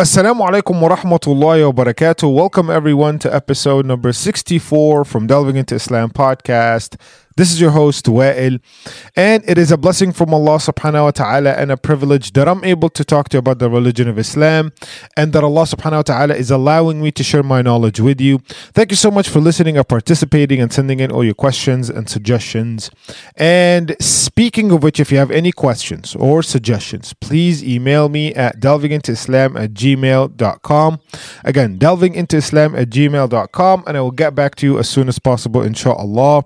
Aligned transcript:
Assalamu 0.00 0.46
alaikum 0.48 0.80
wa 0.80 0.88
rahmatullahi 0.96 1.62
wa 1.62 1.72
barakatuh. 1.72 2.34
Welcome 2.34 2.70
everyone 2.70 3.18
to 3.18 3.34
episode 3.34 3.84
number 3.84 4.14
64 4.14 5.04
from 5.04 5.26
Delving 5.26 5.56
into 5.56 5.74
Islam 5.74 6.08
podcast. 6.08 6.96
This 7.40 7.52
is 7.52 7.58
your 7.58 7.70
host, 7.70 8.04
Wa'il, 8.04 8.60
and 9.16 9.42
it 9.48 9.56
is 9.56 9.72
a 9.72 9.78
blessing 9.78 10.12
from 10.12 10.34
Allah 10.34 10.58
subhanahu 10.58 11.04
wa 11.04 11.10
ta'ala 11.10 11.52
and 11.52 11.72
a 11.72 11.76
privilege 11.78 12.34
that 12.34 12.46
I'm 12.46 12.62
able 12.62 12.90
to 12.90 13.02
talk 13.02 13.30
to 13.30 13.36
you 13.36 13.38
about 13.38 13.58
the 13.58 13.70
religion 13.70 14.08
of 14.08 14.18
Islam 14.18 14.72
and 15.16 15.32
that 15.32 15.42
Allah 15.42 15.62
subhanahu 15.62 16.00
wa 16.00 16.02
ta'ala 16.02 16.34
is 16.34 16.50
allowing 16.50 17.00
me 17.00 17.10
to 17.12 17.24
share 17.24 17.42
my 17.42 17.62
knowledge 17.62 17.98
with 17.98 18.20
you. 18.20 18.40
Thank 18.74 18.90
you 18.90 18.96
so 18.96 19.10
much 19.10 19.30
for 19.30 19.40
listening 19.40 19.78
and 19.78 19.88
participating 19.88 20.60
and 20.60 20.70
sending 20.70 21.00
in 21.00 21.10
all 21.10 21.24
your 21.24 21.32
questions 21.32 21.88
and 21.88 22.10
suggestions. 22.10 22.90
And 23.36 23.96
speaking 24.00 24.70
of 24.70 24.82
which, 24.82 25.00
if 25.00 25.10
you 25.10 25.16
have 25.16 25.30
any 25.30 25.50
questions 25.50 26.14
or 26.16 26.42
suggestions, 26.42 27.14
please 27.22 27.64
email 27.64 28.10
me 28.10 28.34
at 28.34 28.60
delvingintoislam 28.60 29.58
at 29.58 29.72
gmail.com. 29.72 31.00
Again, 31.44 31.78
delvingintoislam 31.78 32.78
at 32.78 32.90
gmail.com, 32.90 33.84
and 33.86 33.96
I 33.96 34.00
will 34.02 34.10
get 34.10 34.34
back 34.34 34.56
to 34.56 34.66
you 34.66 34.78
as 34.78 34.90
soon 34.90 35.08
as 35.08 35.18
possible, 35.18 35.62
inshallah. 35.62 36.44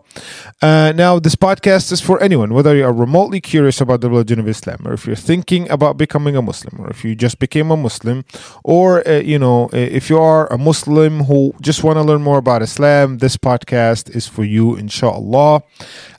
Uh, 0.62 0.83
uh, 0.84 0.92
now, 0.92 1.18
this 1.18 1.34
podcast 1.34 1.90
is 1.92 2.00
for 2.00 2.22
anyone, 2.22 2.52
whether 2.52 2.76
you 2.76 2.84
are 2.84 2.92
remotely 2.92 3.40
curious 3.40 3.80
about 3.80 4.02
the 4.02 4.10
religion 4.10 4.38
of 4.38 4.46
Islam, 4.46 4.86
or 4.86 4.92
if 4.92 5.06
you're 5.06 5.16
thinking 5.16 5.68
about 5.70 5.96
becoming 5.96 6.36
a 6.36 6.42
Muslim, 6.42 6.78
or 6.78 6.90
if 6.90 7.04
you 7.04 7.14
just 7.14 7.38
became 7.38 7.70
a 7.70 7.76
Muslim, 7.76 8.24
or, 8.62 9.06
uh, 9.08 9.12
you 9.20 9.38
know, 9.38 9.70
if 9.72 10.10
you 10.10 10.18
are 10.18 10.52
a 10.52 10.58
Muslim 10.58 11.24
who 11.24 11.54
just 11.62 11.82
want 11.82 11.96
to 11.96 12.02
learn 12.02 12.20
more 12.22 12.36
about 12.36 12.60
Islam, 12.60 13.18
this 13.18 13.38
podcast 13.38 14.14
is 14.14 14.26
for 14.28 14.44
you, 14.44 14.76
inshallah. 14.76 15.62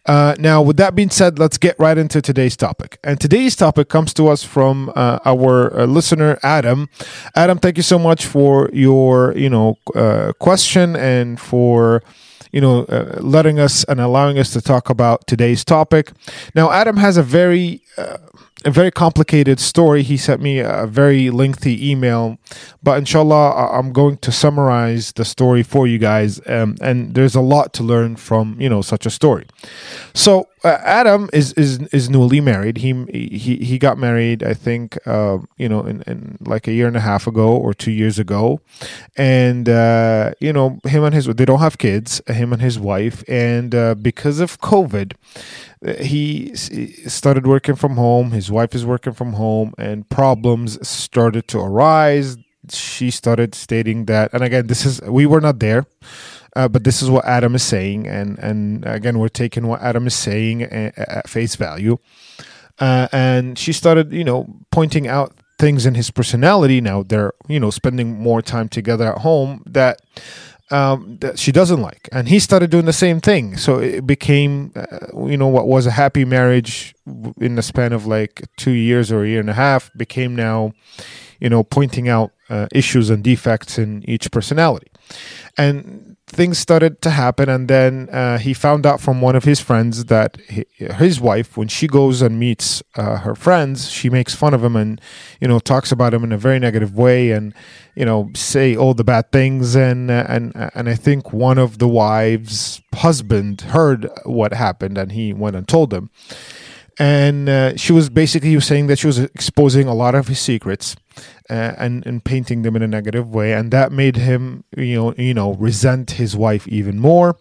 Uh, 0.08 0.36
now, 0.40 0.62
with 0.62 0.78
that 0.78 0.95
being 0.95 1.12
said, 1.12 1.38
let's 1.38 1.59
get 1.59 1.76
right 1.78 1.98
into 1.98 2.22
today's 2.22 2.58
topic. 2.58 2.98
And 3.04 3.20
today's 3.20 3.56
topic 3.56 3.90
comes 3.90 4.14
to 4.16 4.28
us 4.28 4.44
from 4.44 4.92
uh, 4.95 5.20
our 5.26 5.80
uh, 5.80 5.86
listener, 5.86 6.40
Adam. 6.42 6.90
Adam, 7.36 7.59
thank 7.59 7.78
you 7.78 7.84
so 7.84 8.00
much 8.00 8.26
for 8.26 8.70
your, 8.73 9.36
you 9.38 9.50
know, 9.50 9.78
uh, 9.95 10.32
question 10.39 10.95
and 10.95 11.39
for 11.39 12.02
you 12.56 12.61
know, 12.61 12.86
uh, 12.86 13.17
letting 13.20 13.59
us 13.59 13.84
and 13.84 14.00
allowing 14.00 14.39
us 14.39 14.52
to 14.53 14.61
talk 14.61 14.89
about 14.89 15.28
today's 15.28 15.66
topic. 15.66 16.14
Now, 16.56 16.72
Adam 16.72 16.95
has 16.95 17.17
a 17.17 17.22
very 17.22 17.81
uh, 17.98 18.17
a 18.66 18.71
very 18.71 18.91
complicated 18.91 19.59
story. 19.59 20.02
He 20.02 20.17
sent 20.17 20.41
me 20.41 20.59
a 20.59 20.88
very 20.88 21.30
lengthy 21.30 21.89
email, 21.89 22.38
but 22.81 22.97
inshallah, 22.97 23.69
I'm 23.71 23.94
going 23.94 24.17
to 24.17 24.31
summarize 24.31 25.11
the 25.13 25.23
story 25.23 25.61
for 25.61 25.85
you 25.85 25.99
guys. 25.99 26.41
Um, 26.47 26.75
and 26.81 27.13
there's 27.13 27.36
a 27.36 27.41
lot 27.41 27.73
to 27.73 27.83
learn 27.83 28.16
from 28.16 28.59
you 28.59 28.67
know 28.67 28.81
such 28.81 29.05
a 29.05 29.11
story. 29.11 29.45
So 30.13 30.47
uh, 30.66 30.80
Adam 30.83 31.30
is 31.31 31.53
is 31.53 31.80
is 31.93 32.09
newly 32.09 32.41
married. 32.41 32.77
He 32.77 33.05
he 33.13 33.58
he 33.58 33.77
got 33.77 33.99
married, 33.99 34.41
I 34.41 34.55
think, 34.55 34.97
uh, 35.05 35.38
you 35.58 35.69
know, 35.69 35.86
in, 35.86 36.02
in 36.08 36.38
like 36.41 36.67
a 36.67 36.73
year 36.73 36.88
and 36.88 36.97
a 36.97 37.02
half 37.02 37.27
ago 37.27 37.55
or 37.55 37.73
two 37.75 37.91
years 37.91 38.17
ago, 38.17 38.59
and 39.16 39.69
uh, 39.69 40.31
you 40.39 40.52
know, 40.52 40.80
him 40.83 41.03
and 41.03 41.13
his 41.13 41.27
they 41.27 41.45
don't 41.45 41.59
have 41.59 41.77
kids. 41.77 42.19
Him 42.25 42.52
and 42.52 42.61
his 42.63 42.80
wife, 42.80 43.23
and 43.27 43.75
uh, 43.75 43.93
because 43.93 44.39
of 44.39 44.59
COVID, 44.59 45.13
he 46.00 46.55
started 46.55 47.45
working 47.45 47.75
from 47.75 47.95
home. 47.95 48.31
His 48.31 48.52
wife 48.52 48.73
is 48.75 48.86
working 48.86 49.14
from 49.14 49.33
home, 49.33 49.73
and 49.78 50.08
problems 50.09 50.86
started 50.88 51.47
to 51.50 51.59
arise. 51.59 52.38
She 52.69 53.11
started 53.11 53.53
stating 53.53 54.05
that, 54.05 54.33
and 54.33 54.44
again, 54.44 54.67
this 54.67 54.86
is 54.86 55.02
we 55.02 55.25
were 55.25 55.42
not 55.42 55.59
there. 55.59 55.86
Uh, 56.55 56.69
but 56.69 56.86
this 56.86 57.02
is 57.02 57.09
what 57.09 57.25
Adam 57.25 57.53
is 57.53 57.64
saying, 57.64 58.08
and 58.08 58.39
and 58.39 58.86
again, 58.86 59.19
we're 59.19 59.27
taking 59.27 59.67
what 59.67 59.81
Adam 59.81 60.08
is 60.08 60.16
saying 60.16 60.64
at, 60.64 60.97
at 60.97 61.30
face 61.30 61.55
value. 61.55 61.97
Uh, 62.80 63.08
and 63.11 63.58
she 63.59 63.73
started, 63.73 64.11
you 64.11 64.23
know, 64.23 64.47
pointing 64.72 65.08
out 65.08 65.33
things 65.59 65.86
in 65.86 65.95
his 65.95 66.11
personality. 66.11 66.81
Now 66.81 67.03
they're, 67.03 67.33
you 67.47 67.59
know, 67.59 67.70
spending 67.70 68.20
more 68.20 68.42
time 68.42 68.70
together 68.70 69.11
at 69.14 69.20
home 69.20 69.64
that 69.66 70.02
um, 70.71 71.17
that 71.21 71.37
she 71.37 71.52
doesn't 71.52 71.81
like, 71.81 72.09
and 72.11 72.27
he 72.27 72.39
started 72.39 72.70
doing 72.71 72.86
the 72.86 72.93
same 72.93 73.20
thing. 73.21 73.58
So 73.58 73.80
it 73.80 74.05
became, 74.05 74.71
uh, 74.76 75.26
you 75.27 75.37
know, 75.37 75.48
what 75.48 75.67
was 75.67 75.86
a 75.86 75.92
happy 75.92 76.26
marriage 76.26 76.95
in 77.39 77.55
the 77.55 77.61
span 77.61 77.93
of 77.93 78.05
like 78.08 78.48
two 78.58 78.71
years 78.71 79.11
or 79.11 79.23
a 79.23 79.27
year 79.27 79.39
and 79.39 79.49
a 79.49 79.54
half 79.54 79.92
became 79.95 80.36
now, 80.36 80.73
you 81.39 81.49
know, 81.49 81.64
pointing 81.64 82.09
out 82.09 82.31
uh, 82.49 82.67
issues 82.71 83.09
and 83.09 83.23
defects 83.23 83.77
in 83.77 84.04
each 84.09 84.31
personality, 84.31 84.92
and 85.58 86.14
things 86.27 86.58
started 86.58 87.02
to 87.02 87.11
happen 87.11 87.47
and 87.49 87.67
then 87.67 88.09
uh, 88.09 88.37
he 88.37 88.53
found 88.53 88.86
out 88.86 88.99
from 88.99 89.21
one 89.21 89.36
of 89.36 89.43
his 89.43 89.59
friends 89.59 90.05
that 90.05 90.37
he, 90.49 90.65
his 90.80 91.21
wife 91.21 91.55
when 91.55 91.67
she 91.67 91.87
goes 91.87 92.21
and 92.21 92.39
meets 92.39 92.81
uh, 92.95 93.17
her 93.17 93.36
friends 93.36 93.89
she 93.91 94.09
makes 94.09 94.33
fun 94.33 94.53
of 94.53 94.63
him 94.63 94.75
and 94.75 94.99
you 95.39 95.47
know 95.47 95.59
talks 95.59 95.91
about 95.91 96.13
him 96.13 96.23
in 96.23 96.31
a 96.31 96.37
very 96.37 96.58
negative 96.58 96.95
way 96.95 97.31
and 97.31 97.53
you 97.95 98.05
know 98.05 98.30
say 98.36 98.75
all 98.75 98.93
the 98.93 99.03
bad 99.03 99.31
things. 99.31 99.75
And 99.75 100.11
uh, 100.11 100.25
and 100.27 100.52
and 100.75 100.89
I 100.89 100.95
think 100.95 101.33
one 101.33 101.58
of 101.58 101.80
the 101.80 101.87
wives 101.87 102.81
husband 102.93 103.61
heard 103.61 104.09
what 104.25 104.53
happened 104.53 104.97
and 104.97 105.11
he 105.11 105.33
went 105.33 105.55
and 105.55 105.67
told 105.67 105.89
them 105.89 106.09
and 106.98 107.50
uh, 107.50 107.76
she 107.76 107.92
was 107.92 108.10
basically 108.10 108.60
saying 108.60 108.88
that 108.88 109.00
she 109.00 109.08
was 109.08 109.20
exposing 109.20 109.88
a 109.88 109.94
lot 109.94 110.16
of 110.16 110.28
his 110.28 110.39
secrets 110.39 110.95
uh, 111.50 111.73
and 111.78 112.06
and 112.06 112.23
painting 112.23 112.61
them 112.61 112.76
in 112.76 112.82
a 112.82 112.88
negative 112.88 113.33
way, 113.33 113.54
and 113.54 113.72
that 113.72 113.92
made 113.92 114.16
him 114.16 114.64
you 114.78 114.95
know 114.95 115.14
you 115.17 115.34
know 115.34 115.54
resent 115.54 116.11
his 116.11 116.36
wife 116.36 116.67
even 116.67 117.00
more. 117.00 117.38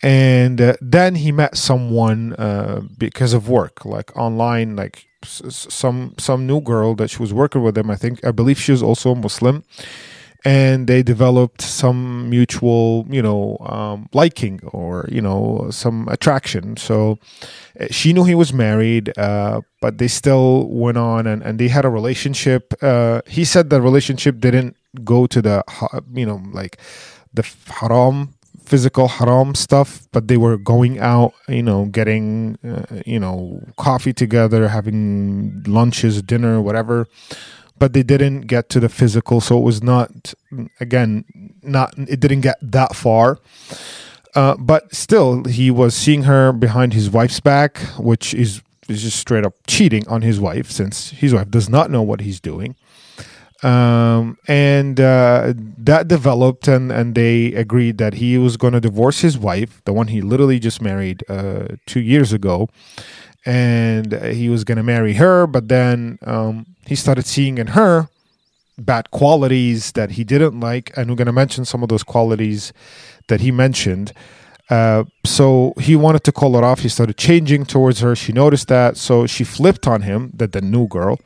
And 0.00 0.60
uh, 0.60 0.74
then 0.80 1.16
he 1.16 1.32
met 1.32 1.56
someone 1.56 2.34
uh, 2.34 2.82
because 2.98 3.32
of 3.32 3.48
work, 3.48 3.84
like 3.84 4.16
online, 4.16 4.76
like 4.76 5.08
some 5.24 6.14
some 6.18 6.46
new 6.46 6.60
girl 6.60 6.94
that 6.96 7.10
she 7.10 7.18
was 7.18 7.34
working 7.34 7.62
with 7.62 7.76
him. 7.76 7.90
I 7.90 7.96
think 7.96 8.24
I 8.24 8.30
believe 8.30 8.60
she 8.60 8.72
was 8.72 8.82
also 8.82 9.12
a 9.12 9.16
Muslim 9.16 9.64
and 10.44 10.86
they 10.86 11.02
developed 11.02 11.62
some 11.62 12.30
mutual, 12.30 13.06
you 13.10 13.22
know, 13.22 13.58
um, 13.60 14.08
liking 14.12 14.60
or 14.72 15.06
you 15.10 15.20
know 15.20 15.68
some 15.70 16.08
attraction. 16.08 16.76
So 16.76 17.18
eh, 17.76 17.88
she 17.90 18.12
knew 18.12 18.24
he 18.24 18.34
was 18.34 18.52
married, 18.52 19.16
uh, 19.18 19.62
but 19.80 19.98
they 19.98 20.08
still 20.08 20.68
went 20.68 20.98
on 20.98 21.26
and, 21.26 21.42
and 21.42 21.58
they 21.58 21.68
had 21.68 21.84
a 21.84 21.90
relationship. 21.90 22.72
Uh, 22.82 23.22
he 23.26 23.44
said 23.44 23.70
the 23.70 23.80
relationship 23.80 24.38
didn't 24.38 24.76
go 25.04 25.26
to 25.26 25.42
the, 25.42 25.64
you 26.14 26.26
know, 26.26 26.40
like 26.52 26.78
the 27.34 27.46
haram 27.66 28.34
physical 28.64 29.08
haram 29.08 29.54
stuff, 29.54 30.06
but 30.12 30.28
they 30.28 30.36
were 30.36 30.58
going 30.58 30.98
out, 30.98 31.32
you 31.48 31.62
know, 31.62 31.86
getting, 31.86 32.58
uh, 32.62 33.00
you 33.06 33.18
know, 33.18 33.62
coffee 33.78 34.12
together, 34.12 34.68
having 34.68 35.62
lunches, 35.66 36.20
dinner, 36.20 36.60
whatever 36.60 37.06
but 37.78 37.92
they 37.92 38.02
didn't 38.02 38.42
get 38.42 38.68
to 38.70 38.80
the 38.80 38.88
physical 38.88 39.40
so 39.40 39.58
it 39.58 39.62
was 39.62 39.82
not 39.82 40.34
again 40.80 41.24
not 41.62 41.94
it 41.98 42.20
didn't 42.20 42.40
get 42.40 42.56
that 42.62 42.94
far. 42.94 43.38
Uh, 44.34 44.56
but 44.58 44.94
still 44.94 45.44
he 45.44 45.70
was 45.70 45.94
seeing 45.94 46.24
her 46.24 46.52
behind 46.52 46.92
his 46.92 47.08
wife's 47.10 47.40
back 47.40 47.78
which 47.98 48.34
is, 48.34 48.62
is 48.88 49.02
just 49.02 49.18
straight 49.18 49.44
up 49.44 49.54
cheating 49.66 50.06
on 50.06 50.22
his 50.22 50.38
wife 50.38 50.70
since 50.70 51.10
his 51.10 51.32
wife 51.32 51.50
does 51.50 51.68
not 51.68 51.90
know 51.90 52.02
what 52.02 52.20
he's 52.20 52.40
doing. 52.40 52.76
Um, 53.62 54.38
and 54.46 55.00
uh, 55.00 55.52
that 55.78 56.06
developed 56.06 56.68
and, 56.68 56.92
and 56.92 57.16
they 57.16 57.54
agreed 57.54 57.98
that 57.98 58.14
he 58.14 58.38
was 58.38 58.56
going 58.56 58.72
to 58.74 58.80
divorce 58.80 59.20
his 59.22 59.36
wife 59.36 59.82
the 59.84 59.92
one 59.92 60.08
he 60.08 60.20
literally 60.20 60.60
just 60.60 60.80
married 60.80 61.24
uh, 61.28 61.66
two 61.84 62.00
years 62.00 62.32
ago 62.32 62.68
and 63.48 64.12
he 64.24 64.50
was 64.50 64.62
going 64.62 64.76
to 64.76 64.82
marry 64.82 65.14
her 65.14 65.46
but 65.46 65.68
then 65.68 66.18
um, 66.22 66.66
he 66.86 66.94
started 66.94 67.24
seeing 67.24 67.56
in 67.56 67.68
her 67.68 68.08
bad 68.76 69.10
qualities 69.10 69.92
that 69.92 70.12
he 70.12 70.22
didn't 70.22 70.60
like 70.60 70.92
and 70.96 71.08
we're 71.08 71.16
going 71.16 71.26
to 71.26 71.32
mention 71.32 71.64
some 71.64 71.82
of 71.82 71.88
those 71.88 72.04
qualities 72.04 72.72
that 73.28 73.40
he 73.40 73.50
mentioned. 73.50 74.12
Uh, 74.70 75.04
so 75.24 75.72
he 75.80 75.96
wanted 75.96 76.22
to 76.24 76.30
call 76.30 76.56
it 76.56 76.62
off. 76.62 76.80
He 76.80 76.88
started 76.88 77.16
changing 77.16 77.64
towards 77.64 78.00
her. 78.00 78.14
She 78.14 78.32
noticed 78.32 78.68
that. 78.68 78.96
So 78.96 79.26
she 79.26 79.42
flipped 79.42 79.86
on 79.86 80.02
him 80.02 80.30
that 80.34 80.52
the 80.52 80.60
new 80.60 80.86
girl 80.86 81.18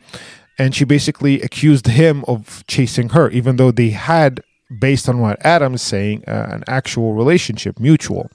and 0.59 0.75
she 0.75 0.85
basically 0.85 1.41
accused 1.43 1.87
him 1.87 2.25
of 2.29 2.65
chasing 2.67 3.11
her 3.11 3.29
even 3.31 3.57
though 3.57 3.71
they 3.71 3.91
had 3.91 4.43
based 4.79 5.09
on 5.09 5.19
what 5.19 5.45
adam's 5.45 5.83
saying 5.83 6.23
uh, 6.27 6.47
an 6.51 6.63
actual 6.67 7.15
relationship 7.15 7.79
mutual 7.79 8.31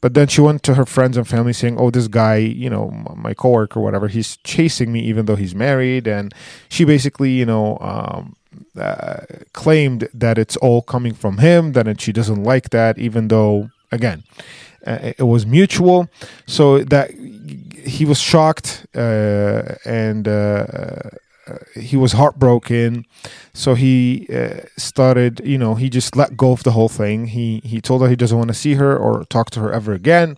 but 0.00 0.14
then 0.14 0.28
she 0.28 0.40
went 0.40 0.62
to 0.64 0.74
her 0.74 0.86
friends 0.86 1.16
and 1.16 1.26
family 1.26 1.52
saying, 1.52 1.76
"Oh, 1.78 1.90
this 1.90 2.08
guy, 2.08 2.36
you 2.36 2.70
know, 2.70 2.90
my 3.16 3.34
coworker, 3.34 3.80
or 3.80 3.82
whatever, 3.82 4.08
he's 4.08 4.36
chasing 4.38 4.92
me 4.92 5.00
even 5.00 5.26
though 5.26 5.36
he's 5.36 5.54
married." 5.54 6.06
And 6.06 6.34
she 6.68 6.84
basically, 6.84 7.30
you 7.30 7.46
know, 7.46 7.78
um, 7.80 8.36
uh, 8.78 9.20
claimed 9.52 10.08
that 10.14 10.38
it's 10.38 10.56
all 10.56 10.82
coming 10.82 11.14
from 11.14 11.38
him. 11.38 11.72
That 11.72 12.00
she 12.00 12.12
doesn't 12.12 12.42
like 12.42 12.70
that, 12.70 12.98
even 12.98 13.28
though, 13.28 13.70
again, 13.92 14.24
uh, 14.86 15.12
it 15.18 15.26
was 15.26 15.46
mutual. 15.46 16.08
So 16.46 16.82
that 16.84 17.10
he 17.84 18.04
was 18.04 18.20
shocked 18.20 18.86
uh, 18.94 19.74
and 19.84 20.28
uh, 20.28 21.10
he 21.74 21.96
was 21.96 22.12
heartbroken 22.12 23.04
so 23.52 23.74
he 23.74 24.26
uh, 24.34 24.60
started 24.76 25.40
you 25.44 25.58
know 25.58 25.74
he 25.74 25.88
just 25.90 26.16
let 26.16 26.36
go 26.36 26.52
of 26.52 26.62
the 26.62 26.72
whole 26.72 26.88
thing 26.88 27.26
he 27.28 27.60
he 27.64 27.80
told 27.80 28.02
her 28.02 28.08
he 28.08 28.16
doesn't 28.16 28.38
want 28.38 28.48
to 28.48 28.54
see 28.54 28.74
her 28.74 28.96
or 28.96 29.24
talk 29.24 29.50
to 29.50 29.60
her 29.60 29.72
ever 29.72 29.92
again 29.92 30.36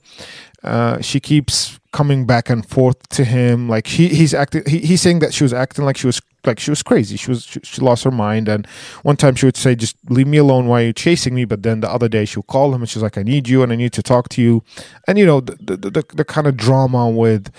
Uh, 0.62 1.00
she 1.00 1.19
keeps 1.19 1.81
coming 1.91 2.25
back 2.25 2.49
and 2.49 2.64
forth 2.64 3.09
to 3.09 3.25
him. 3.25 3.69
Like 3.69 3.87
he, 3.88 4.09
he's 4.09 4.32
acting. 4.32 4.62
He, 4.67 4.79
he's 4.79 5.03
saying 5.03 5.19
that 5.19 5.35
she 5.35 5.43
was 5.43 5.53
acting 5.53 5.85
like 5.85 5.97
she 5.97 6.06
was 6.06 6.20
like 6.44 6.61
she 6.61 6.70
was 6.70 6.82
crazy. 6.82 7.17
She 7.17 7.31
was 7.31 7.44
she, 7.44 7.61
she, 7.64 7.81
lost 7.81 8.05
her 8.05 8.12
mind. 8.12 8.49
And 8.49 8.67
one 9.03 9.17
time 9.17 9.35
she 9.35 9.47
would 9.47 9.56
say, 9.56 9.75
"Just 9.75 9.97
leave 10.09 10.29
me 10.29 10.38
alone. 10.38 10.69
Why 10.69 10.82
are 10.82 10.87
you 10.87 10.93
chasing 10.93 11.35
me?" 11.35 11.44
But 11.44 11.62
then 11.64 11.81
the 11.81 11.91
other 11.91 12.09
day 12.09 12.25
she'll 12.25 12.44
call 12.44 12.75
him 12.75 12.82
and 12.82 12.88
she's 12.88 13.03
like, 13.03 13.19
"I 13.19 13.25
need 13.25 13.49
you 13.49 13.62
and 13.62 13.73
I 13.73 13.76
need 13.76 13.93
to 13.94 14.03
talk 14.03 14.29
to 14.31 14.43
you." 14.43 14.62
And 15.09 15.19
you 15.19 15.26
know 15.26 15.41
the 15.41 15.56
the, 15.76 15.91
the, 15.91 16.05
the 16.14 16.25
kind 16.25 16.47
of 16.47 16.56
drama 16.56 17.11
with 17.11 17.50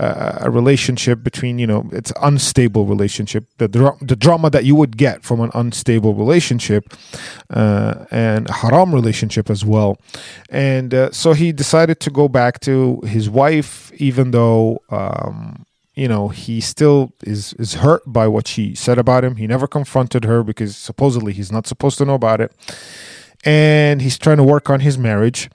uh, 0.00 0.38
a 0.40 0.50
relationship 0.50 1.22
between 1.22 1.58
you 1.58 1.66
know 1.66 1.88
it's 1.92 2.12
unstable 2.20 2.84
relationship 2.84 3.44
the 3.58 3.68
dra- 3.68 3.96
the 4.00 4.16
drama 4.16 4.50
that 4.50 4.64
you 4.64 4.74
would 4.74 4.96
get 4.96 5.22
from 5.22 5.40
an 5.40 5.50
unstable 5.54 6.14
relationship 6.14 6.94
uh, 7.50 8.04
and 8.10 8.50
haram 8.50 8.92
relationship 8.92 9.48
as 9.48 9.64
well. 9.64 9.96
And 10.50 10.92
uh, 10.92 11.12
so 11.12 11.32
he 11.32 11.52
decided 11.52 12.00
to 12.00 12.10
go 12.10 12.28
back 12.28 12.58
to 12.60 13.00
his 13.06 13.30
wife 13.30 13.92
even 13.94 14.32
though 14.32 14.82
um, 14.90 15.64
you 15.94 16.08
know 16.08 16.28
he 16.28 16.60
still 16.60 17.12
is 17.22 17.52
is 17.54 17.74
hurt 17.74 18.02
by 18.04 18.26
what 18.26 18.48
she 18.48 18.74
said 18.74 18.98
about 18.98 19.24
him. 19.24 19.36
He 19.36 19.46
never 19.46 19.68
confronted 19.68 20.24
her 20.24 20.42
because 20.42 20.76
supposedly 20.76 21.32
he's 21.32 21.52
not 21.52 21.68
supposed 21.68 21.98
to 21.98 22.04
know 22.04 22.14
about 22.14 22.40
it. 22.40 22.52
And 23.46 24.00
he's 24.00 24.18
trying 24.18 24.38
to 24.38 24.42
work 24.42 24.70
on 24.70 24.80
his 24.80 24.96
marriage 24.96 25.50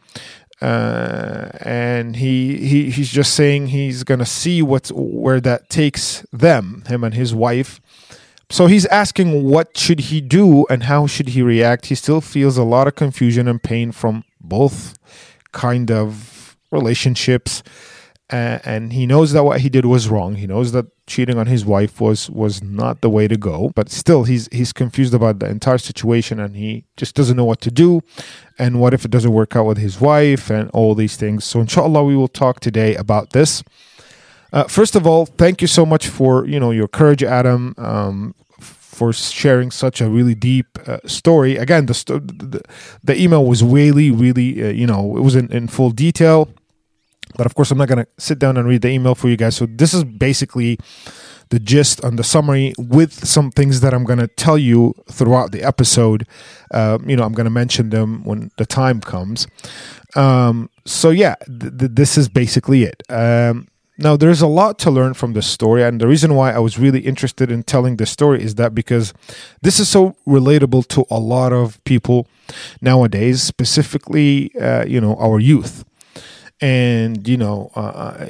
uh, 0.62 1.50
and 1.62 2.18
he, 2.18 2.58
he 2.58 2.90
he's 2.90 3.10
just 3.10 3.34
saying 3.34 3.68
he's 3.68 4.04
gonna 4.04 4.26
see 4.26 4.62
what's 4.62 4.92
where 4.94 5.40
that 5.42 5.70
takes 5.70 6.26
them, 6.32 6.84
him 6.88 7.04
and 7.04 7.14
his 7.14 7.34
wife. 7.34 7.80
So 8.50 8.66
he's 8.66 8.86
asking 8.88 9.44
what 9.44 9.78
should 9.78 10.00
he 10.00 10.22
do 10.22 10.66
and 10.70 10.84
how 10.84 11.06
should 11.06 11.30
he 11.30 11.42
react. 11.42 11.88
He 11.88 11.96
still 11.96 12.20
feels 12.20 12.58
a 12.58 12.64
lot 12.64 12.88
of 12.88 12.96
confusion 12.96 13.48
and 13.48 13.62
pain 13.62 13.92
from 13.92 14.24
both 14.42 14.98
kind 15.52 15.92
of 15.92 16.58
relationships 16.72 17.64
uh, 18.32 18.60
and 18.64 18.94
he 18.94 19.06
knows 19.06 19.32
that 19.32 19.44
what 19.44 19.62
he 19.62 19.70
did 19.70 19.86
was 19.86 20.08
wrong. 20.08 20.36
He 20.36 20.46
knows 20.46 20.72
that 20.74 20.86
cheating 21.10 21.38
on 21.38 21.48
his 21.48 21.66
wife 21.66 22.00
was 22.00 22.30
was 22.30 22.64
not 22.64 23.02
the 23.02 23.10
way 23.10 23.28
to 23.28 23.36
go. 23.36 23.72
But 23.76 23.90
still, 23.90 24.24
he's 24.24 24.48
he's 24.52 24.72
confused 24.72 25.14
about 25.14 25.40
the 25.40 25.50
entire 25.50 25.78
situation, 25.78 26.40
and 26.40 26.56
he 26.56 26.86
just 26.96 27.16
doesn't 27.16 27.36
know 27.36 27.46
what 27.46 27.62
to 27.62 27.72
do. 27.72 28.02
And 28.58 28.80
what 28.80 28.94
if 28.94 29.04
it 29.04 29.12
doesn't 29.12 29.34
work 29.34 29.56
out 29.56 29.66
with 29.66 29.78
his 29.78 30.00
wife 30.00 30.50
and 30.50 30.70
all 30.72 30.96
these 30.96 31.18
things? 31.18 31.44
So, 31.44 31.60
inshallah, 31.60 32.04
we 32.04 32.16
will 32.16 32.28
talk 32.28 32.60
today 32.60 32.96
about 32.96 33.32
this. 33.32 33.64
Uh, 34.54 34.64
first 34.66 34.96
of 34.96 35.06
all, 35.06 35.26
thank 35.26 35.62
you 35.62 35.68
so 35.68 35.86
much 35.86 36.08
for 36.08 36.46
you 36.46 36.60
know 36.60 36.72
your 36.72 36.88
courage, 36.88 37.24
Adam. 37.24 37.74
Um, 37.78 38.36
for 39.00 39.14
sharing 39.14 39.72
such 39.72 40.02
a 40.02 40.10
really 40.10 40.36
deep 40.36 40.78
uh, 40.86 40.98
story. 41.06 41.56
Again, 41.56 41.86
the, 41.86 41.94
the, 42.04 42.62
the 43.02 43.16
email 43.16 43.46
was 43.46 43.64
really, 43.64 44.12
really, 44.12 44.62
uh, 44.62 44.72
you 44.72 44.86
know, 44.86 45.16
it 45.16 45.22
was 45.22 45.38
in, 45.38 45.50
in 45.54 45.70
full 45.70 45.92
detail 45.92 46.50
but 47.36 47.46
of 47.46 47.56
course, 47.56 47.72
I'm 47.72 47.78
not 47.78 47.88
going 47.88 48.06
to 48.06 48.08
sit 48.18 48.40
down 48.40 48.58
and 48.58 48.68
read 48.68 48.82
the 48.82 48.90
email 48.90 49.16
for 49.16 49.30
you 49.30 49.38
guys. 49.38 49.56
So 49.56 49.66
this 49.66 49.94
is 49.94 50.04
basically 50.04 50.80
the 51.50 51.60
gist 51.60 52.04
and 52.04 52.18
the 52.18 52.24
summary 52.24 52.74
with 52.78 53.28
some 53.28 53.52
things 53.52 53.82
that 53.82 53.94
I'm 53.94 54.04
going 54.04 54.20
to 54.20 54.28
tell 54.28 54.58
you 54.58 54.94
throughout 55.12 55.52
the 55.52 55.64
episode. 55.64 56.28
Uh, 56.72 57.00
you 57.06 57.16
know, 57.16 57.24
I'm 57.24 57.34
going 57.34 57.46
to 57.46 57.52
mention 57.52 57.90
them 57.90 58.24
when 58.24 58.52
the 58.58 58.66
time 58.66 59.02
comes. 59.02 59.48
Um, 60.16 60.70
so 60.86 61.10
yeah, 61.10 61.36
th- 61.48 61.78
th- 61.78 61.92
this 61.94 62.18
is 62.18 62.30
basically 62.30 62.84
it. 62.84 63.04
Um, 63.10 63.68
now, 64.02 64.16
there's 64.16 64.42
a 64.42 64.48
lot 64.48 64.80
to 64.80 64.92
learn 64.92 65.14
from 65.14 65.34
this 65.34 65.46
story, 65.46 65.84
and 65.84 66.00
the 66.00 66.08
reason 66.08 66.34
why 66.34 66.54
I 66.54 66.60
was 66.60 66.80
really 66.80 67.02
interested 67.02 67.52
in 67.52 67.64
telling 67.64 67.98
this 67.98 68.10
story 68.10 68.42
is 68.42 68.56
that 68.56 68.74
because 68.74 69.14
this 69.62 69.78
is 69.78 69.90
so 69.90 70.16
relatable 70.26 70.88
to 70.88 71.06
a 71.12 71.20
lot 71.20 71.52
of 71.52 71.84
people 71.84 72.26
nowadays, 72.80 73.44
specifically, 73.44 74.56
uh, 74.56 74.86
you 74.86 75.02
know, 75.02 75.18
our 75.18 75.38
youth 75.38 75.84
and 76.62 77.28
you 77.28 77.38
know 77.38 77.72
uh, 77.76 77.80
uh 77.80 78.30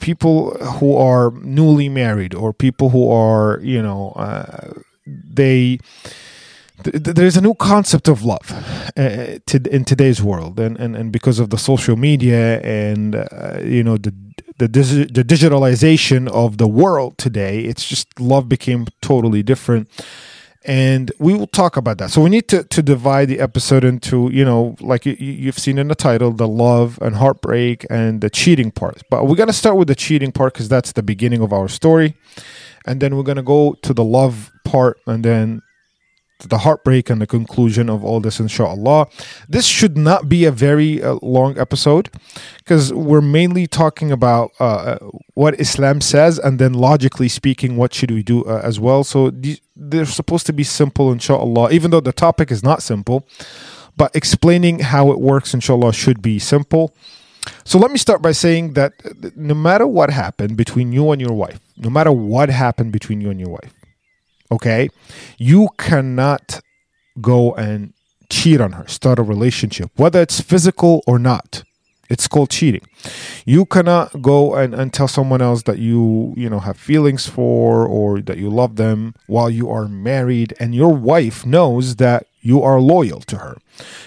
people 0.00 0.56
who 0.78 0.96
are 0.96 1.30
newly 1.42 1.88
married 1.88 2.34
or 2.34 2.52
people 2.52 2.90
who 2.90 3.10
are 3.10 3.60
you 3.62 3.80
know 3.80 4.12
uh, 4.16 4.72
they 5.06 5.78
th- 6.82 7.02
there's 7.02 7.36
a 7.36 7.40
new 7.40 7.54
concept 7.54 8.08
of 8.08 8.24
love 8.24 8.50
uh, 8.96 9.38
to, 9.46 9.60
in 9.70 9.84
today's 9.84 10.22
world. 10.22 10.58
And, 10.58 10.78
and 10.78 10.96
and 10.96 11.12
because 11.12 11.38
of 11.38 11.50
the 11.50 11.58
social 11.58 11.96
media 11.96 12.60
and 12.60 13.14
uh, 13.16 13.60
you 13.62 13.82
know 13.82 13.96
the 13.96 14.12
the, 14.58 14.68
the 14.68 15.24
digitalization 15.24 16.28
of 16.28 16.56
the 16.56 16.66
world 16.66 17.18
today 17.18 17.60
it's 17.60 17.86
just 17.86 18.18
love 18.18 18.48
became 18.48 18.86
totally 19.02 19.42
different 19.42 19.86
and 20.66 21.12
we 21.20 21.32
will 21.32 21.46
talk 21.46 21.76
about 21.76 21.98
that. 21.98 22.10
So 22.10 22.20
we 22.20 22.28
need 22.28 22.48
to, 22.48 22.64
to 22.64 22.82
divide 22.82 23.28
the 23.28 23.38
episode 23.38 23.84
into, 23.84 24.28
you 24.32 24.44
know, 24.44 24.74
like 24.80 25.06
you, 25.06 25.46
have 25.46 25.58
seen 25.58 25.78
in 25.78 25.86
the 25.86 25.94
title, 25.94 26.32
the 26.32 26.48
love 26.48 26.98
and 27.00 27.14
heartbreak 27.14 27.86
and 27.88 28.20
the 28.20 28.28
cheating 28.28 28.72
part. 28.72 29.00
But 29.08 29.28
we're 29.28 29.36
going 29.36 29.46
to 29.46 29.52
start 29.52 29.76
with 29.76 29.86
the 29.86 29.94
cheating 29.94 30.32
part 30.32 30.54
because 30.54 30.68
that's 30.68 30.90
the 30.92 31.04
beginning 31.04 31.40
of 31.40 31.52
our 31.52 31.68
story. 31.68 32.16
And 32.84 33.00
then 33.00 33.16
we're 33.16 33.22
going 33.22 33.36
to 33.36 33.44
go 33.44 33.74
to 33.82 33.94
the 33.94 34.02
love 34.02 34.50
part 34.64 34.98
and 35.06 35.24
then 35.24 35.62
the 36.40 36.58
heartbreak 36.58 37.08
and 37.10 37.20
the 37.20 37.26
conclusion 37.26 37.88
of 37.88 38.04
all 38.04 38.20
this, 38.20 38.38
inshallah. 38.38 39.08
This 39.48 39.66
should 39.66 39.96
not 39.96 40.28
be 40.28 40.44
a 40.44 40.50
very 40.50 41.02
uh, 41.02 41.18
long 41.22 41.58
episode 41.58 42.10
because 42.58 42.92
we're 42.92 43.20
mainly 43.20 43.66
talking 43.66 44.12
about 44.12 44.52
uh, 44.60 44.64
uh, 44.64 44.98
what 45.34 45.58
Islam 45.60 46.00
says 46.00 46.38
and 46.38 46.58
then 46.58 46.74
logically 46.74 47.28
speaking, 47.28 47.76
what 47.76 47.94
should 47.94 48.10
we 48.10 48.22
do 48.22 48.44
uh, 48.44 48.60
as 48.62 48.78
well. 48.78 49.04
So 49.04 49.32
they're 49.74 50.06
supposed 50.06 50.46
to 50.46 50.52
be 50.52 50.64
simple, 50.64 51.10
inshallah, 51.12 51.72
even 51.72 51.90
though 51.90 52.00
the 52.00 52.12
topic 52.12 52.50
is 52.50 52.62
not 52.62 52.82
simple. 52.82 53.26
But 53.96 54.14
explaining 54.14 54.80
how 54.80 55.10
it 55.10 55.20
works, 55.20 55.54
inshallah, 55.54 55.94
should 55.94 56.20
be 56.20 56.38
simple. 56.38 56.94
So 57.64 57.78
let 57.78 57.90
me 57.90 57.98
start 57.98 58.20
by 58.20 58.32
saying 58.32 58.74
that 58.74 58.92
uh, 59.04 59.30
no 59.36 59.54
matter 59.54 59.86
what 59.86 60.10
happened 60.10 60.56
between 60.56 60.92
you 60.92 61.10
and 61.12 61.20
your 61.20 61.32
wife, 61.32 61.60
no 61.76 61.88
matter 61.88 62.12
what 62.12 62.50
happened 62.50 62.92
between 62.92 63.20
you 63.20 63.30
and 63.30 63.40
your 63.40 63.50
wife, 63.50 63.72
okay? 64.50 64.88
You 65.38 65.68
cannot 65.78 66.60
go 67.20 67.54
and 67.54 67.92
cheat 68.28 68.60
on 68.60 68.72
her 68.72 68.86
start 68.88 69.18
a 69.18 69.22
relationship 69.22 69.90
whether 69.96 70.20
it's 70.20 70.40
physical 70.40 71.02
or 71.06 71.18
not. 71.18 71.62
It's 72.08 72.28
called 72.28 72.50
cheating. 72.50 72.82
You 73.46 73.66
cannot 73.66 74.22
go 74.22 74.54
and, 74.54 74.74
and 74.74 74.92
tell 74.92 75.08
someone 75.08 75.42
else 75.42 75.64
that 75.64 75.78
you 75.78 76.34
you 76.36 76.48
know 76.48 76.60
have 76.60 76.76
feelings 76.76 77.26
for 77.26 77.84
or 77.86 78.20
that 78.20 78.38
you 78.38 78.48
love 78.48 78.76
them 78.76 79.14
while 79.26 79.50
you 79.50 79.70
are 79.70 79.88
married 79.88 80.54
and 80.60 80.72
your 80.72 80.94
wife 80.94 81.44
knows 81.44 81.96
that 81.96 82.26
you 82.40 82.62
are 82.62 82.80
loyal 82.80 83.20
to 83.22 83.38
her. 83.38 83.56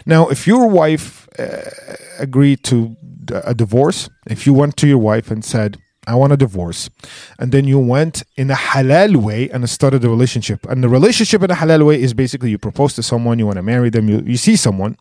Now 0.06 0.30
if 0.30 0.48
your 0.48 0.68
wife 0.68 1.28
uh, 1.38 1.72
agreed 2.20 2.64
to 2.66 2.96
a 3.44 3.54
divorce 3.54 4.10
if 4.28 4.48
you 4.48 4.54
went 4.54 4.78
to 4.78 4.88
your 4.88 4.98
wife 4.98 5.30
and 5.30 5.44
said 5.44 5.78
I 6.07 6.16
want 6.16 6.34
a 6.34 6.38
divorce. 6.38 6.90
And 7.38 7.51
then 7.51 7.66
you 7.66 7.78
went 7.78 8.24
in 8.36 8.50
a 8.50 8.56
halal 8.56 9.18
way 9.18 9.50
and 9.50 9.69
started 9.69 10.04
a 10.04 10.09
relationship. 10.09 10.66
And 10.68 10.83
the 10.83 10.90
relationship 10.90 11.44
in 11.44 11.52
a 11.52 11.56
halal 11.56 11.85
way 11.85 12.02
is 12.02 12.14
basically 12.14 12.50
you 12.50 12.57
propose 12.57 12.94
to 12.95 13.04
someone, 13.04 13.38
you 13.38 13.45
want 13.45 13.57
to 13.57 13.64
marry 13.64 13.90
them, 13.90 14.09
you, 14.09 14.24
you 14.26 14.38
see 14.38 14.56
someone 14.56 14.97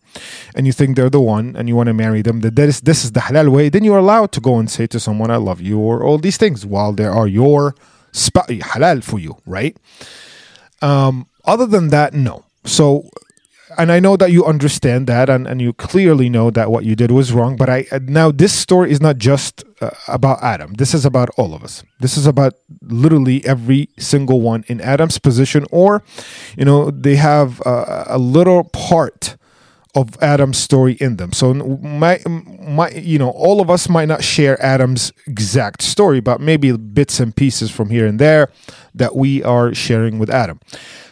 and 0.54 0.66
you 0.66 0.72
think 0.72 0.96
they're 0.96 1.10
the 1.10 1.20
one 1.20 1.56
and 1.56 1.68
you 1.68 1.76
want 1.76 1.86
to 1.86 1.94
marry 1.94 2.22
them. 2.22 2.40
That 2.40 2.56
this, 2.56 2.82
is 3.04 3.12
the 3.12 3.20
halal 3.20 3.50
way. 3.50 3.68
Then 3.68 3.84
you're 3.84 3.98
allowed 3.98 4.32
to 4.32 4.40
go 4.40 4.58
and 4.58 4.70
say 4.70 4.86
to 4.88 5.00
someone, 5.00 5.30
I 5.30 5.36
love 5.36 5.60
you, 5.60 5.78
or 5.78 6.02
all 6.02 6.18
these 6.18 6.36
things 6.36 6.66
while 6.66 6.92
they 6.92 7.06
are 7.06 7.28
your 7.28 7.74
halal 8.12 9.02
for 9.02 9.18
you, 9.18 9.36
right? 9.46 9.76
Um, 10.82 11.26
other 11.44 11.66
than 11.66 11.88
that, 11.88 12.12
no. 12.12 12.44
So 12.64 13.08
and 13.76 13.92
I 13.92 14.00
know 14.00 14.16
that 14.16 14.32
you 14.32 14.44
understand 14.44 15.06
that, 15.06 15.28
and, 15.28 15.46
and 15.46 15.60
you 15.60 15.72
clearly 15.72 16.28
know 16.28 16.50
that 16.50 16.70
what 16.70 16.84
you 16.84 16.96
did 16.96 17.10
was 17.10 17.32
wrong. 17.32 17.56
But 17.56 17.68
I 17.68 17.86
now 18.02 18.30
this 18.30 18.52
story 18.52 18.90
is 18.90 19.00
not 19.00 19.18
just 19.18 19.64
uh, 19.80 19.90
about 20.06 20.42
Adam. 20.42 20.74
This 20.74 20.94
is 20.94 21.04
about 21.04 21.28
all 21.36 21.54
of 21.54 21.62
us. 21.62 21.82
This 22.00 22.16
is 22.16 22.26
about 22.26 22.54
literally 22.82 23.44
every 23.44 23.88
single 23.98 24.40
one 24.40 24.64
in 24.68 24.80
Adam's 24.80 25.18
position, 25.18 25.66
or 25.70 26.02
you 26.56 26.64
know, 26.64 26.90
they 26.90 27.16
have 27.16 27.60
a, 27.66 28.04
a 28.08 28.18
little 28.18 28.64
part 28.64 29.36
of 29.94 30.20
Adam's 30.22 30.58
story 30.58 30.94
in 30.94 31.16
them. 31.16 31.32
So 31.32 31.54
my 31.54 32.20
my 32.26 32.90
you 32.90 33.18
know 33.18 33.30
all 33.30 33.60
of 33.60 33.70
us 33.70 33.88
might 33.88 34.06
not 34.06 34.22
share 34.22 34.60
Adam's 34.62 35.12
exact 35.26 35.82
story, 35.82 36.20
but 36.20 36.40
maybe 36.40 36.72
bits 36.76 37.20
and 37.20 37.34
pieces 37.34 37.70
from 37.70 37.90
here 37.90 38.06
and 38.06 38.18
there 38.18 38.48
that 38.94 39.16
we 39.16 39.42
are 39.42 39.74
sharing 39.74 40.18
with 40.18 40.30
Adam. 40.30 40.60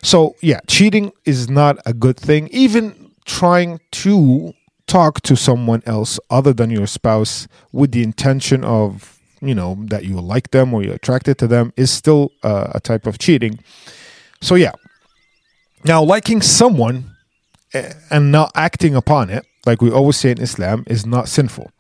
So 0.03 0.37
yeah, 0.43 0.61
cheating 0.67 1.13
is 1.25 1.49
not 1.49 1.79
a 1.87 1.93
good 1.93 2.17
thing. 2.17 2.49
Even 2.53 3.13
trying 3.25 3.81
to 3.91 4.55
talk 4.87 5.21
to 5.23 5.37
someone 5.37 5.83
else 5.85 6.21
other 6.31 6.53
than 6.53 6.71
your 6.71 6.87
spouse 6.87 7.49
with 7.73 7.91
the 7.93 8.03
intention 8.03 8.63
of 8.65 9.19
you 9.41 9.55
know 9.55 9.77
that 9.89 10.05
you 10.05 10.21
like 10.21 10.51
them 10.51 10.73
or 10.73 10.83
you're 10.83 10.95
attracted 10.95 11.39
to 11.39 11.47
them 11.47 11.73
is 11.77 11.91
still 11.91 12.33
uh, 12.43 12.73
a 12.75 12.81
type 12.81 13.07
of 13.07 13.19
cheating. 13.19 13.59
So 14.41 14.55
yeah. 14.55 14.73
Now 15.85 16.03
liking 16.03 16.43
someone 16.43 17.16
and 18.11 18.33
not 18.33 18.53
acting 18.55 18.95
upon 18.95 19.31
it, 19.31 19.45
like 19.65 19.83
we 19.83 19.91
always 19.91 20.17
say 20.17 20.31
in 20.31 20.41
Islam, 20.41 20.85
is 20.87 21.05
not 21.07 21.29
sinful. 21.29 21.71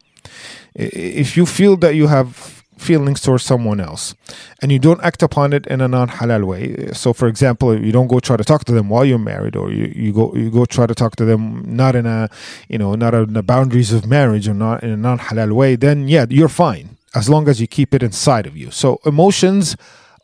If 0.74 1.36
you 1.36 1.46
feel 1.46 1.76
that 1.78 1.94
you 1.94 2.08
have 2.08 2.56
feelings 2.78 3.20
towards 3.22 3.42
someone 3.42 3.80
else 3.80 4.14
and 4.60 4.70
you 4.70 4.78
don't 4.78 5.02
act 5.02 5.22
upon 5.22 5.52
it 5.52 5.66
in 5.66 5.80
a 5.80 5.88
non-halal 5.88 6.44
way 6.44 6.92
so 6.92 7.14
for 7.14 7.26
example 7.26 7.78
you 7.78 7.90
don't 7.90 8.06
go 8.06 8.20
try 8.20 8.36
to 8.36 8.44
talk 8.44 8.66
to 8.66 8.72
them 8.72 8.90
while 8.90 9.02
you're 9.02 9.18
married 9.18 9.56
or 9.56 9.72
you, 9.72 9.90
you 9.96 10.12
go 10.12 10.30
you 10.34 10.50
go 10.50 10.66
try 10.66 10.86
to 10.86 10.94
talk 10.94 11.16
to 11.16 11.24
them 11.24 11.64
not 11.66 11.96
in 11.96 12.04
a 12.04 12.28
you 12.68 12.76
know 12.76 12.94
not 12.94 13.14
in 13.14 13.32
the 13.32 13.42
boundaries 13.42 13.92
of 13.94 14.06
marriage 14.06 14.46
or 14.46 14.52
not 14.52 14.82
in 14.82 14.90
a 14.90 14.96
non-halal 14.96 15.52
way 15.52 15.74
then 15.74 16.06
yeah 16.06 16.26
you're 16.28 16.50
fine 16.50 16.98
as 17.14 17.30
long 17.30 17.48
as 17.48 17.62
you 17.62 17.66
keep 17.66 17.94
it 17.94 18.02
inside 18.02 18.46
of 18.46 18.56
you 18.58 18.70
so 18.70 19.00
emotions 19.06 19.74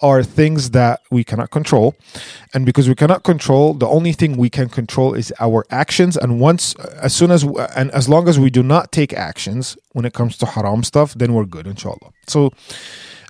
are 0.02 0.22
things 0.22 0.70
that 0.70 1.00
we 1.10 1.24
cannot 1.24 1.50
control. 1.50 1.94
And 2.52 2.66
because 2.66 2.88
we 2.88 2.94
cannot 2.94 3.22
control, 3.22 3.74
the 3.74 3.88
only 3.88 4.12
thing 4.12 4.36
we 4.36 4.50
can 4.50 4.68
control 4.68 5.14
is 5.14 5.32
our 5.40 5.64
actions. 5.70 6.16
And 6.16 6.40
once, 6.40 6.74
as 7.00 7.14
soon 7.14 7.30
as, 7.30 7.44
and 7.76 7.90
as 7.92 8.08
long 8.08 8.28
as 8.28 8.38
we 8.38 8.50
do 8.50 8.62
not 8.62 8.92
take 8.92 9.12
actions 9.12 9.76
when 9.92 10.04
it 10.04 10.12
comes 10.12 10.36
to 10.38 10.46
haram 10.46 10.82
stuff, 10.82 11.14
then 11.14 11.32
we're 11.34 11.44
good, 11.44 11.66
inshallah. 11.66 12.12
So, 12.26 12.50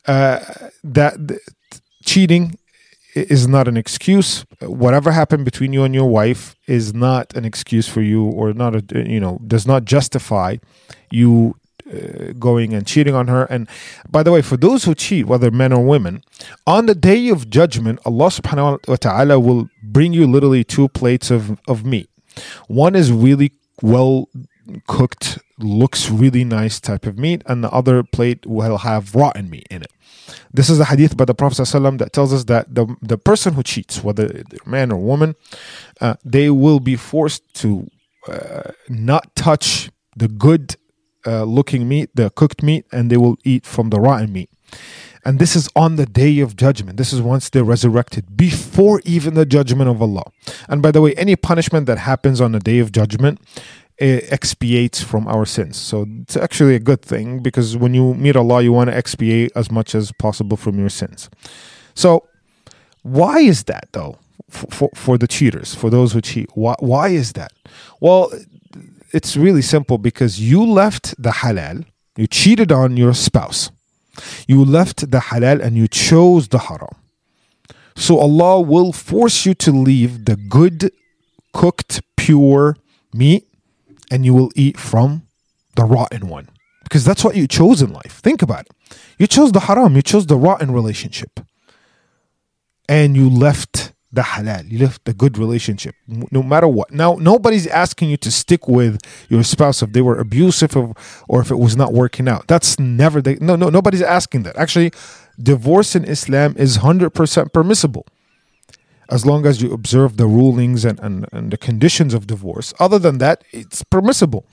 uh, 0.06 0.40
that 0.82 1.14
cheating 2.04 2.58
is 3.14 3.46
not 3.46 3.68
an 3.68 3.76
excuse. 3.76 4.44
Whatever 4.60 5.12
happened 5.12 5.44
between 5.44 5.72
you 5.72 5.84
and 5.84 5.94
your 5.94 6.08
wife 6.08 6.56
is 6.66 6.94
not 6.94 7.34
an 7.34 7.44
excuse 7.44 7.86
for 7.86 8.00
you, 8.00 8.24
or 8.24 8.52
not 8.52 8.74
a 8.74 9.08
you 9.08 9.20
know 9.20 9.38
does 9.46 9.66
not 9.66 9.84
justify 9.84 10.56
you 11.10 11.54
uh, 11.92 12.32
going 12.38 12.74
and 12.74 12.86
cheating 12.86 13.14
on 13.14 13.28
her. 13.28 13.44
And 13.44 13.68
by 14.08 14.22
the 14.22 14.32
way, 14.32 14.42
for 14.42 14.56
those 14.56 14.84
who 14.84 14.94
cheat, 14.94 15.26
whether 15.26 15.50
men 15.50 15.72
or 15.72 15.84
women, 15.84 16.22
on 16.66 16.86
the 16.86 16.94
day 16.94 17.28
of 17.28 17.50
judgment, 17.50 18.00
Allah 18.04 18.28
subhanahu 18.28 18.88
wa 18.88 18.96
ta'ala 18.96 19.38
will 19.38 19.68
bring 19.82 20.12
you 20.12 20.26
literally 20.26 20.64
two 20.64 20.88
plates 20.88 21.30
of, 21.30 21.58
of 21.68 21.84
meat. 21.84 22.08
One 22.68 22.94
is 22.94 23.12
really 23.12 23.52
well 23.82 24.28
cooked, 24.86 25.38
looks 25.58 26.10
really 26.10 26.44
nice 26.44 26.80
type 26.80 27.06
of 27.06 27.18
meat, 27.18 27.42
and 27.46 27.62
the 27.62 27.70
other 27.70 28.02
plate 28.02 28.46
will 28.46 28.78
have 28.78 29.14
rotten 29.14 29.50
meat 29.50 29.66
in 29.70 29.82
it. 29.82 29.92
This 30.52 30.70
is 30.70 30.78
a 30.78 30.84
hadith 30.84 31.16
by 31.16 31.24
the 31.24 31.34
Prophet 31.34 31.58
ﷺ 31.62 31.98
that 31.98 32.12
tells 32.12 32.32
us 32.32 32.44
that 32.44 32.74
the, 32.74 32.86
the 33.02 33.18
person 33.18 33.54
who 33.54 33.62
cheats, 33.62 34.02
whether 34.02 34.44
man 34.64 34.92
or 34.92 34.98
woman, 34.98 35.34
uh, 36.00 36.14
they 36.24 36.48
will 36.50 36.80
be 36.80 36.96
forced 36.96 37.42
to 37.54 37.90
uh, 38.28 38.70
not 38.88 39.34
touch 39.34 39.90
the 40.16 40.28
good 40.28 40.76
uh, 41.26 41.44
looking 41.44 41.88
meat, 41.88 42.10
the 42.14 42.30
cooked 42.30 42.62
meat, 42.62 42.86
and 42.92 43.10
they 43.10 43.16
will 43.16 43.36
eat 43.44 43.66
from 43.66 43.90
the 43.90 44.00
rotten 44.00 44.32
meat. 44.32 44.50
And 45.24 45.38
this 45.38 45.54
is 45.54 45.68
on 45.76 45.96
the 45.96 46.06
day 46.06 46.40
of 46.40 46.56
judgment. 46.56 46.96
This 46.96 47.12
is 47.12 47.22
once 47.22 47.48
they're 47.48 47.62
resurrected, 47.62 48.36
before 48.36 49.00
even 49.04 49.34
the 49.34 49.46
judgment 49.46 49.88
of 49.88 50.02
Allah. 50.02 50.24
And 50.68 50.82
by 50.82 50.90
the 50.90 51.00
way, 51.00 51.14
any 51.14 51.36
punishment 51.36 51.86
that 51.86 51.98
happens 51.98 52.40
on 52.40 52.52
the 52.52 52.58
day 52.58 52.80
of 52.80 52.90
judgment 52.90 53.40
expiates 53.98 55.00
from 55.00 55.28
our 55.28 55.44
sins. 55.44 55.76
So 55.76 56.06
it's 56.22 56.36
actually 56.36 56.74
a 56.74 56.80
good 56.80 57.02
thing 57.02 57.38
because 57.40 57.76
when 57.76 57.94
you 57.94 58.14
meet 58.14 58.34
Allah, 58.34 58.62
you 58.62 58.72
want 58.72 58.90
to 58.90 58.96
expiate 58.96 59.52
as 59.54 59.70
much 59.70 59.94
as 59.94 60.10
possible 60.12 60.56
from 60.56 60.78
your 60.78 60.88
sins. 60.88 61.30
So, 61.94 62.26
why 63.02 63.40
is 63.40 63.64
that 63.64 63.88
though? 63.92 64.18
For, 64.50 64.66
for, 64.66 64.90
for 64.94 65.18
the 65.18 65.26
cheaters, 65.26 65.74
for 65.74 65.88
those 65.88 66.12
who 66.12 66.20
cheat, 66.20 66.50
why, 66.54 66.74
why 66.80 67.08
is 67.08 67.32
that? 67.34 67.52
Well, 68.00 68.32
it's 69.12 69.36
really 69.36 69.62
simple 69.62 69.98
because 69.98 70.40
you 70.40 70.64
left 70.64 71.14
the 71.22 71.30
halal, 71.30 71.84
you 72.16 72.26
cheated 72.26 72.72
on 72.72 72.96
your 72.96 73.14
spouse. 73.14 73.70
You 74.46 74.64
left 74.64 75.10
the 75.10 75.18
halal 75.18 75.62
and 75.62 75.76
you 75.76 75.88
chose 75.88 76.48
the 76.48 76.58
haram. 76.58 76.96
So 77.94 78.18
Allah 78.18 78.60
will 78.60 78.92
force 78.92 79.46
you 79.46 79.54
to 79.54 79.70
leave 79.70 80.24
the 80.24 80.36
good, 80.36 80.90
cooked, 81.52 82.02
pure 82.16 82.76
meat 83.12 83.46
and 84.10 84.24
you 84.24 84.34
will 84.34 84.50
eat 84.54 84.78
from 84.78 85.22
the 85.76 85.84
rotten 85.84 86.28
one. 86.28 86.48
Because 86.84 87.04
that's 87.04 87.24
what 87.24 87.36
you 87.36 87.46
chose 87.46 87.80
in 87.80 87.92
life. 87.92 88.20
Think 88.22 88.42
about 88.42 88.66
it. 88.66 88.96
You 89.18 89.26
chose 89.26 89.52
the 89.52 89.60
haram, 89.60 89.96
you 89.96 90.02
chose 90.02 90.26
the 90.26 90.36
rotten 90.36 90.72
relationship. 90.72 91.40
And 92.88 93.16
you 93.16 93.30
left 93.30 93.92
the 94.12 94.22
halal. 94.22 94.70
You 94.70 94.78
left 94.80 95.04
the 95.04 95.14
good 95.14 95.38
relationship, 95.38 95.94
no 96.06 96.42
matter 96.42 96.68
what. 96.68 96.92
Now, 96.92 97.14
nobody's 97.14 97.66
asking 97.66 98.10
you 98.10 98.16
to 98.18 98.30
stick 98.30 98.68
with 98.68 99.00
your 99.28 99.42
spouse 99.42 99.82
if 99.82 99.92
they 99.92 100.02
were 100.02 100.18
abusive 100.18 100.76
or 101.28 101.40
if 101.40 101.50
it 101.50 101.58
was 101.58 101.76
not 101.76 101.92
working 101.92 102.28
out. 102.28 102.46
That's 102.46 102.78
never 102.78 103.22
the 103.22 103.38
no 103.40 103.56
no. 103.56 103.70
Nobody's 103.70 104.02
asking 104.02 104.42
that. 104.42 104.56
Actually, 104.56 104.92
divorce 105.40 105.96
in 105.96 106.04
Islam 106.04 106.54
is 106.58 106.76
hundred 106.76 107.10
percent 107.10 107.52
permissible, 107.52 108.06
as 109.08 109.24
long 109.24 109.46
as 109.46 109.62
you 109.62 109.72
observe 109.72 110.18
the 110.18 110.26
rulings 110.26 110.84
and, 110.84 111.00
and 111.00 111.26
and 111.32 111.50
the 111.50 111.56
conditions 111.56 112.12
of 112.12 112.26
divorce. 112.26 112.74
Other 112.78 112.98
than 112.98 113.18
that, 113.18 113.44
it's 113.50 113.82
permissible. 113.82 114.44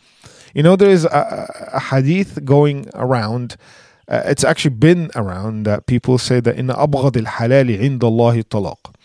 You 0.54 0.64
know, 0.64 0.76
there 0.76 0.90
is 0.90 1.06
a, 1.06 1.70
a 1.74 1.80
hadith 1.80 2.44
going 2.46 2.88
around. 2.96 3.58
Uh, 4.08 4.24
it's 4.26 4.44
actually 4.44 4.74
been 4.74 5.12
around 5.16 5.64
that 5.66 5.86
people 5.86 6.18
say 6.18 6.40
that 6.40 6.56
in 6.56 6.68
abghad 6.68 7.16
al 7.16 7.32
halali 7.34 7.78
inda 7.80 8.06
Allah 8.06 8.42
talaq 8.42 8.96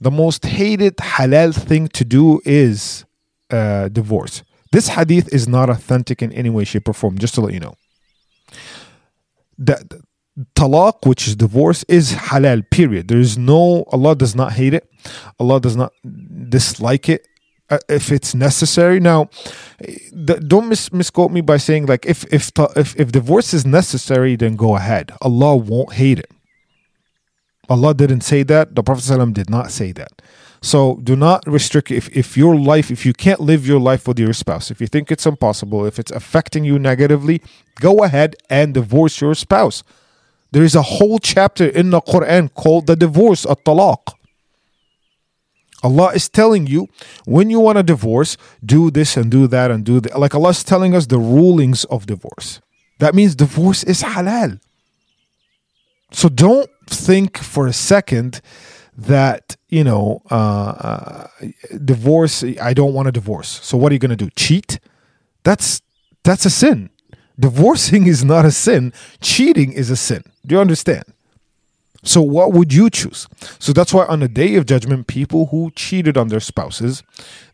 the 0.00 0.10
most 0.10 0.44
hated 0.44 0.96
halal 0.96 1.54
thing 1.54 1.88
to 1.88 2.04
do 2.04 2.40
is 2.44 3.04
uh, 3.50 3.88
divorce. 3.88 4.42
This 4.72 4.88
hadith 4.88 5.32
is 5.32 5.48
not 5.48 5.68
authentic 5.68 6.22
in 6.22 6.32
any 6.32 6.50
way, 6.50 6.64
shape, 6.64 6.88
or 6.88 6.92
form, 6.92 7.18
just 7.18 7.34
to 7.34 7.40
let 7.40 7.52
you 7.52 7.60
know. 7.60 7.74
The, 9.58 10.02
talaq, 10.54 11.06
which 11.06 11.26
is 11.26 11.36
divorce, 11.36 11.84
is 11.88 12.12
halal, 12.12 12.68
period. 12.70 13.08
There 13.08 13.18
is 13.18 13.36
no, 13.36 13.84
Allah 13.92 14.14
does 14.14 14.34
not 14.34 14.52
hate 14.52 14.74
it. 14.74 14.88
Allah 15.38 15.60
does 15.60 15.76
not 15.76 15.92
dislike 16.48 17.08
it 17.08 17.26
uh, 17.68 17.78
if 17.88 18.12
it's 18.12 18.34
necessary. 18.34 19.00
Now, 19.00 19.28
don't 20.22 20.68
mis- 20.68 20.92
misquote 20.92 21.30
me 21.30 21.40
by 21.40 21.56
saying 21.56 21.86
like 21.86 22.06
if 22.06 22.24
if 22.32 22.50
if 22.76 22.98
if 22.98 23.12
divorce 23.12 23.54
is 23.54 23.64
necessary, 23.64 24.36
then 24.36 24.56
go 24.56 24.76
ahead. 24.76 25.12
Allah 25.20 25.56
won't 25.56 25.94
hate 25.94 26.18
it. 26.18 26.30
Allah 27.70 27.94
didn't 27.94 28.22
say 28.22 28.42
that. 28.42 28.74
The 28.74 28.82
Prophet 28.82 29.04
ﷺ 29.04 29.32
did 29.32 29.48
not 29.48 29.70
say 29.70 29.92
that. 29.92 30.20
So 30.60 30.96
do 31.02 31.16
not 31.16 31.46
restrict 31.46 31.90
if, 31.90 32.14
if 32.14 32.36
your 32.36 32.54
life, 32.56 32.90
if 32.90 33.06
you 33.06 33.14
can't 33.14 33.40
live 33.40 33.66
your 33.66 33.80
life 33.80 34.06
with 34.06 34.18
your 34.18 34.34
spouse, 34.34 34.70
if 34.70 34.80
you 34.80 34.86
think 34.86 35.10
it's 35.10 35.24
impossible, 35.24 35.86
if 35.86 35.98
it's 35.98 36.10
affecting 36.10 36.64
you 36.64 36.78
negatively, 36.78 37.40
go 37.76 38.02
ahead 38.02 38.36
and 38.50 38.74
divorce 38.74 39.20
your 39.22 39.34
spouse. 39.34 39.82
There 40.50 40.64
is 40.64 40.74
a 40.74 40.82
whole 40.82 41.18
chapter 41.18 41.66
in 41.66 41.90
the 41.90 42.02
Quran 42.02 42.52
called 42.52 42.88
the 42.88 42.96
divorce, 42.96 43.46
at 43.46 43.64
talaq. 43.64 44.14
Allah 45.82 46.12
is 46.12 46.28
telling 46.28 46.66
you 46.66 46.88
when 47.24 47.48
you 47.48 47.60
want 47.60 47.78
a 47.78 47.82
divorce, 47.82 48.36
do 48.62 48.90
this 48.90 49.16
and 49.16 49.30
do 49.30 49.46
that 49.46 49.70
and 49.70 49.82
do 49.84 50.00
that. 50.00 50.18
Like 50.18 50.34
Allah 50.34 50.50
is 50.50 50.62
telling 50.62 50.94
us 50.94 51.06
the 51.06 51.18
rulings 51.18 51.84
of 51.84 52.04
divorce. 52.04 52.60
That 52.98 53.14
means 53.14 53.34
divorce 53.34 53.82
is 53.84 54.02
halal. 54.02 54.60
So 56.12 56.28
don't 56.28 56.68
think 56.90 57.38
for 57.38 57.66
a 57.66 57.72
second 57.72 58.40
that 58.96 59.56
you 59.68 59.84
know 59.84 60.22
uh, 60.30 60.34
uh, 60.34 61.28
divorce 61.84 62.44
i 62.60 62.74
don't 62.74 62.92
want 62.92 63.08
a 63.08 63.12
divorce. 63.12 63.60
So 63.62 63.76
what 63.78 63.92
are 63.92 63.94
you 63.94 63.98
going 63.98 64.16
to 64.16 64.24
do? 64.24 64.30
Cheat? 64.36 64.80
That's 65.44 65.80
that's 66.22 66.44
a 66.44 66.50
sin. 66.50 66.90
Divorcing 67.38 68.06
is 68.14 68.24
not 68.24 68.44
a 68.44 68.50
sin. 68.50 68.92
Cheating 69.20 69.72
is 69.72 69.90
a 69.90 69.96
sin. 69.96 70.22
Do 70.46 70.54
you 70.54 70.60
understand 70.60 71.04
so, 72.02 72.22
what 72.22 72.52
would 72.52 72.72
you 72.72 72.88
choose? 72.88 73.28
So, 73.58 73.72
that's 73.72 73.92
why 73.92 74.06
on 74.06 74.20
the 74.20 74.28
day 74.28 74.54
of 74.56 74.64
judgment, 74.64 75.06
people 75.06 75.46
who 75.46 75.70
cheated 75.76 76.16
on 76.16 76.28
their 76.28 76.40
spouses, 76.40 77.02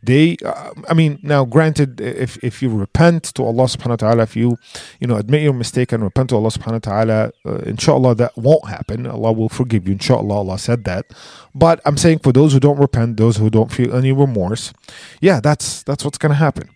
they, 0.02 0.36
uh, 0.44 0.70
I 0.88 0.94
mean, 0.94 1.18
now 1.22 1.44
granted, 1.44 2.00
if, 2.00 2.42
if 2.44 2.62
you 2.62 2.70
repent 2.70 3.24
to 3.34 3.42
Allah 3.42 3.64
subhanahu 3.64 3.88
wa 3.88 3.96
ta'ala, 3.96 4.22
if 4.22 4.36
you, 4.36 4.56
you 5.00 5.08
know, 5.08 5.16
admit 5.16 5.42
your 5.42 5.52
mistake 5.52 5.90
and 5.90 6.02
repent 6.02 6.30
to 6.30 6.36
Allah 6.36 6.50
subhanahu 6.50 6.72
wa 6.72 6.78
ta'ala, 6.78 7.32
uh, 7.44 7.58
inshallah, 7.66 8.14
that 8.16 8.36
won't 8.36 8.68
happen. 8.68 9.06
Allah 9.06 9.32
will 9.32 9.48
forgive 9.48 9.88
you. 9.88 9.94
Inshallah, 9.94 10.34
Allah 10.34 10.58
said 10.58 10.84
that. 10.84 11.06
But 11.52 11.80
I'm 11.84 11.96
saying 11.96 12.20
for 12.20 12.32
those 12.32 12.52
who 12.52 12.60
don't 12.60 12.78
repent, 12.78 13.16
those 13.16 13.38
who 13.38 13.50
don't 13.50 13.72
feel 13.72 13.96
any 13.96 14.12
remorse, 14.12 14.72
yeah, 15.20 15.40
that's 15.40 15.82
that's 15.82 16.04
what's 16.04 16.18
going 16.18 16.30
to 16.30 16.36
happen. 16.36 16.68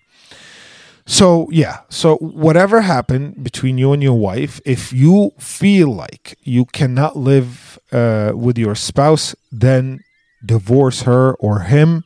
So, 1.10 1.48
yeah. 1.50 1.80
So, 1.88 2.18
whatever 2.18 2.82
happened 2.82 3.42
between 3.42 3.78
you 3.78 3.92
and 3.92 4.00
your 4.00 4.16
wife, 4.16 4.60
if 4.64 4.92
you 4.92 5.32
feel 5.40 5.92
like 5.92 6.38
you 6.42 6.66
cannot 6.66 7.16
live 7.16 7.80
uh, 7.90 8.30
with 8.36 8.56
your 8.56 8.76
spouse, 8.76 9.34
then 9.50 10.04
divorce 10.46 11.02
her 11.02 11.34
or 11.34 11.62
him. 11.62 12.04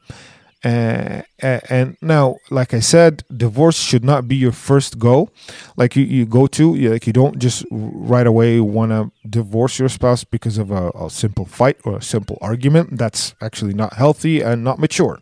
Uh, 0.64 1.22
and 1.42 1.96
now, 2.00 2.36
like 2.50 2.72
I 2.72 2.80
said, 2.80 3.22
divorce 3.36 3.76
should 3.76 4.02
not 4.02 4.26
be 4.26 4.34
your 4.34 4.52
first 4.52 4.98
go. 4.98 5.28
Like 5.76 5.94
you, 5.94 6.04
you 6.04 6.24
go 6.24 6.46
to, 6.46 6.74
like 6.74 7.06
you 7.06 7.12
don't 7.12 7.38
just 7.38 7.66
right 7.70 8.26
away 8.26 8.60
want 8.60 8.90
to 8.90 9.12
divorce 9.28 9.78
your 9.78 9.90
spouse 9.90 10.24
because 10.24 10.56
of 10.56 10.70
a, 10.70 10.88
a 10.90 11.10
simple 11.10 11.44
fight 11.44 11.76
or 11.84 11.98
a 11.98 12.02
simple 12.02 12.38
argument. 12.40 12.96
That's 12.96 13.34
actually 13.42 13.74
not 13.74 13.94
healthy 13.94 14.40
and 14.40 14.64
not 14.64 14.78
mature. 14.78 15.20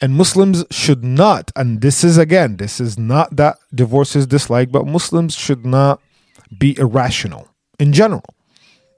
And 0.00 0.14
Muslims 0.14 0.64
should 0.70 1.04
not, 1.04 1.52
and 1.54 1.82
this 1.82 2.02
is 2.02 2.16
again, 2.16 2.56
this 2.56 2.80
is 2.80 2.98
not 2.98 3.36
that 3.36 3.58
divorce 3.74 4.16
is 4.16 4.26
disliked, 4.26 4.72
but 4.72 4.86
Muslims 4.86 5.34
should 5.34 5.66
not 5.66 6.00
be 6.58 6.76
irrational 6.78 7.48
in 7.78 7.92
general, 7.92 8.24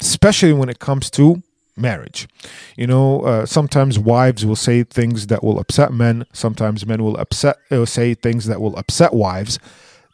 especially 0.00 0.52
when 0.52 0.68
it 0.68 0.78
comes 0.78 1.10
to 1.10 1.42
marriage. 1.76 2.28
You 2.76 2.86
know, 2.86 3.22
uh, 3.22 3.46
sometimes 3.46 3.98
wives 3.98 4.44
will 4.46 4.56
say 4.56 4.84
things 4.84 5.26
that 5.26 5.42
will 5.42 5.58
upset 5.58 5.92
men. 5.92 6.24
Sometimes 6.32 6.86
men 6.86 7.02
will 7.02 7.16
upset 7.16 7.56
uh, 7.70 7.84
say 7.84 8.14
things 8.14 8.46
that 8.46 8.60
will 8.60 8.76
upset 8.76 9.12
wives. 9.12 9.58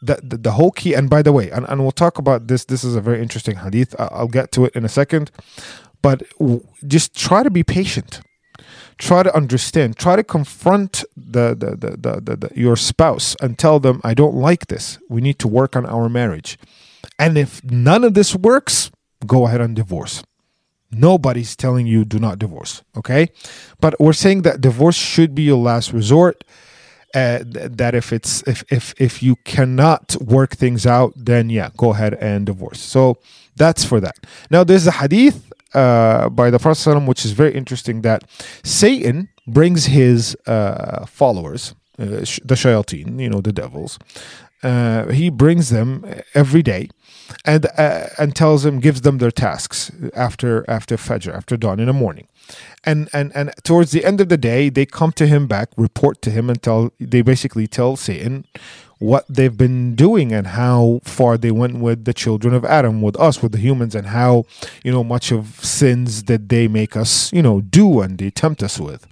the, 0.01 0.19
the, 0.23 0.37
the 0.37 0.51
whole 0.51 0.71
key, 0.71 0.93
and 0.93 1.09
by 1.09 1.21
the 1.21 1.31
way, 1.31 1.49
and, 1.51 1.65
and 1.69 1.81
we'll 1.81 1.91
talk 1.91 2.17
about 2.17 2.47
this. 2.47 2.65
This 2.65 2.83
is 2.83 2.95
a 2.95 3.01
very 3.01 3.21
interesting 3.21 3.57
hadith. 3.57 3.95
I'll 3.99 4.27
get 4.27 4.51
to 4.53 4.65
it 4.65 4.75
in 4.75 4.83
a 4.83 4.89
second. 4.89 5.31
But 6.01 6.23
just 6.87 7.15
try 7.15 7.43
to 7.43 7.51
be 7.51 7.63
patient. 7.63 8.21
Try 8.97 9.23
to 9.23 9.35
understand. 9.35 9.97
Try 9.97 10.15
to 10.15 10.23
confront 10.23 11.03
the, 11.15 11.55
the, 11.55 11.75
the, 11.75 12.21
the, 12.21 12.35
the 12.35 12.51
your 12.55 12.75
spouse 12.75 13.35
and 13.41 13.57
tell 13.57 13.79
them, 13.79 14.01
I 14.03 14.13
don't 14.13 14.35
like 14.35 14.67
this. 14.67 14.97
We 15.09 15.21
need 15.21 15.37
to 15.39 15.47
work 15.47 15.75
on 15.75 15.85
our 15.85 16.09
marriage. 16.09 16.57
And 17.19 17.37
if 17.37 17.63
none 17.63 18.03
of 18.03 18.15
this 18.15 18.35
works, 18.35 18.91
go 19.25 19.45
ahead 19.47 19.61
and 19.61 19.75
divorce. 19.75 20.23
Nobody's 20.91 21.55
telling 21.55 21.87
you 21.87 22.03
do 22.05 22.19
not 22.19 22.39
divorce, 22.39 22.83
okay? 22.97 23.29
But 23.79 23.99
we're 23.99 24.13
saying 24.13 24.41
that 24.43 24.61
divorce 24.61 24.95
should 24.95 25.33
be 25.33 25.43
your 25.43 25.57
last 25.57 25.93
resort. 25.93 26.43
Uh, 27.13 27.39
th- 27.39 27.71
that 27.71 27.93
if 27.93 28.13
it's 28.13 28.41
if 28.47 28.63
if 28.71 28.93
if 28.97 29.21
you 29.21 29.35
cannot 29.43 30.15
work 30.21 30.55
things 30.55 30.85
out, 30.85 31.13
then 31.15 31.49
yeah, 31.49 31.69
go 31.75 31.91
ahead 31.93 32.13
and 32.15 32.45
divorce. 32.45 32.79
So 32.79 33.17
that's 33.57 33.83
for 33.83 33.99
that. 33.99 34.15
Now 34.49 34.63
there's 34.63 34.87
a 34.87 34.91
hadith 34.91 35.51
uh, 35.73 36.29
by 36.29 36.49
the 36.49 36.59
Prophet 36.59 36.99
which 37.05 37.25
is 37.25 37.31
very 37.31 37.53
interesting 37.53 38.01
that 38.01 38.23
Satan 38.63 39.29
brings 39.47 39.85
his 39.85 40.35
uh, 40.47 41.05
followers, 41.05 41.75
uh, 41.99 42.05
the 42.05 42.55
shayateen, 42.55 43.19
you 43.19 43.29
know, 43.29 43.41
the 43.41 43.53
devils. 43.53 43.97
Uh, 44.63 45.07
he 45.09 45.29
brings 45.29 45.69
them 45.69 46.05
every 46.33 46.61
day 46.61 46.89
and 47.45 47.65
uh, 47.77 48.07
and 48.17 48.35
tells 48.35 48.63
them 48.63 48.79
gives 48.79 49.01
them 49.01 49.17
their 49.17 49.31
tasks 49.31 49.91
after 50.13 50.65
after 50.69 50.97
fajr 50.97 51.33
after 51.33 51.57
dawn 51.57 51.79
in 51.79 51.87
the 51.87 51.93
morning. 51.93 52.27
And 52.83 53.09
and 53.13 53.31
and 53.35 53.53
towards 53.63 53.91
the 53.91 54.03
end 54.05 54.21
of 54.21 54.29
the 54.29 54.37
day 54.37 54.69
they 54.69 54.85
come 54.85 55.11
to 55.13 55.27
him 55.27 55.47
back 55.47 55.69
report 55.77 56.21
to 56.23 56.31
him 56.31 56.49
and 56.49 56.61
tell 56.61 56.91
they 56.99 57.21
basically 57.21 57.67
tell 57.67 57.95
satan 57.95 58.45
what 58.99 59.25
they've 59.27 59.57
been 59.57 59.95
doing 59.95 60.31
and 60.31 60.47
how 60.47 61.01
far 61.03 61.37
they 61.37 61.49
went 61.49 61.79
with 61.79 62.05
the 62.05 62.13
children 62.13 62.53
of 62.53 62.63
adam 62.65 63.01
with 63.01 63.19
us 63.19 63.41
with 63.41 63.51
the 63.51 63.57
humans 63.57 63.95
and 63.95 64.07
how 64.07 64.45
you 64.83 64.91
know 64.91 65.03
much 65.03 65.31
of 65.31 65.63
sins 65.63 66.23
that 66.23 66.49
they 66.49 66.67
make 66.67 66.95
us 66.95 67.31
you 67.33 67.41
know 67.41 67.61
do 67.61 68.01
and 68.01 68.17
they 68.17 68.29
tempt 68.29 68.61
us 68.63 68.79
with. 68.79 69.07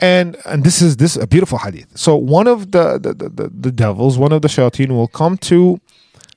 And 0.00 0.36
and 0.46 0.64
this 0.64 0.80
is 0.80 0.96
this 0.96 1.16
is 1.16 1.22
a 1.22 1.26
beautiful 1.26 1.58
hadith. 1.58 1.96
So 1.98 2.16
one 2.16 2.46
of 2.46 2.70
the 2.70 2.98
the, 2.98 3.12
the, 3.12 3.48
the, 3.48 3.70
devils 3.70 4.16
one 4.16 4.32
of 4.32 4.40
the 4.40 4.48
shayateen 4.48 4.88
will 4.88 5.08
come 5.08 5.36
to 5.38 5.78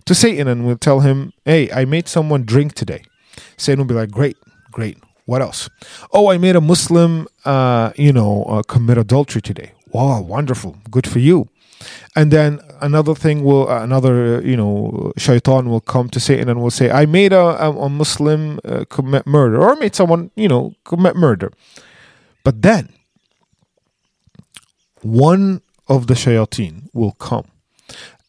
to 0.05 0.15
Satan 0.15 0.47
and 0.47 0.65
will 0.65 0.77
tell 0.77 1.01
him, 1.01 1.33
Hey, 1.45 1.71
I 1.71 1.85
made 1.85 2.07
someone 2.07 2.43
drink 2.43 2.73
today. 2.73 3.03
Satan 3.57 3.79
will 3.79 3.87
be 3.87 3.95
like, 3.95 4.11
Great, 4.11 4.37
great. 4.71 4.97
What 5.25 5.41
else? 5.41 5.69
Oh, 6.11 6.29
I 6.29 6.37
made 6.37 6.55
a 6.55 6.61
Muslim, 6.61 7.27
uh, 7.45 7.93
you 7.95 8.11
know, 8.11 8.43
uh, 8.43 8.61
commit 8.63 8.97
adultery 8.97 9.41
today. 9.41 9.71
Wow, 9.91 10.21
wonderful. 10.21 10.75
Good 10.91 11.07
for 11.07 11.19
you. 11.19 11.47
And 12.15 12.31
then 12.31 12.59
another 12.81 13.15
thing 13.15 13.43
will, 13.43 13.69
uh, 13.69 13.83
another, 13.83 14.41
you 14.41 14.57
know, 14.57 15.13
shaitan 15.17 15.69
will 15.69 15.81
come 15.81 16.09
to 16.09 16.19
Satan 16.19 16.49
and 16.49 16.61
will 16.61 16.71
say, 16.71 16.89
I 16.91 17.05
made 17.05 17.33
a, 17.33 17.39
a, 17.39 17.71
a 17.71 17.89
Muslim 17.89 18.59
uh, 18.65 18.85
commit 18.89 19.25
murder 19.25 19.61
or 19.61 19.75
made 19.75 19.95
someone, 19.95 20.31
you 20.35 20.47
know, 20.47 20.73
commit 20.83 21.15
murder. 21.15 21.51
But 22.43 22.61
then 22.61 22.89
one 25.01 25.61
of 25.87 26.07
the 26.07 26.13
shayateen 26.13 26.89
will 26.93 27.13
come 27.13 27.45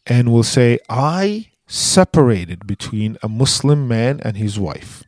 and 0.07 0.31
will 0.31 0.43
say, 0.43 0.79
I 0.89 1.47
separated 1.67 2.67
between 2.67 3.17
a 3.23 3.29
Muslim 3.29 3.87
man 3.87 4.19
and 4.23 4.37
his 4.37 4.59
wife. 4.59 5.03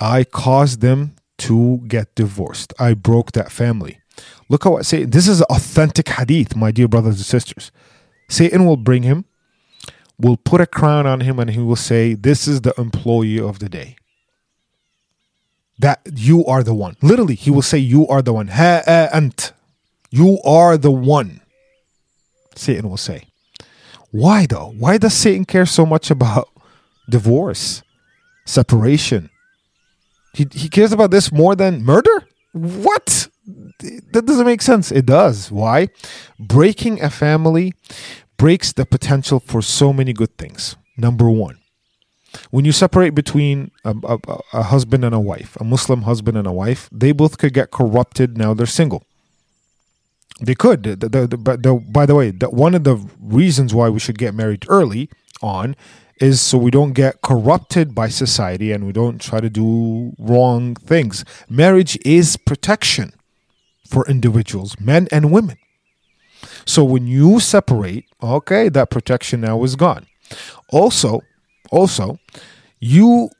I 0.00 0.24
caused 0.24 0.80
them 0.80 1.16
to 1.38 1.78
get 1.88 2.14
divorced. 2.14 2.72
I 2.78 2.94
broke 2.94 3.32
that 3.32 3.50
family. 3.50 4.00
Look 4.48 4.64
how 4.64 4.76
I 4.76 4.82
say 4.82 5.04
this 5.04 5.28
is 5.28 5.42
authentic 5.42 6.08
hadith, 6.08 6.56
my 6.56 6.70
dear 6.70 6.88
brothers 6.88 7.16
and 7.16 7.24
sisters. 7.24 7.70
Satan 8.28 8.66
will 8.66 8.76
bring 8.76 9.02
him, 9.02 9.24
will 10.18 10.36
put 10.36 10.60
a 10.60 10.66
crown 10.66 11.06
on 11.06 11.20
him, 11.20 11.38
and 11.38 11.50
he 11.50 11.60
will 11.60 11.76
say, 11.76 12.14
This 12.14 12.48
is 12.48 12.62
the 12.62 12.74
employee 12.78 13.40
of 13.40 13.58
the 13.58 13.68
day. 13.68 13.96
That 15.78 16.00
you 16.14 16.44
are 16.46 16.62
the 16.62 16.74
one. 16.74 16.96
Literally, 17.02 17.34
he 17.34 17.50
will 17.50 17.62
say, 17.62 17.78
You 17.78 18.06
are 18.08 18.22
the 18.22 18.32
one. 18.32 18.48
Ha 18.48 18.82
eh, 18.86 19.08
ant. 19.12 19.52
You 20.10 20.38
are 20.44 20.78
the 20.78 20.90
one. 20.90 21.42
Satan 22.54 22.88
will 22.88 22.96
say. 22.96 23.24
Why 24.16 24.46
though? 24.46 24.72
Why 24.78 24.96
does 24.96 25.12
Satan 25.12 25.44
care 25.44 25.66
so 25.66 25.84
much 25.84 26.10
about 26.10 26.48
divorce, 27.08 27.82
separation? 28.46 29.28
He, 30.32 30.46
he 30.52 30.68
cares 30.70 30.92
about 30.92 31.10
this 31.10 31.30
more 31.30 31.54
than 31.54 31.84
murder? 31.84 32.26
What? 32.52 33.28
That 34.12 34.24
doesn't 34.24 34.46
make 34.46 34.62
sense. 34.62 34.90
It 34.90 35.04
does. 35.04 35.52
Why? 35.52 35.88
Breaking 36.38 37.02
a 37.02 37.10
family 37.10 37.74
breaks 38.38 38.72
the 38.72 38.86
potential 38.86 39.38
for 39.38 39.60
so 39.60 39.92
many 39.92 40.14
good 40.14 40.36
things. 40.38 40.76
Number 40.96 41.28
one, 41.28 41.58
when 42.50 42.64
you 42.64 42.72
separate 42.72 43.14
between 43.14 43.70
a, 43.84 43.94
a, 44.02 44.18
a 44.54 44.62
husband 44.62 45.04
and 45.04 45.14
a 45.14 45.20
wife, 45.20 45.56
a 45.60 45.64
Muslim 45.64 46.02
husband 46.02 46.38
and 46.38 46.46
a 46.46 46.52
wife, 46.52 46.88
they 46.90 47.12
both 47.12 47.36
could 47.36 47.52
get 47.52 47.70
corrupted 47.70 48.38
now 48.38 48.54
they're 48.54 48.64
single. 48.64 49.04
They 50.40 50.54
could. 50.54 50.82
The, 50.82 50.96
the, 50.96 51.26
the, 51.26 51.36
but 51.36 51.62
the, 51.62 51.74
by 51.74 52.06
the 52.06 52.14
way, 52.14 52.30
the, 52.30 52.50
one 52.50 52.74
of 52.74 52.84
the 52.84 52.96
reasons 53.20 53.74
why 53.74 53.88
we 53.88 53.98
should 53.98 54.18
get 54.18 54.34
married 54.34 54.66
early 54.68 55.08
on 55.40 55.76
is 56.20 56.40
so 56.40 56.58
we 56.58 56.70
don't 56.70 56.92
get 56.92 57.20
corrupted 57.22 57.94
by 57.94 58.08
society 58.08 58.72
and 58.72 58.86
we 58.86 58.92
don't 58.92 59.20
try 59.20 59.40
to 59.40 59.50
do 59.50 60.14
wrong 60.18 60.74
things. 60.74 61.24
Marriage 61.48 61.98
is 62.04 62.36
protection 62.36 63.12
for 63.88 64.06
individuals, 64.08 64.78
men 64.80 65.08
and 65.12 65.30
women. 65.30 65.58
So 66.64 66.84
when 66.84 67.06
you 67.06 67.40
separate, 67.40 68.06
okay, 68.22 68.68
that 68.70 68.90
protection 68.90 69.42
now 69.42 69.62
is 69.62 69.76
gone. 69.76 70.06
Also, 70.70 71.20
also, 71.70 72.18
you 72.80 73.30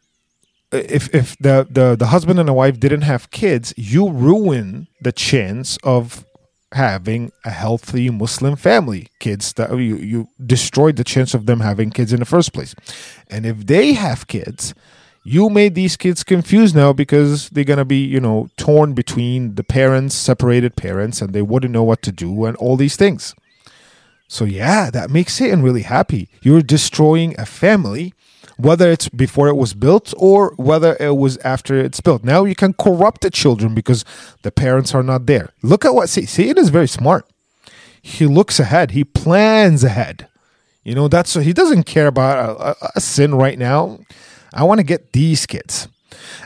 if 0.72 1.14
if 1.14 1.36
the, 1.38 1.66
the 1.70 1.96
the 1.96 2.06
husband 2.06 2.38
and 2.38 2.48
the 2.48 2.52
wife 2.52 2.78
didn't 2.78 3.02
have 3.02 3.30
kids, 3.30 3.72
you 3.76 4.10
ruin 4.10 4.88
the 5.00 5.12
chance 5.12 5.78
of 5.82 6.25
having 6.76 7.32
a 7.44 7.50
healthy 7.50 8.08
Muslim 8.10 8.56
family, 8.56 9.08
kids 9.18 9.52
that 9.54 9.70
you, 9.70 9.96
you 9.96 10.28
destroyed 10.44 10.96
the 10.96 11.04
chance 11.04 11.34
of 11.34 11.46
them 11.46 11.60
having 11.60 11.90
kids 11.90 12.12
in 12.12 12.20
the 12.20 12.26
first 12.26 12.52
place. 12.52 12.74
And 13.28 13.44
if 13.44 13.66
they 13.66 13.94
have 13.94 14.26
kids, 14.26 14.74
you 15.24 15.50
made 15.50 15.74
these 15.74 15.96
kids 15.96 16.22
confused 16.22 16.76
now 16.76 16.92
because 16.92 17.50
they're 17.50 17.64
going 17.64 17.78
to 17.78 17.84
be, 17.84 18.04
you 18.04 18.20
know, 18.20 18.48
torn 18.56 18.94
between 18.94 19.56
the 19.56 19.64
parents, 19.64 20.14
separated 20.14 20.76
parents, 20.76 21.20
and 21.20 21.32
they 21.32 21.42
wouldn't 21.42 21.72
know 21.72 21.82
what 21.82 22.00
to 22.02 22.12
do 22.12 22.44
and 22.44 22.56
all 22.58 22.76
these 22.76 22.94
things. 22.94 23.34
So, 24.28 24.44
yeah, 24.44 24.90
that 24.90 25.10
makes 25.10 25.34
Satan 25.34 25.62
really 25.62 25.82
happy. 25.82 26.28
You're 26.42 26.62
destroying 26.62 27.34
a 27.38 27.46
family, 27.46 28.14
whether 28.56 28.90
it's 28.90 29.08
before 29.08 29.48
it 29.48 29.56
was 29.56 29.74
built 29.74 30.14
or 30.16 30.54
whether 30.56 30.96
it 30.98 31.16
was 31.16 31.36
after 31.38 31.76
it's 31.78 32.00
built. 32.00 32.24
Now 32.24 32.44
you 32.44 32.54
can 32.54 32.72
corrupt 32.72 33.22
the 33.22 33.30
children 33.30 33.74
because 33.74 34.04
the 34.42 34.50
parents 34.50 34.94
are 34.94 35.02
not 35.02 35.26
there. 35.26 35.50
Look 35.62 35.84
at 35.84 35.94
what 35.94 36.08
see, 36.08 36.26
Satan 36.26 36.58
is 36.58 36.70
very 36.70 36.88
smart. 36.88 37.26
He 38.00 38.26
looks 38.26 38.60
ahead, 38.60 38.92
he 38.92 39.04
plans 39.04 39.82
ahead. 39.84 40.28
You 40.84 40.94
know, 40.94 41.08
that's 41.08 41.34
he 41.34 41.52
doesn't 41.52 41.84
care 41.84 42.06
about 42.06 42.38
a, 42.38 42.70
a, 42.70 42.90
a 42.96 43.00
sin 43.00 43.34
right 43.34 43.58
now. 43.58 43.98
I 44.54 44.62
want 44.62 44.78
to 44.78 44.84
get 44.84 45.12
these 45.12 45.44
kids 45.44 45.88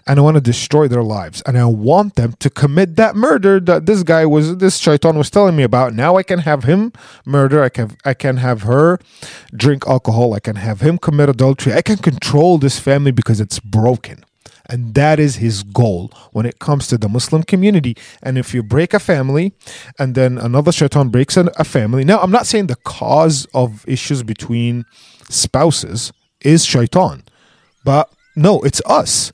and 0.06 0.18
I 0.18 0.22
want 0.22 0.36
to 0.36 0.40
destroy 0.40 0.88
their 0.88 1.02
lives. 1.02 1.42
And 1.46 1.58
I 1.58 1.64
want 1.64 2.16
them 2.16 2.34
to 2.40 2.50
commit 2.50 2.96
that 2.96 3.16
murder 3.16 3.60
that 3.60 3.86
this 3.86 4.02
guy 4.02 4.26
was, 4.26 4.58
this 4.58 4.78
shaitan 4.78 5.16
was 5.16 5.30
telling 5.30 5.56
me 5.56 5.62
about. 5.62 5.94
Now 5.94 6.16
I 6.16 6.22
can 6.22 6.40
have 6.40 6.64
him 6.64 6.92
murder. 7.24 7.62
I 7.62 7.68
can, 7.68 7.96
I 8.04 8.14
can 8.14 8.38
have 8.38 8.62
her 8.62 8.98
drink 9.54 9.86
alcohol. 9.86 10.34
I 10.34 10.40
can 10.40 10.56
have 10.56 10.80
him 10.80 10.98
commit 10.98 11.28
adultery. 11.28 11.72
I 11.72 11.82
can 11.82 11.96
control 11.96 12.58
this 12.58 12.78
family 12.78 13.10
because 13.10 13.40
it's 13.40 13.58
broken. 13.58 14.24
And 14.70 14.94
that 14.94 15.18
is 15.18 15.36
his 15.36 15.64
goal 15.64 16.12
when 16.30 16.46
it 16.46 16.60
comes 16.60 16.86
to 16.88 16.96
the 16.96 17.08
Muslim 17.08 17.42
community. 17.42 17.96
And 18.22 18.38
if 18.38 18.54
you 18.54 18.62
break 18.62 18.94
a 18.94 19.00
family 19.00 19.52
and 19.98 20.14
then 20.14 20.38
another 20.38 20.70
shaitan 20.70 21.08
breaks 21.08 21.36
a 21.36 21.64
family, 21.64 22.04
now 22.04 22.20
I'm 22.20 22.30
not 22.30 22.46
saying 22.46 22.68
the 22.68 22.76
cause 22.76 23.46
of 23.52 23.86
issues 23.88 24.22
between 24.22 24.84
spouses 25.28 26.12
is 26.40 26.64
shaitan, 26.64 27.24
but 27.84 28.12
no, 28.36 28.60
it's 28.62 28.80
us. 28.86 29.32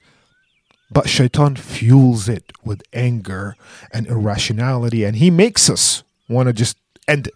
But 0.91 1.09
shaitan 1.09 1.57
fuels 1.57 2.29
it 2.29 2.53
with 2.65 2.83
anger 2.93 3.57
and 3.93 4.07
irrationality, 4.07 5.05
and 5.05 5.17
he 5.17 5.31
makes 5.31 5.69
us 5.69 6.05
want 6.29 6.47
to 6.49 6.53
just 6.53 6.77
end 7.09 7.27
it. 7.27 7.35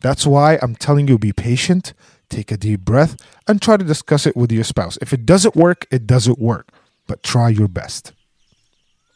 That's 0.00 0.26
why 0.26 0.58
I'm 0.62 0.76
telling 0.76 1.08
you 1.08 1.18
be 1.18 1.32
patient, 1.32 1.92
take 2.28 2.52
a 2.52 2.56
deep 2.56 2.80
breath, 2.80 3.16
and 3.48 3.60
try 3.60 3.76
to 3.76 3.84
discuss 3.84 4.26
it 4.26 4.36
with 4.36 4.52
your 4.52 4.64
spouse. 4.64 4.98
If 5.00 5.12
it 5.12 5.26
doesn't 5.26 5.56
work, 5.56 5.86
it 5.90 6.06
doesn't 6.06 6.38
work, 6.38 6.68
but 7.06 7.22
try 7.22 7.48
your 7.48 7.68
best. 7.68 8.12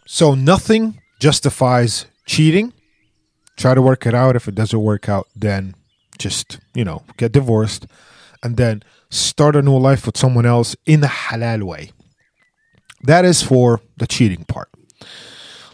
So, 0.07 0.35
nothing 0.35 1.01
justifies 1.21 2.07
cheating. 2.27 2.73
Try 3.57 3.75
to 3.75 3.83
work 3.83 4.07
it 4.07 4.15
out. 4.15 4.35
If 4.35 4.49
it 4.49 4.57
doesn't 4.57 4.81
work 4.81 5.09
out, 5.09 5.29
then 5.37 5.75
just, 6.19 6.59
you 6.75 6.85
know, 6.85 7.03
get 7.17 7.33
divorced 7.33 7.87
and 8.43 8.57
then 8.57 8.83
start 9.11 9.55
a 9.55 9.63
new 9.63 9.79
life 9.79 10.07
with 10.07 10.17
someone 10.17 10.47
else 10.47 10.75
in 10.85 11.05
a 11.05 11.09
halal 11.09 11.63
way. 11.63 11.93
That 13.03 13.25
is 13.25 13.43
for 13.43 13.81
the 13.97 14.07
cheating 14.07 14.45
part. 14.45 14.69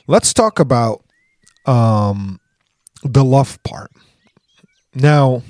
Let's 0.06 0.32
talk 0.32 0.58
about 0.58 1.04
um, 1.66 2.40
the 3.02 3.24
love 3.24 3.62
part. 3.62 3.90
Now, 4.94 5.42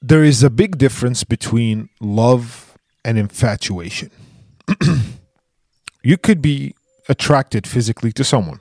there 0.00 0.24
is 0.24 0.42
a 0.42 0.50
big 0.50 0.78
difference 0.78 1.24
between 1.24 1.90
love 2.00 2.78
and 3.04 3.18
infatuation. 3.18 4.10
you 6.02 6.16
could 6.16 6.40
be 6.40 6.74
attracted 7.08 7.66
physically 7.66 8.12
to 8.12 8.24
someone, 8.24 8.60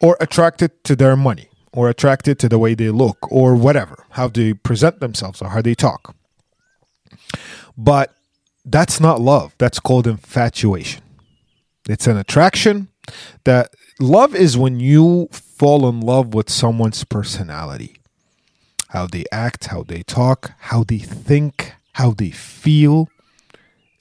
or 0.00 0.16
attracted 0.20 0.84
to 0.84 0.94
their 0.94 1.16
money, 1.16 1.48
or 1.72 1.88
attracted 1.88 2.38
to 2.38 2.48
the 2.48 2.58
way 2.58 2.74
they 2.74 2.90
look, 2.90 3.30
or 3.32 3.56
whatever, 3.56 4.04
how 4.10 4.28
they 4.28 4.54
present 4.54 5.00
themselves, 5.00 5.42
or 5.42 5.48
how 5.48 5.62
they 5.62 5.74
talk. 5.74 6.14
But 7.76 8.14
that's 8.64 9.00
not 9.00 9.20
love. 9.20 9.54
That's 9.58 9.80
called 9.80 10.06
infatuation. 10.06 11.02
It's 11.88 12.06
an 12.06 12.16
attraction 12.16 12.88
that 13.44 13.74
love 13.98 14.34
is 14.34 14.56
when 14.56 14.78
you 14.78 15.28
fall 15.32 15.88
in 15.88 16.00
love 16.00 16.34
with 16.34 16.48
someone's 16.48 17.04
personality 17.04 17.96
how 18.92 19.06
they 19.06 19.24
act, 19.32 19.68
how 19.68 19.82
they 19.82 20.02
talk, 20.02 20.52
how 20.58 20.84
they 20.84 20.98
think, 20.98 21.72
how 21.94 22.10
they 22.10 22.30
feel. 22.30 23.08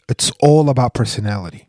It's 0.10 0.32
all 0.42 0.70
about 0.70 0.94
personality. 0.94 1.66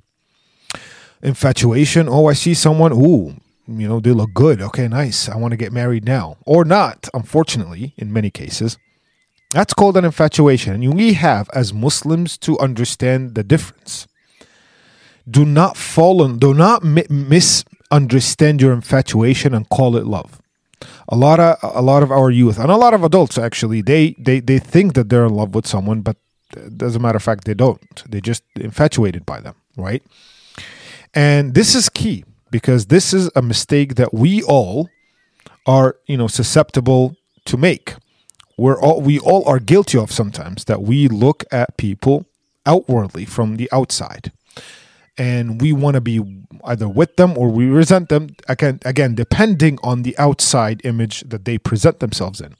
Infatuation, 1.22 2.08
oh, 2.08 2.26
I 2.26 2.32
see 2.32 2.52
someone, 2.52 2.92
ooh, 2.92 3.36
you 3.68 3.88
know, 3.88 4.00
they 4.00 4.10
look 4.10 4.34
good. 4.34 4.60
Okay, 4.60 4.88
nice. 4.88 5.28
I 5.28 5.36
want 5.36 5.52
to 5.52 5.56
get 5.56 5.72
married 5.72 6.04
now. 6.04 6.36
Or 6.44 6.64
not, 6.64 7.08
unfortunately, 7.14 7.94
in 7.96 8.12
many 8.12 8.28
cases. 8.28 8.76
That's 9.52 9.74
called 9.74 9.96
an 9.96 10.04
infatuation. 10.04 10.74
And 10.74 10.94
we 10.94 11.12
have, 11.12 11.48
as 11.54 11.72
Muslims, 11.74 12.38
to 12.38 12.58
understand 12.58 13.34
the 13.34 13.42
difference. 13.42 14.08
Do 15.30 15.44
not 15.44 15.76
fall 15.76 16.24
in, 16.24 16.38
do 16.38 16.52
not 16.54 16.82
mi- 16.82 17.06
misunderstand 17.08 18.60
your 18.60 18.72
infatuation 18.72 19.54
and 19.54 19.68
call 19.68 19.96
it 19.96 20.06
love. 20.06 20.40
A 21.08 21.16
lot 21.16 21.38
of 21.38 21.58
a 21.62 21.82
lot 21.82 22.02
of 22.02 22.10
our 22.10 22.30
youth 22.30 22.58
and 22.58 22.68
a 22.68 22.76
lot 22.76 22.92
of 22.92 23.04
adults 23.04 23.38
actually 23.38 23.82
they 23.82 24.16
they 24.18 24.40
they 24.40 24.58
think 24.58 24.94
that 24.94 25.08
they're 25.10 25.26
in 25.26 25.34
love 25.34 25.54
with 25.54 25.64
someone, 25.64 26.00
but 26.00 26.16
as 26.82 26.96
a 26.96 26.98
matter 26.98 27.16
of 27.16 27.22
fact, 27.22 27.44
they 27.44 27.54
don't. 27.54 28.02
They're 28.08 28.20
just 28.20 28.42
infatuated 28.56 29.24
by 29.24 29.40
them, 29.40 29.54
right? 29.76 30.02
And 31.14 31.54
this 31.54 31.74
is 31.74 31.88
key 31.88 32.24
because 32.50 32.86
this 32.86 33.12
is 33.12 33.30
a 33.36 33.42
mistake 33.42 33.94
that 33.94 34.12
we 34.12 34.42
all 34.42 34.88
are, 35.66 35.96
you 36.06 36.16
know, 36.16 36.26
susceptible 36.26 37.16
to 37.44 37.56
make 37.56 37.94
we're 38.56 38.80
all 38.80 39.00
we 39.00 39.18
all 39.18 39.46
are 39.48 39.58
guilty 39.58 39.98
of 39.98 40.12
sometimes 40.12 40.64
that 40.64 40.82
we 40.82 41.08
look 41.08 41.44
at 41.50 41.76
people 41.76 42.26
outwardly 42.66 43.24
from 43.24 43.56
the 43.56 43.68
outside. 43.72 44.32
And 45.18 45.60
we 45.60 45.72
want 45.72 45.94
to 45.94 46.00
be 46.00 46.46
either 46.64 46.88
with 46.88 47.16
them 47.16 47.36
or 47.36 47.50
we 47.50 47.66
resent 47.66 48.08
them 48.08 48.28
again 48.48 48.80
again 48.84 49.14
depending 49.14 49.78
on 49.82 50.02
the 50.02 50.16
outside 50.18 50.80
image 50.84 51.22
that 51.28 51.44
they 51.44 51.58
present 51.58 52.00
themselves 52.00 52.40
in. 52.40 52.54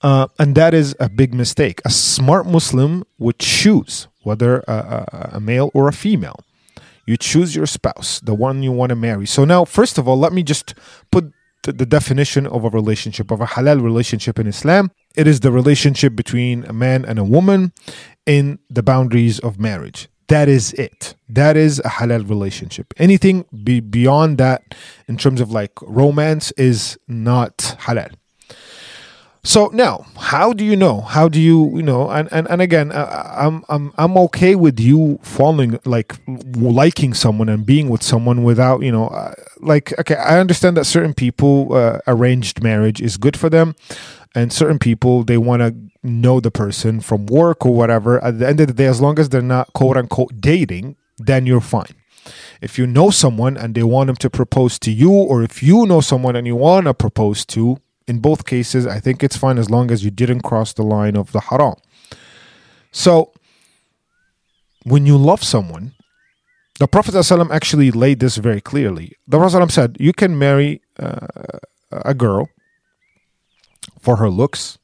Uh, 0.00 0.26
and 0.38 0.54
that 0.56 0.74
is 0.74 0.96
a 0.98 1.08
big 1.08 1.32
mistake. 1.32 1.80
A 1.84 1.90
smart 1.90 2.46
muslim 2.46 3.04
would 3.18 3.38
choose 3.38 4.08
whether 4.22 4.60
a, 4.66 4.72
a, 4.72 5.30
a 5.34 5.40
male 5.40 5.70
or 5.74 5.88
a 5.88 5.92
female. 5.92 6.40
You 7.06 7.16
choose 7.16 7.54
your 7.54 7.66
spouse 7.66 8.20
the 8.20 8.34
one 8.34 8.62
you 8.62 8.72
want 8.72 8.90
to 8.90 8.96
marry. 8.96 9.26
So 9.26 9.44
now 9.44 9.64
first 9.64 9.98
of 9.98 10.08
all 10.08 10.18
let 10.18 10.32
me 10.32 10.42
just 10.42 10.74
put 11.10 11.32
the 11.62 11.86
definition 11.86 12.46
of 12.46 12.64
a 12.64 12.70
relationship, 12.70 13.30
of 13.30 13.40
a 13.40 13.46
halal 13.46 13.82
relationship 13.82 14.38
in 14.38 14.46
Islam. 14.46 14.90
It 15.14 15.26
is 15.26 15.40
the 15.40 15.52
relationship 15.52 16.16
between 16.16 16.64
a 16.64 16.72
man 16.72 17.04
and 17.04 17.18
a 17.18 17.24
woman 17.24 17.72
in 18.26 18.58
the 18.68 18.82
boundaries 18.82 19.38
of 19.38 19.58
marriage. 19.58 20.08
That 20.28 20.48
is 20.48 20.72
it. 20.74 21.14
That 21.28 21.56
is 21.56 21.78
a 21.80 21.90
halal 21.98 22.28
relationship. 22.28 22.94
Anything 22.96 23.44
be 23.64 23.80
beyond 23.80 24.38
that 24.38 24.74
in 25.06 25.16
terms 25.16 25.40
of 25.40 25.50
like 25.50 25.72
romance 25.82 26.52
is 26.52 26.98
not 27.06 27.58
halal. 27.80 28.12
So 29.44 29.70
now, 29.72 30.06
how 30.18 30.52
do 30.52 30.64
you 30.64 30.76
know? 30.76 31.00
How 31.00 31.28
do 31.28 31.40
you, 31.40 31.76
you 31.76 31.82
know? 31.82 32.08
And 32.08 32.28
and, 32.32 32.48
and 32.48 32.62
again, 32.62 32.92
I'm 32.94 33.64
I'm 33.68 33.92
I'm 33.98 34.16
okay 34.18 34.54
with 34.54 34.78
you 34.78 35.18
falling 35.22 35.80
like 35.84 36.14
liking 36.54 37.12
someone 37.12 37.48
and 37.48 37.66
being 37.66 37.88
with 37.88 38.04
someone 38.04 38.44
without, 38.44 38.82
you 38.82 38.92
know, 38.92 39.08
uh, 39.08 39.34
like 39.58 39.98
okay, 39.98 40.14
I 40.14 40.38
understand 40.38 40.76
that 40.76 40.84
certain 40.84 41.12
people 41.12 41.74
uh, 41.74 41.98
arranged 42.06 42.62
marriage 42.62 43.00
is 43.02 43.16
good 43.16 43.36
for 43.36 43.50
them, 43.50 43.74
and 44.32 44.52
certain 44.52 44.78
people 44.78 45.24
they 45.24 45.38
want 45.38 45.60
to 45.62 45.74
know 46.04 46.38
the 46.38 46.52
person 46.52 47.00
from 47.00 47.26
work 47.26 47.66
or 47.66 47.74
whatever. 47.74 48.22
At 48.22 48.38
the 48.38 48.46
end 48.46 48.60
of 48.60 48.68
the 48.68 48.72
day, 48.72 48.86
as 48.86 49.00
long 49.00 49.18
as 49.18 49.30
they're 49.30 49.42
not 49.42 49.72
quote 49.72 49.96
unquote 49.96 50.40
dating, 50.40 50.94
then 51.18 51.46
you're 51.46 51.60
fine. 51.60 51.96
If 52.60 52.78
you 52.78 52.86
know 52.86 53.10
someone 53.10 53.56
and 53.56 53.74
they 53.74 53.82
want 53.82 54.06
them 54.06 54.16
to 54.16 54.30
propose 54.30 54.78
to 54.78 54.92
you, 54.92 55.10
or 55.10 55.42
if 55.42 55.64
you 55.64 55.84
know 55.84 56.00
someone 56.00 56.36
and 56.36 56.46
you 56.46 56.54
want 56.54 56.86
to 56.86 56.94
propose 56.94 57.44
to, 57.46 57.78
in 58.12 58.18
both 58.20 58.44
cases, 58.44 58.82
I 58.96 58.98
think 59.00 59.16
it's 59.24 59.38
fine 59.44 59.58
as 59.62 59.68
long 59.70 59.90
as 59.90 60.04
you 60.04 60.10
didn't 60.10 60.42
cross 60.42 60.74
the 60.74 60.86
line 60.96 61.16
of 61.16 61.32
the 61.32 61.40
haram. 61.48 61.76
So, 63.04 63.32
when 64.92 65.06
you 65.06 65.16
love 65.16 65.42
someone, 65.54 65.86
the 66.78 66.88
Prophet 66.94 67.14
ﷺ 67.14 67.50
actually 67.58 67.90
laid 67.90 68.20
this 68.20 68.36
very 68.36 68.60
clearly. 68.60 69.08
The 69.26 69.38
Prophet 69.38 69.56
ﷺ 69.56 69.70
said, 69.70 69.96
You 69.98 70.12
can 70.12 70.38
marry 70.38 70.82
uh, 70.98 71.26
a 71.90 72.12
girl 72.12 72.50
for 74.04 74.16
her 74.16 74.28
looks, 74.28 74.78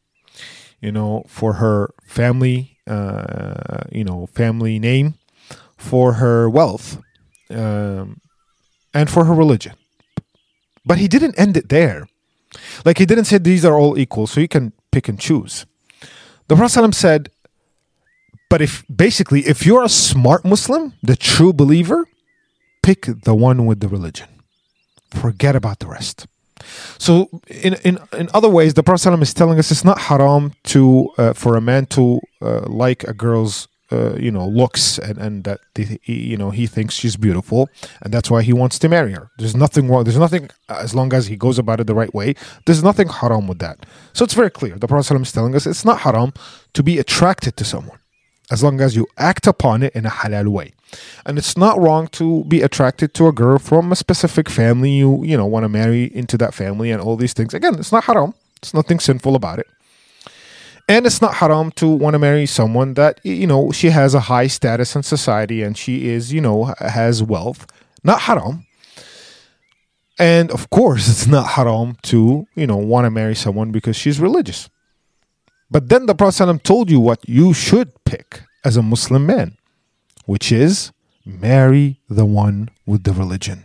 you 0.80 0.92
know, 0.96 1.24
for 1.38 1.50
her 1.64 1.92
family, 2.06 2.78
uh, 2.86 3.82
you 3.92 4.04
know, 4.04 4.26
family 4.42 4.78
name, 4.78 5.08
for 5.76 6.14
her 6.14 6.48
wealth, 6.48 6.86
um, 7.50 8.22
and 8.94 9.10
for 9.10 9.22
her 9.26 9.34
religion. 9.34 9.74
But 10.86 10.96
he 10.96 11.08
didn't 11.08 11.38
end 11.38 11.58
it 11.58 11.68
there. 11.68 12.08
Like 12.84 12.98
he 12.98 13.06
didn't 13.06 13.24
say 13.24 13.38
these 13.38 13.64
are 13.64 13.78
all 13.78 13.98
equal, 13.98 14.26
so 14.26 14.40
you 14.40 14.48
can 14.48 14.72
pick 14.90 15.08
and 15.08 15.18
choose. 15.18 15.66
The 16.48 16.56
Prophet 16.56 16.94
said, 16.94 17.30
but 18.48 18.62
if 18.62 18.84
basically, 18.94 19.40
if 19.46 19.66
you're 19.66 19.84
a 19.84 19.88
smart 19.88 20.44
Muslim, 20.44 20.94
the 21.02 21.16
true 21.16 21.52
believer, 21.52 22.06
pick 22.82 23.06
the 23.24 23.34
one 23.34 23.66
with 23.66 23.80
the 23.80 23.88
religion. 23.88 24.28
Forget 25.10 25.54
about 25.54 25.80
the 25.80 25.86
rest. 25.86 26.26
So, 26.98 27.28
in 27.46 27.74
in 27.84 27.98
in 28.16 28.28
other 28.34 28.48
ways, 28.48 28.74
the 28.74 28.82
Prophet 28.82 29.20
is 29.20 29.34
telling 29.34 29.58
us 29.58 29.70
it's 29.70 29.84
not 29.84 29.98
haram 29.98 30.52
to 30.64 31.10
uh, 31.18 31.32
for 31.34 31.56
a 31.56 31.60
man 31.60 31.86
to 31.86 32.20
uh, 32.42 32.60
like 32.66 33.04
a 33.04 33.12
girl's 33.12 33.68
uh, 33.90 34.14
you 34.16 34.30
know 34.30 34.46
looks 34.46 34.98
and 34.98 35.18
and 35.18 35.44
that 35.44 35.60
he, 35.74 35.98
you 36.12 36.36
know 36.36 36.50
he 36.50 36.66
thinks 36.66 36.94
she's 36.94 37.16
beautiful 37.16 37.70
and 38.02 38.12
that's 38.12 38.30
why 38.30 38.42
he 38.42 38.52
wants 38.52 38.78
to 38.78 38.88
marry 38.88 39.12
her. 39.12 39.30
There's 39.38 39.56
nothing 39.56 39.88
wrong 39.88 40.04
there's 40.04 40.18
nothing 40.18 40.50
as 40.68 40.94
long 40.94 41.12
as 41.12 41.26
he 41.26 41.36
goes 41.36 41.58
about 41.58 41.80
it 41.80 41.86
the 41.86 41.94
right 41.94 42.14
way 42.14 42.34
there's 42.66 42.82
nothing 42.82 43.08
haram 43.08 43.48
with 43.48 43.58
that. 43.60 43.86
So 44.12 44.24
it's 44.24 44.34
very 44.34 44.50
clear. 44.50 44.76
The 44.76 44.86
prophet 44.86 45.20
is 45.20 45.32
telling 45.32 45.54
us 45.54 45.66
it's 45.66 45.84
not 45.84 46.00
haram 46.00 46.32
to 46.74 46.82
be 46.82 46.98
attracted 46.98 47.56
to 47.56 47.64
someone 47.64 47.98
as 48.50 48.62
long 48.62 48.80
as 48.80 48.96
you 48.96 49.06
act 49.16 49.46
upon 49.46 49.82
it 49.82 49.94
in 49.94 50.06
a 50.06 50.10
halal 50.10 50.48
way. 50.48 50.72
And 51.26 51.36
it's 51.36 51.56
not 51.56 51.78
wrong 51.78 52.08
to 52.08 52.44
be 52.44 52.62
attracted 52.62 53.12
to 53.14 53.26
a 53.26 53.32
girl 53.32 53.58
from 53.58 53.92
a 53.92 53.96
specific 53.96 54.48
family 54.50 54.90
you 54.90 55.24
you 55.24 55.36
know 55.36 55.46
want 55.46 55.64
to 55.64 55.68
marry 55.68 56.04
into 56.14 56.36
that 56.38 56.54
family 56.54 56.90
and 56.90 57.00
all 57.00 57.16
these 57.16 57.32
things. 57.32 57.54
Again 57.54 57.76
it's 57.78 57.92
not 57.92 58.04
haram. 58.04 58.34
It's 58.58 58.74
nothing 58.74 58.98
sinful 58.98 59.34
about 59.36 59.60
it 59.60 59.68
and 60.88 61.04
it's 61.04 61.20
not 61.20 61.34
haram 61.34 61.70
to 61.72 61.86
want 61.86 62.14
to 62.14 62.18
marry 62.18 62.46
someone 62.46 62.94
that 62.94 63.20
you 63.22 63.46
know 63.46 63.70
she 63.70 63.90
has 63.90 64.14
a 64.14 64.20
high 64.20 64.46
status 64.46 64.96
in 64.96 65.02
society 65.02 65.62
and 65.62 65.76
she 65.76 66.08
is 66.08 66.32
you 66.32 66.40
know 66.40 66.74
has 66.80 67.22
wealth. 67.22 67.66
Not 68.02 68.22
haram. 68.22 68.64
And 70.18 70.50
of 70.50 70.70
course 70.70 71.08
it's 71.08 71.26
not 71.26 71.50
haram 71.50 71.96
to 72.04 72.46
you 72.54 72.66
know 72.66 72.78
want 72.78 73.04
to 73.04 73.10
marry 73.10 73.34
someone 73.34 73.70
because 73.70 73.96
she's 73.96 74.18
religious. 74.18 74.70
But 75.70 75.90
then 75.90 76.06
the 76.06 76.14
prophet 76.14 76.64
told 76.64 76.90
you 76.90 76.98
what 76.98 77.28
you 77.28 77.52
should 77.52 77.92
pick 78.04 78.40
as 78.64 78.76
a 78.76 78.82
muslim 78.82 79.26
man 79.26 79.56
which 80.24 80.50
is 80.50 80.90
marry 81.24 82.00
the 82.08 82.24
one 82.24 82.70
with 82.86 83.04
the 83.04 83.12
religion. 83.12 83.64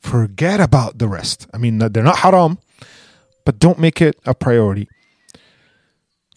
Forget 0.00 0.60
about 0.60 0.98
the 0.98 1.08
rest. 1.08 1.46
I 1.54 1.58
mean 1.58 1.78
they're 1.78 2.02
not 2.02 2.18
haram 2.18 2.58
but 3.44 3.60
don't 3.60 3.78
make 3.78 4.02
it 4.02 4.18
a 4.26 4.34
priority 4.34 4.88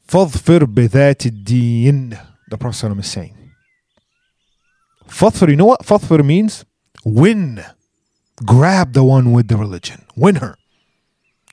فَظْفِرْ 0.08 0.64
بِذَاتِ 0.64 1.26
الدِّينِ 1.26 2.18
The 2.50 2.58
Prophet 2.58 2.98
is 2.98 3.06
saying. 3.06 3.52
فَظْفِر, 5.08 5.48
you 5.48 5.56
know 5.56 5.66
what 5.66 5.80
فَظْفِر 5.80 6.24
means? 6.24 6.64
Win. 7.04 7.64
Grab 8.44 8.92
the 8.92 9.04
one 9.04 9.32
with 9.32 9.48
the 9.48 9.56
religion. 9.56 10.04
Win 10.16 10.36
her. 10.36 10.56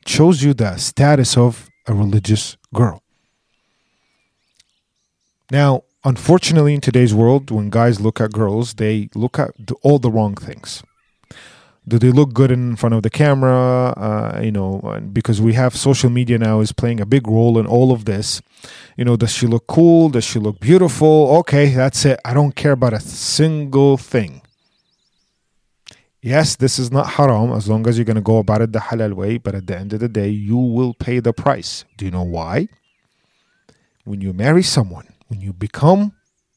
Shows 0.05 0.43
you 0.43 0.53
the 0.53 0.77
status 0.77 1.37
of 1.37 1.69
a 1.87 1.93
religious 1.93 2.57
girl. 2.73 3.03
Now, 5.51 5.83
unfortunately, 6.03 6.73
in 6.73 6.81
today's 6.81 7.13
world, 7.13 7.51
when 7.51 7.69
guys 7.69 7.99
look 7.99 8.21
at 8.21 8.31
girls, 8.31 8.75
they 8.75 9.09
look 9.13 9.37
at 9.37 9.51
all 9.83 9.99
the 9.99 10.11
wrong 10.11 10.35
things 10.35 10.83
do 11.88 11.98
they 11.98 12.10
look 12.10 12.32
good 12.32 12.50
in 12.50 12.76
front 12.76 12.94
of 12.94 13.02
the 13.02 13.10
camera? 13.10 13.94
Uh, 13.96 14.40
you 14.42 14.50
know 14.50 15.00
because 15.12 15.40
we 15.40 15.52
have 15.54 15.76
social 15.76 16.10
media 16.10 16.38
now 16.38 16.60
is 16.60 16.72
playing 16.72 17.00
a 17.00 17.06
big 17.06 17.28
role 17.28 17.58
in 17.58 17.66
all 17.66 17.92
of 17.92 18.04
this. 18.04 18.42
You 18.96 19.04
know 19.04 19.16
does 19.16 19.32
she 19.32 19.46
look 19.46 19.66
cool? 19.66 20.08
Does 20.08 20.24
she 20.24 20.38
look 20.38 20.58
beautiful? 20.60 21.36
Okay 21.38 21.72
that's 21.72 22.04
it. 22.04 22.20
I 22.24 22.34
don't 22.34 22.56
care 22.56 22.72
about 22.72 22.92
a 22.92 23.00
single 23.00 23.96
thing. 23.96 24.42
Yes 26.20 26.56
this 26.56 26.78
is 26.78 26.90
not 26.90 27.10
haram 27.10 27.52
as 27.52 27.68
long 27.68 27.86
as 27.86 27.96
you're 27.96 28.04
going 28.04 28.16
to 28.16 28.22
go 28.22 28.38
about 28.38 28.62
it 28.62 28.72
the 28.72 28.80
halal 28.80 29.12
way 29.12 29.38
but 29.38 29.54
at 29.54 29.66
the 29.68 29.78
end 29.78 29.92
of 29.92 30.00
the 30.00 30.08
day 30.08 30.28
you 30.28 30.56
will 30.56 30.94
pay 30.94 31.20
the 31.20 31.32
price. 31.32 31.84
Do 31.96 32.04
you 32.04 32.10
know 32.10 32.24
why? 32.24 32.68
When 34.04 34.20
you 34.20 34.32
marry 34.32 34.62
someone, 34.62 35.08
when 35.28 35.40
you 35.40 35.52
become 35.52 36.12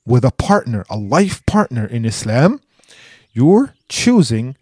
with 0.05 0.25
a 0.25 0.31
partner, 0.31 0.85
a 0.89 0.97
life 0.97 1.45
partner 1.45 1.85
in 1.85 2.03
Islam, 2.05 2.61
you're 3.31 3.75
choosing 3.89 4.55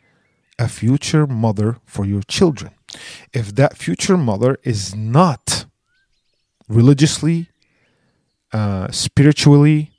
a 0.60 0.68
future 0.68 1.28
mother 1.28 1.78
for 1.86 2.06
your 2.06 2.22
children. 2.24 2.72
If 3.34 3.56
that 3.56 3.78
future 3.78 4.18
mother 4.18 4.58
is 4.64 4.96
not 4.96 5.66
religiously, 6.68 7.48
uh, 8.54 8.92
spiritually, 8.92 9.92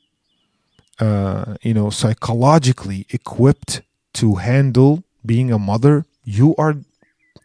uh, 0.99 1.57
you 1.63 1.75
know, 1.75 1.91
psychologically 1.91 3.07
equipped 3.11 3.83
to 4.15 4.37
handle 4.37 5.05
being 5.25 5.53
a 5.53 5.59
mother, 5.59 6.05
you 6.25 6.55
are 6.57 6.77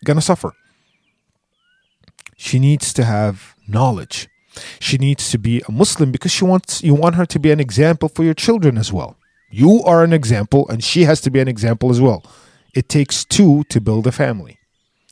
gonna 0.04 0.21
suffer. 0.21 0.54
She 2.36 2.60
needs 2.60 2.93
to 2.93 3.04
have 3.04 3.56
knowledge. 3.67 4.28
She 4.80 4.97
needs 4.97 5.30
to 5.32 5.38
be 5.38 5.62
a 5.67 5.71
Muslim 5.71 6.12
because 6.12 6.32
she 6.32 6.45
wants 6.45 6.84
you 6.84 6.93
want 6.93 7.15
her 7.15 7.26
to 7.26 7.39
be 7.39 7.52
an 7.52 7.60
example 7.60 8.10
for 8.10 8.23
your 8.23 8.34
children 8.34 8.78
as 8.78 8.91
well. 8.91 9.17
You 9.49 9.84
are 9.84 10.04
an 10.04 10.13
example, 10.13 10.67
and 10.69 10.84
she 10.84 11.04
has 11.04 11.21
to 11.21 11.30
be 11.30 11.39
an 11.39 11.47
example 11.47 11.91
as 11.91 12.02
well. 12.02 12.23
It 12.74 12.90
takes 12.90 13.26
two 13.26 13.64
to 13.66 13.80
build 13.80 14.08
a 14.08 14.12
family. 14.12 14.58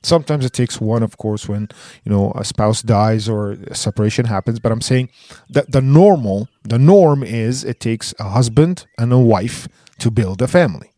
Sometimes 0.03 0.45
it 0.45 0.53
takes 0.53 0.81
one, 0.81 1.03
of 1.03 1.17
course, 1.17 1.47
when 1.47 1.69
you 2.03 2.11
know 2.11 2.31
a 2.35 2.43
spouse 2.43 2.81
dies 2.81 3.29
or 3.29 3.51
a 3.51 3.75
separation 3.75 4.25
happens. 4.25 4.59
But 4.59 4.71
I'm 4.71 4.81
saying 4.81 5.09
that 5.49 5.71
the 5.71 5.81
normal, 5.81 6.49
the 6.63 6.79
norm 6.79 7.23
is 7.23 7.63
it 7.63 7.79
takes 7.79 8.13
a 8.19 8.29
husband 8.29 8.87
and 8.97 9.13
a 9.13 9.19
wife 9.19 9.67
to 9.99 10.09
build 10.09 10.41
a 10.41 10.47
family. 10.47 10.91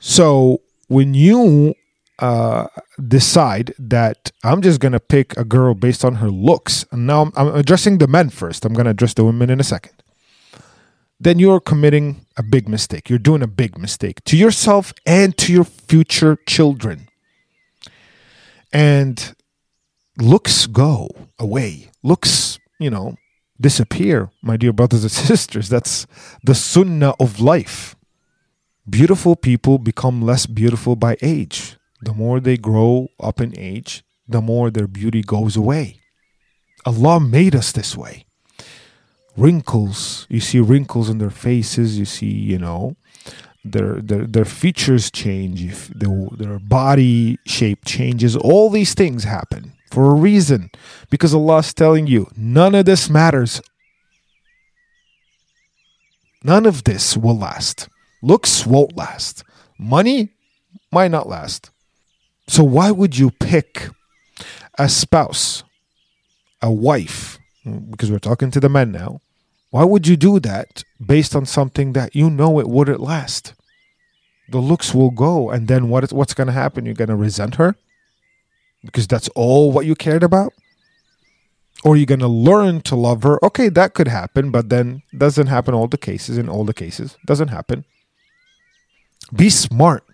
So 0.00 0.62
when 0.88 1.14
you 1.14 1.74
uh, 2.18 2.66
decide 3.06 3.74
that 3.78 4.32
I'm 4.42 4.60
just 4.60 4.80
gonna 4.80 5.00
pick 5.00 5.36
a 5.36 5.44
girl 5.44 5.74
based 5.74 6.04
on 6.04 6.16
her 6.16 6.30
looks, 6.30 6.84
and 6.90 7.06
now 7.06 7.22
I'm, 7.22 7.32
I'm 7.36 7.54
addressing 7.54 7.98
the 7.98 8.08
men 8.08 8.30
first. 8.30 8.64
I'm 8.64 8.72
gonna 8.74 8.90
address 8.90 9.14
the 9.14 9.24
women 9.24 9.48
in 9.50 9.60
a 9.60 9.64
second. 9.64 9.94
Then 11.24 11.38
you're 11.38 11.58
committing 11.58 12.26
a 12.36 12.42
big 12.42 12.68
mistake. 12.68 13.08
You're 13.08 13.18
doing 13.18 13.42
a 13.42 13.46
big 13.46 13.78
mistake 13.78 14.22
to 14.24 14.36
yourself 14.36 14.92
and 15.06 15.34
to 15.38 15.54
your 15.54 15.64
future 15.64 16.36
children. 16.46 17.08
And 18.74 19.34
looks 20.18 20.66
go 20.66 21.08
away. 21.38 21.90
Looks, 22.02 22.58
you 22.78 22.90
know, 22.90 23.16
disappear, 23.58 24.32
my 24.42 24.58
dear 24.58 24.74
brothers 24.74 25.02
and 25.02 25.12
sisters. 25.30 25.70
That's 25.70 26.06
the 26.44 26.54
sunnah 26.54 27.14
of 27.18 27.40
life. 27.40 27.96
Beautiful 28.86 29.34
people 29.34 29.78
become 29.78 30.20
less 30.20 30.44
beautiful 30.44 30.94
by 30.94 31.16
age. 31.22 31.78
The 32.02 32.12
more 32.12 32.38
they 32.38 32.58
grow 32.58 33.08
up 33.18 33.40
in 33.40 33.58
age, 33.58 34.04
the 34.28 34.42
more 34.42 34.70
their 34.70 34.86
beauty 34.86 35.22
goes 35.22 35.56
away. 35.56 36.00
Allah 36.84 37.18
made 37.18 37.54
us 37.56 37.72
this 37.72 37.96
way. 37.96 38.26
Wrinkles, 39.36 40.26
you 40.28 40.40
see 40.40 40.60
wrinkles 40.60 41.10
in 41.10 41.18
their 41.18 41.30
faces, 41.30 41.98
you 41.98 42.04
see, 42.04 42.30
you 42.30 42.58
know, 42.58 42.96
their 43.64 44.00
their 44.00 44.26
their 44.26 44.44
features 44.44 45.10
change, 45.10 45.64
if 45.64 45.88
their, 45.88 46.28
their 46.36 46.58
body 46.58 47.38
shape 47.46 47.84
changes. 47.84 48.36
All 48.36 48.70
these 48.70 48.94
things 48.94 49.24
happen 49.24 49.72
for 49.90 50.10
a 50.10 50.14
reason 50.14 50.70
because 51.10 51.34
Allah 51.34 51.58
is 51.58 51.74
telling 51.74 52.06
you 52.06 52.28
none 52.36 52.74
of 52.74 52.84
this 52.84 53.10
matters. 53.10 53.60
None 56.44 56.66
of 56.66 56.84
this 56.84 57.16
will 57.16 57.38
last. 57.38 57.88
Looks 58.22 58.66
won't 58.66 58.96
last. 58.96 59.42
Money 59.78 60.34
might 60.92 61.10
not 61.10 61.28
last. 61.28 61.70
So 62.46 62.62
why 62.62 62.90
would 62.90 63.16
you 63.16 63.30
pick 63.30 63.88
a 64.78 64.88
spouse, 64.88 65.64
a 66.60 66.70
wife, 66.70 67.38
because 67.90 68.10
we're 68.10 68.18
talking 68.18 68.50
to 68.50 68.60
the 68.60 68.68
men 68.68 68.92
now, 68.92 69.20
why 69.74 69.82
would 69.82 70.06
you 70.06 70.16
do 70.16 70.38
that 70.38 70.84
based 71.04 71.34
on 71.34 71.44
something 71.46 71.94
that 71.94 72.14
you 72.14 72.30
know 72.30 72.60
it 72.60 72.68
wouldn't 72.68 73.00
last? 73.00 73.54
The 74.48 74.60
looks 74.60 74.94
will 74.94 75.10
go, 75.10 75.50
and 75.50 75.66
then 75.66 75.88
what 75.88 76.04
is, 76.04 76.12
what's 76.12 76.32
going 76.32 76.46
to 76.46 76.52
happen? 76.52 76.86
You're 76.86 76.94
going 76.94 77.08
to 77.08 77.16
resent 77.16 77.56
her 77.56 77.74
because 78.84 79.08
that's 79.08 79.28
all 79.30 79.72
what 79.72 79.84
you 79.84 79.96
cared 79.96 80.22
about? 80.22 80.52
Or 81.84 81.96
you're 81.96 82.06
going 82.06 82.20
to 82.20 82.28
learn 82.28 82.82
to 82.82 82.94
love 82.94 83.24
her? 83.24 83.44
Okay, 83.44 83.68
that 83.68 83.94
could 83.94 84.06
happen, 84.06 84.52
but 84.52 84.68
then 84.68 85.02
doesn't 85.18 85.48
happen 85.48 85.74
all 85.74 85.88
the 85.88 85.98
cases. 85.98 86.38
In 86.38 86.48
all 86.48 86.64
the 86.64 86.72
cases, 86.72 87.16
doesn't 87.26 87.48
happen. 87.48 87.84
Be 89.34 89.50
smart. 89.50 90.04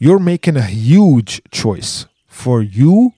You're 0.00 0.18
making 0.18 0.56
a 0.56 0.66
huge 0.66 1.42
choice 1.52 2.06
for 2.26 2.60
you 2.60 3.12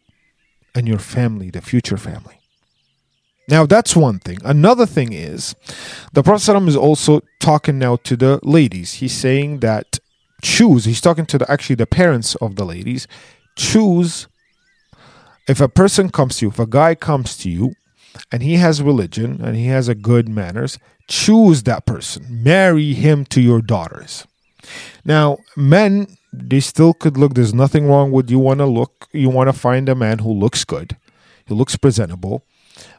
and 0.74 0.86
your 0.86 0.98
family, 0.98 1.48
the 1.48 1.62
future 1.62 1.96
family. 1.96 2.37
Now, 3.48 3.64
that's 3.64 3.96
one 3.96 4.18
thing. 4.18 4.38
Another 4.44 4.84
thing 4.84 5.12
is 5.12 5.54
the 6.12 6.22
Prophet 6.22 6.52
ﷺ 6.52 6.68
is 6.68 6.76
also 6.76 7.22
talking 7.40 7.78
now 7.78 7.96
to 7.96 8.14
the 8.14 8.38
ladies. 8.42 8.94
He's 8.94 9.14
saying 9.14 9.60
that 9.60 9.98
choose, 10.42 10.84
he's 10.84 11.00
talking 11.00 11.26
to 11.26 11.38
the 11.38 11.50
actually 11.50 11.76
the 11.76 11.86
parents 11.86 12.34
of 12.36 12.56
the 12.56 12.66
ladies, 12.66 13.08
choose 13.56 14.28
if 15.48 15.60
a 15.62 15.68
person 15.68 16.10
comes 16.10 16.36
to 16.36 16.46
you, 16.46 16.50
if 16.50 16.58
a 16.58 16.66
guy 16.66 16.94
comes 16.94 17.38
to 17.38 17.50
you 17.50 17.74
and 18.30 18.42
he 18.42 18.56
has 18.56 18.82
religion 18.82 19.40
and 19.42 19.56
he 19.56 19.66
has 19.66 19.88
a 19.88 19.94
good 19.94 20.28
manners, 20.28 20.78
choose 21.08 21.62
that 21.62 21.86
person. 21.86 22.42
Marry 22.42 22.92
him 22.92 23.24
to 23.26 23.40
your 23.40 23.62
daughters. 23.62 24.26
Now, 25.06 25.38
men, 25.56 26.18
they 26.34 26.60
still 26.60 26.92
could 26.92 27.16
look, 27.16 27.32
there's 27.32 27.54
nothing 27.54 27.86
wrong 27.86 28.12
with 28.12 28.30
you 28.30 28.38
want 28.38 28.58
to 28.58 28.66
look, 28.66 29.08
you 29.12 29.30
want 29.30 29.48
to 29.48 29.58
find 29.58 29.88
a 29.88 29.94
man 29.94 30.18
who 30.18 30.32
looks 30.32 30.64
good, 30.64 30.98
who 31.46 31.54
looks 31.54 31.76
presentable 31.76 32.44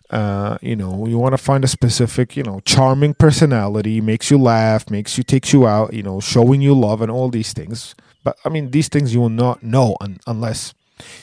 uh, 0.10 0.58
you 0.62 0.76
know, 0.76 1.06
you 1.06 1.18
want 1.18 1.34
to 1.34 1.38
find 1.38 1.64
a 1.64 1.68
specific, 1.68 2.36
you 2.36 2.44
know, 2.44 2.60
charming 2.66 3.14
personality, 3.14 4.02
makes 4.02 4.32
you 4.32 4.38
laugh, 4.38 4.90
makes 4.90 5.18
you 5.18 5.24
takes 5.24 5.54
you 5.54 5.68
out, 5.68 5.94
you 5.94 6.02
know, 6.02 6.20
showing 6.20 6.62
you 6.62 6.74
love 6.74 7.02
and 7.02 7.12
all 7.12 7.30
these 7.30 7.54
things. 7.54 7.94
But 8.24 8.38
I 8.44 8.50
mean, 8.50 8.72
these 8.72 8.88
things 8.88 9.14
you 9.14 9.22
will 9.22 9.30
not 9.30 9.62
know 9.62 9.96
un- 10.02 10.20
unless 10.26 10.74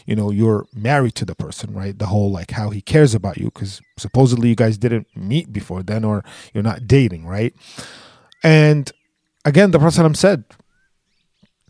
you 0.06 0.16
know 0.16 0.30
you're 0.30 0.66
married 0.72 1.14
to 1.16 1.24
the 1.24 1.34
person, 1.34 1.74
right? 1.74 1.98
The 1.98 2.06
whole 2.06 2.30
like 2.30 2.52
how 2.52 2.70
he 2.70 2.80
cares 2.80 3.14
about 3.14 3.38
you, 3.38 3.46
because 3.46 3.80
supposedly 3.96 4.50
you 4.50 4.56
guys 4.56 4.78
didn't 4.78 5.08
meet 5.16 5.52
before 5.52 5.82
then, 5.82 6.04
or 6.04 6.24
you're 6.54 6.62
not 6.62 6.86
dating, 6.86 7.26
right? 7.26 7.54
And 8.44 8.90
again, 9.44 9.72
the 9.72 9.78
Prophet 9.80 10.16
said, 10.16 10.44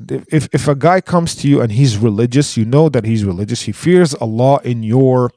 if 0.08 0.48
if 0.52 0.68
a 0.68 0.74
guy 0.74 1.00
comes 1.00 1.34
to 1.36 1.48
you 1.48 1.62
and 1.62 1.72
he's 1.72 1.96
religious, 1.96 2.56
you 2.56 2.66
know 2.66 2.90
that 2.90 3.06
he's 3.06 3.24
religious. 3.24 3.62
He 3.62 3.72
fears 3.72 4.14
Allah 4.14 4.60
in 4.62 4.82
your 4.82 5.32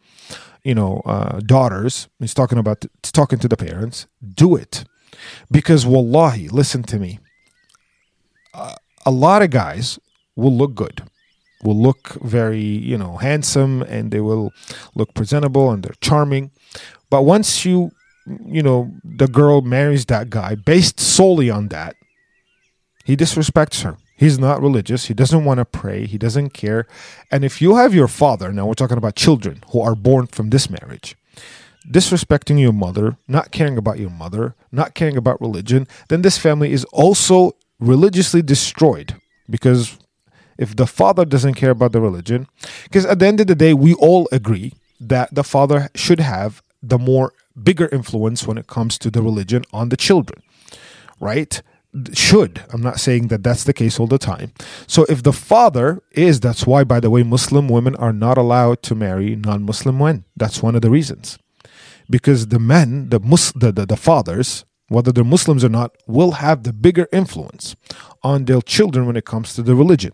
you 0.63 0.76
know 0.76 1.02
uh, 1.06 1.39
daughters 1.39 2.08
he's 2.19 2.34
talking 2.34 2.58
about 2.58 2.86
he's 3.04 3.12
talking 3.12 3.39
to 3.39 3.48
the 3.48 3.58
parents 3.58 4.08
do 4.34 4.56
it. 4.56 4.84
Because 5.52 5.86
wallahi 5.86 6.50
listen 6.50 6.84
to 6.84 6.98
me. 6.98 7.19
Uh, 8.54 8.76
a 9.06 9.12
lot 9.12 9.41
of 9.41 9.50
guys 9.50 10.00
will 10.36 10.56
look 10.56 10.76
good 10.76 11.04
will 11.63 11.80
look 11.80 12.13
very 12.22 12.62
you 12.62 12.98
know 12.98 13.17
handsome 13.17 13.82
and 13.84 14.12
they 14.12 14.22
will 14.22 14.52
look 14.95 15.13
presentable 15.13 15.72
and 15.72 15.84
they're 15.84 15.95
charming. 16.02 16.52
But 17.10 17.24
once 17.24 17.65
you 17.65 17.91
you 18.45 18.62
know 18.62 18.91
the 19.04 19.28
girl 19.28 19.62
marries 19.62 20.06
that 20.06 20.30
guy 20.30 20.56
based 20.56 21.00
solely 21.00 21.50
on 21.50 21.69
that 21.69 21.95
he 23.04 23.17
disrespects 23.17 23.82
her 23.82 23.98
He's 24.20 24.38
not 24.38 24.62
religious. 24.62 25.06
He 25.06 25.14
doesn't 25.14 25.46
want 25.46 25.60
to 25.60 25.66
pray. 25.66 26.06
He 26.06 26.18
doesn't 26.18 26.50
care. 26.50 26.86
And 27.32 27.46
if 27.46 27.62
you 27.62 27.78
have 27.78 27.94
your 27.94 28.10
father, 28.10 28.52
now 28.52 28.66
we're 28.66 28.74
talking 28.74 28.98
about 28.98 29.16
children 29.16 29.64
who 29.72 29.80
are 29.80 29.96
born 29.96 30.28
from 30.28 30.50
this 30.50 30.70
marriage, 30.70 31.16
disrespecting 31.90 32.60
your 32.60 32.74
mother, 32.74 33.16
not 33.30 33.52
caring 33.52 33.78
about 33.78 33.98
your 33.98 34.10
mother, 34.10 34.56
not 34.74 34.94
caring 34.94 35.16
about 35.16 35.40
religion, 35.40 35.88
then 36.10 36.22
this 36.22 36.38
family 36.38 36.74
is 36.74 36.84
also 36.92 37.56
religiously 37.80 38.42
destroyed. 38.42 39.16
Because 39.50 39.98
if 40.58 40.76
the 40.76 40.86
father 40.86 41.24
doesn't 41.24 41.54
care 41.54 41.72
about 41.72 41.94
the 41.94 42.02
religion, 42.02 42.48
because 42.84 43.06
at 43.06 43.20
the 43.20 43.26
end 43.26 43.40
of 43.40 43.48
the 43.48 43.56
day, 43.56 43.74
we 43.74 43.94
all 43.94 44.28
agree 44.34 44.74
that 45.00 45.34
the 45.34 45.46
father 45.46 45.88
should 45.96 46.20
have 46.20 46.62
the 46.84 47.00
more 47.00 47.32
bigger 47.64 47.88
influence 47.94 48.46
when 48.46 48.58
it 48.58 48.68
comes 48.68 48.98
to 48.98 49.10
the 49.10 49.22
religion 49.22 49.64
on 49.72 49.88
the 49.88 49.96
children, 49.98 50.44
right? 51.22 51.62
Should. 52.13 52.63
I'm 52.71 52.82
not 52.82 52.99
saying 52.99 53.28
that 53.30 53.43
that's 53.43 53.63
the 53.63 53.73
case 53.73 53.99
all 53.99 54.08
the 54.08 54.19
time. 54.19 54.54
So 54.88 55.06
if 55.10 55.23
the 55.23 55.34
father 55.34 56.04
is 56.12 56.39
that's 56.39 56.67
why 56.67 56.84
by 56.84 56.99
the 56.99 57.10
way 57.10 57.23
muslim 57.23 57.67
women 57.67 57.95
are 57.95 58.13
not 58.13 58.38
allowed 58.38 58.84
to 58.84 58.95
marry 58.95 59.36
non-muslim 59.36 59.97
men. 59.97 60.25
That's 60.36 60.62
one 60.62 60.75
of 60.75 60.82
the 60.82 60.91
reasons. 60.91 61.39
Because 62.10 62.47
the 62.47 62.60
men 62.60 63.10
the 63.10 63.19
mus 63.19 63.52
the, 63.54 63.71
the, 63.71 63.86
the 63.86 63.97
fathers 63.97 64.65
whether 64.88 65.12
they're 65.12 65.23
muslims 65.23 65.63
or 65.63 65.69
not 65.69 65.95
will 66.08 66.32
have 66.32 66.63
the 66.63 66.73
bigger 66.73 67.08
influence 67.12 67.75
on 68.23 68.45
their 68.45 68.62
children 68.62 69.06
when 69.06 69.15
it 69.15 69.25
comes 69.25 69.54
to 69.54 69.62
the 69.62 69.75
religion. 69.75 70.12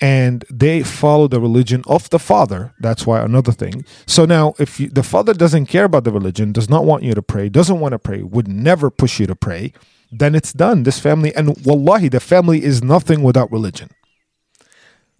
And 0.00 0.44
they 0.50 0.82
follow 0.82 1.28
the 1.28 1.40
religion 1.40 1.82
of 1.86 2.10
the 2.10 2.18
father. 2.18 2.74
That's 2.80 3.06
why 3.06 3.20
another 3.20 3.52
thing. 3.52 3.84
So 4.06 4.24
now 4.24 4.54
if 4.58 4.80
you, 4.80 4.88
the 4.88 5.04
father 5.04 5.32
doesn't 5.32 5.66
care 5.66 5.84
about 5.84 6.04
the 6.04 6.12
religion 6.12 6.52
does 6.52 6.68
not 6.68 6.84
want 6.84 7.02
you 7.02 7.14
to 7.14 7.22
pray 7.22 7.48
doesn't 7.48 7.80
want 7.80 7.92
to 7.92 7.98
pray 7.98 8.22
would 8.22 8.48
never 8.48 8.90
push 8.90 9.18
you 9.18 9.26
to 9.26 9.36
pray 9.36 9.72
then 10.10 10.34
it's 10.34 10.52
done. 10.52 10.82
This 10.82 10.98
family, 10.98 11.34
and 11.34 11.56
wallahi, 11.64 12.08
the 12.08 12.20
family 12.20 12.64
is 12.64 12.82
nothing 12.82 13.22
without 13.22 13.50
religion. 13.50 13.90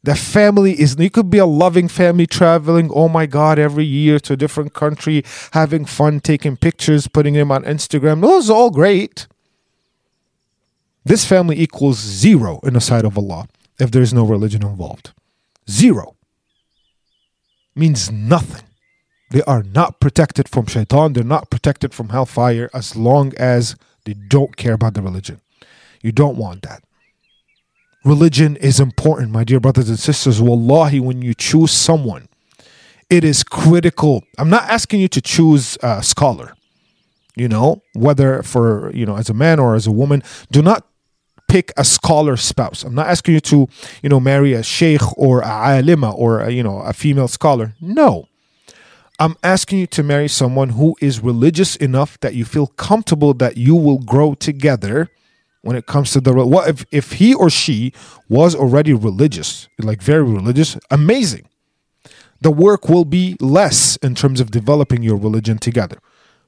The 0.03 0.15
family 0.15 0.81
is, 0.81 0.97
you 0.99 1.11
could 1.11 1.29
be 1.29 1.39
a 1.39 1.47
loving 1.47 1.87
family 1.87 2.27
traveling, 2.27 2.91
oh 2.95 3.09
my 3.09 3.27
God, 3.27 3.59
every 3.59 3.85
year 3.85 4.19
to 4.21 4.33
a 4.33 4.37
different 4.37 4.73
country, 4.73 5.23
having 5.53 5.85
fun, 5.85 6.21
taking 6.21 6.57
pictures, 6.57 7.07
putting 7.07 7.35
them 7.35 7.53
on 7.53 7.65
Instagram. 7.65 8.23
Those 8.23 8.49
are 8.49 8.57
all 8.57 8.71
great. 8.71 9.27
This 11.05 11.25
family 11.25 11.61
equals 11.61 11.99
zero 11.99 12.61
in 12.63 12.75
the 12.75 12.81
sight 12.81 13.05
of 13.05 13.19
Allah 13.19 13.47
if 13.79 13.91
there 13.91 14.03
is 14.03 14.15
no 14.15 14.25
religion 14.25 14.63
involved. 14.63 15.13
Zero. 15.69 16.17
Means 17.75 18.11
nothing. 18.11 18.65
They 19.31 19.43
are 19.43 19.63
not 19.63 20.01
protected 20.01 20.49
from 20.49 20.67
shaitan, 20.67 21.13
they're 21.13 21.23
not 21.25 21.51
protected 21.51 21.95
from 21.95 22.09
hellfire 22.09 22.69
as 22.75 22.97
long 22.97 23.33
as 23.37 23.77
they 24.05 24.15
don't 24.15 24.57
care 24.57 24.75
about 24.75 24.95
the 24.95 25.03
religion. 25.03 25.41
You 26.03 26.13
don't 26.13 26.37
want 26.37 26.63
that. 26.63 26.83
Religion 28.05 28.57
is 28.57 28.81
important, 28.81 29.31
my 29.31 29.45
dear 29.45 29.61
brothers 29.61 29.91
and 29.91 29.99
sisters. 29.99 30.41
Wallahi, 30.41 31.01
when 31.01 31.21
you 31.21 31.35
choose 31.35 31.71
someone, 31.71 32.29
it 33.11 33.25
is 33.25 33.45
critical. 33.45 34.25
I'm 34.39 34.49
not 34.49 34.63
asking 34.63 35.01
you 35.01 35.09
to 35.09 35.21
choose 35.21 35.77
a 35.83 36.03
scholar, 36.03 36.55
you 37.37 37.49
know, 37.49 37.83
whether 37.95 38.43
for, 38.43 38.91
you 38.95 39.05
know, 39.05 39.17
as 39.17 39.29
a 39.29 39.35
man 39.35 39.59
or 39.59 39.75
as 39.75 39.87
a 39.87 39.93
woman. 39.93 40.23
Do 40.51 40.63
not 40.63 40.87
pick 41.47 41.73
a 41.77 41.85
scholar 41.85 42.39
spouse. 42.39 42.85
I'm 42.85 42.95
not 42.95 43.09
asking 43.09 43.35
you 43.35 43.41
to, 43.41 43.69
you 44.03 44.09
know, 44.09 44.21
marry 44.21 44.55
a 44.55 44.63
sheikh 44.63 45.03
or 45.19 45.41
a 45.41 45.49
alima 45.49 46.11
or, 46.11 46.41
a, 46.41 46.51
you 46.51 46.63
know, 46.63 46.79
a 46.79 46.95
female 46.95 47.29
scholar. 47.29 47.75
No. 47.83 48.29
I'm 49.21 49.37
asking 49.43 49.81
you 49.81 49.87
to 49.89 50.03
marry 50.03 50.29
someone 50.29 50.71
who 50.71 50.97
is 51.03 51.21
religious 51.21 51.77
enough 51.77 52.19
that 52.21 52.35
you 52.35 52.47
feel 52.47 52.69
comfortable 52.69 53.35
that 53.35 53.59
you 53.59 53.77
will 53.77 53.99
grow 53.99 54.33
together 54.33 55.11
when 55.61 55.77
it 55.77 55.85
comes 55.85 56.13
to 56.13 56.23
the 56.23 56.33
what 56.33 56.71
if, 56.71 56.87
if 56.91 57.13
he 57.13 57.35
or 57.35 57.51
she 57.51 57.93
was 58.31 58.55
already 58.55 58.95
religious 58.95 59.69
like 59.79 60.01
very 60.01 60.23
religious 60.23 60.79
amazing. 60.91 61.47
The 62.41 62.51
work 62.51 62.89
will 62.89 63.05
be 63.05 63.37
less 63.41 63.97
in 63.97 64.15
terms 64.15 64.41
of 64.41 64.51
developing 64.51 65.03
your 65.03 65.19
religion 65.19 65.59
together. 65.59 65.99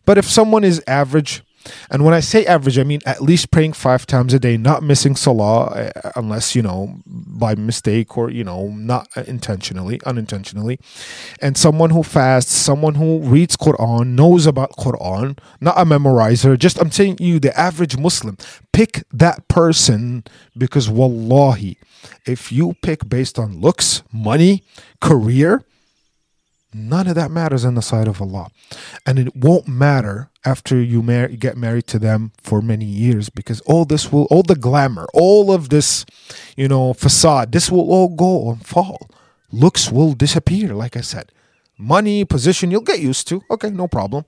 But 0.07 0.17
if 0.17 0.25
someone 0.25 0.65
is 0.65 0.83
average 0.87 1.43
and 1.91 2.05
when 2.05 2.15
I 2.15 2.21
say 2.21 2.45
average, 2.47 2.79
I 2.79 2.85
mean 2.85 3.01
at 3.07 3.23
least 3.23 3.51
praying 3.51 3.75
five 3.75 4.07
times 4.07 4.35
a 4.35 4.39
day, 4.39 4.57
not 4.57 4.83
missing 4.83 5.17
salah 5.17 5.67
uh, 5.67 6.13
unless, 6.17 6.55
you 6.55 6.63
know, 6.63 7.01
by 7.07 7.55
mistake 7.55 8.17
or, 8.17 8.31
you 8.31 8.45
know, 8.45 8.69
not 8.69 9.09
intentionally, 9.27 10.01
unintentionally. 10.05 10.79
And 11.41 11.57
someone 11.57 11.91
who 11.91 12.03
fasts, 12.03 12.53
someone 12.53 12.95
who 12.95 13.21
reads 13.21 13.57
Quran, 13.57 14.09
knows 14.09 14.47
about 14.47 14.73
Quran, 14.73 15.39
not 15.61 15.79
a 15.79 15.85
memorizer. 15.85 16.59
Just, 16.59 16.81
I'm 16.81 16.91
saying 16.91 17.19
you, 17.21 17.39
the 17.39 17.59
average 17.59 17.97
Muslim, 17.97 18.37
pick 18.73 19.05
that 19.13 19.49
person 19.49 20.25
because 20.57 20.89
wallahi, 20.89 21.79
if 22.27 22.51
you 22.51 22.75
pick 22.83 23.09
based 23.09 23.39
on 23.39 23.61
looks, 23.61 24.03
money, 24.13 24.65
career, 25.01 25.65
None 26.75 27.07
of 27.07 27.15
that 27.17 27.31
matters 27.31 27.65
in 27.65 27.75
the 27.75 27.83
sight 27.83 28.09
of 28.09 28.21
Allah. 28.23 28.49
And 29.05 29.19
it 29.19 29.37
won't 29.37 29.69
matter 29.69 30.31
after 30.45 30.81
you 30.81 31.03
mar- 31.03 31.29
get 31.29 31.57
married 31.57 31.87
to 31.89 31.99
them 31.99 32.33
for 32.39 32.63
many 32.63 32.87
years 32.87 33.29
because 33.29 33.61
all 33.63 33.85
this 33.85 34.11
will, 34.11 34.25
all 34.31 34.43
the 34.43 34.57
glamour, 34.57 35.07
all 35.13 35.53
of 35.53 35.69
this, 35.69 36.07
you 36.57 36.69
know, 36.69 36.95
facade, 36.95 37.53
this 37.53 37.71
will 37.71 37.91
all 37.91 38.09
go 38.09 38.51
and 38.51 38.67
fall. 38.67 39.09
Looks 39.51 39.93
will 39.93 40.15
disappear, 40.15 40.75
like 40.75 40.97
I 40.97 41.03
said. 41.03 41.31
Money, 41.77 42.25
position, 42.25 42.71
you'll 42.71 42.81
get 42.81 43.01
used 43.01 43.29
to. 43.29 43.43
Okay, 43.51 43.71
no 43.71 43.87
problem. 43.87 44.25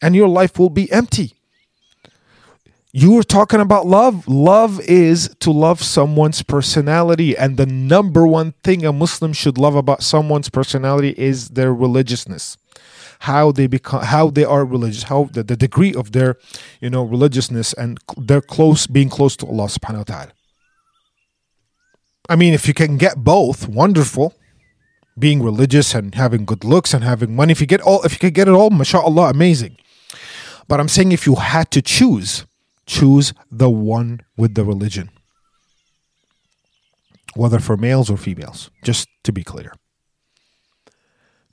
And 0.00 0.14
your 0.14 0.28
life 0.28 0.58
will 0.58 0.70
be 0.70 0.90
empty. 0.90 1.35
You 2.92 3.12
were 3.12 3.22
talking 3.22 3.60
about 3.60 3.86
love. 3.86 4.26
Love 4.26 4.80
is 4.80 5.34
to 5.40 5.50
love 5.50 5.82
someone's 5.82 6.42
personality. 6.42 7.36
And 7.36 7.56
the 7.56 7.66
number 7.66 8.26
one 8.26 8.52
thing 8.64 8.86
a 8.86 8.92
Muslim 8.92 9.32
should 9.32 9.58
love 9.58 9.74
about 9.74 10.02
someone's 10.02 10.48
personality 10.48 11.14
is 11.16 11.50
their 11.50 11.74
religiousness. 11.74 12.56
How 13.20 13.50
they 13.50 13.66
become 13.66 14.02
how 14.02 14.30
they 14.30 14.44
are 14.44 14.64
religious, 14.64 15.04
how 15.04 15.24
the, 15.32 15.42
the 15.42 15.56
degree 15.56 15.94
of 15.94 16.12
their, 16.12 16.36
you 16.80 16.90
know, 16.90 17.02
religiousness 17.02 17.72
and 17.72 17.98
their 18.16 18.40
close 18.42 18.86
being 18.86 19.08
close 19.08 19.36
to 19.38 19.46
Allah 19.46 19.66
subhanahu 19.66 19.98
wa 19.98 20.04
ta'ala. 20.04 20.32
I 22.28 22.36
mean, 22.36 22.52
if 22.54 22.68
you 22.68 22.74
can 22.74 22.96
get 22.98 23.18
both, 23.18 23.68
wonderful. 23.68 24.34
Being 25.18 25.42
religious 25.42 25.94
and 25.94 26.14
having 26.14 26.44
good 26.44 26.62
looks 26.62 26.92
and 26.92 27.02
having 27.02 27.34
money. 27.34 27.52
If 27.52 27.60
you 27.62 27.66
get 27.66 27.80
all 27.80 28.02
if 28.02 28.12
you 28.12 28.18
can 28.18 28.32
get 28.32 28.48
it 28.48 28.52
all, 28.52 28.68
mashallah, 28.68 29.30
amazing. 29.30 29.78
But 30.68 30.78
I'm 30.78 30.88
saying 30.88 31.12
if 31.12 31.26
you 31.26 31.36
had 31.36 31.70
to 31.70 31.80
choose, 31.80 32.44
choose 32.86 33.34
the 33.50 33.68
one 33.68 34.20
with 34.36 34.54
the 34.54 34.64
religion, 34.64 35.10
whether 37.34 37.58
for 37.58 37.76
males 37.76 38.10
or 38.10 38.16
females, 38.16 38.70
just 38.82 39.08
to 39.24 39.32
be 39.32 39.42
clear. 39.42 39.72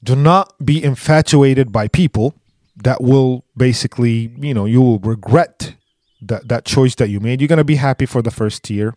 Do 0.03 0.15
not 0.15 0.53
be 0.63 0.83
infatuated 0.83 1.71
by 1.71 1.87
people 1.87 2.35
that 2.75 3.01
will 3.01 3.45
basically, 3.55 4.33
you 4.37 4.53
know, 4.53 4.65
you 4.65 4.81
will 4.81 4.99
regret 4.99 5.75
that, 6.21 6.47
that 6.47 6.65
choice 6.65 6.95
that 6.95 7.09
you 7.09 7.19
made. 7.19 7.41
You're 7.41 7.47
going 7.47 7.57
to 7.57 7.63
be 7.63 7.75
happy 7.75 8.05
for 8.05 8.21
the 8.21 8.31
first 8.31 8.69
year, 8.69 8.95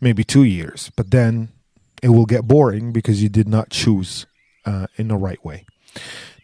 maybe 0.00 0.24
two 0.24 0.44
years, 0.44 0.90
but 0.96 1.10
then 1.10 1.50
it 2.02 2.10
will 2.10 2.26
get 2.26 2.46
boring 2.46 2.92
because 2.92 3.22
you 3.22 3.28
did 3.28 3.48
not 3.48 3.70
choose 3.70 4.26
uh, 4.64 4.86
in 4.96 5.08
the 5.08 5.16
right 5.16 5.44
way. 5.44 5.66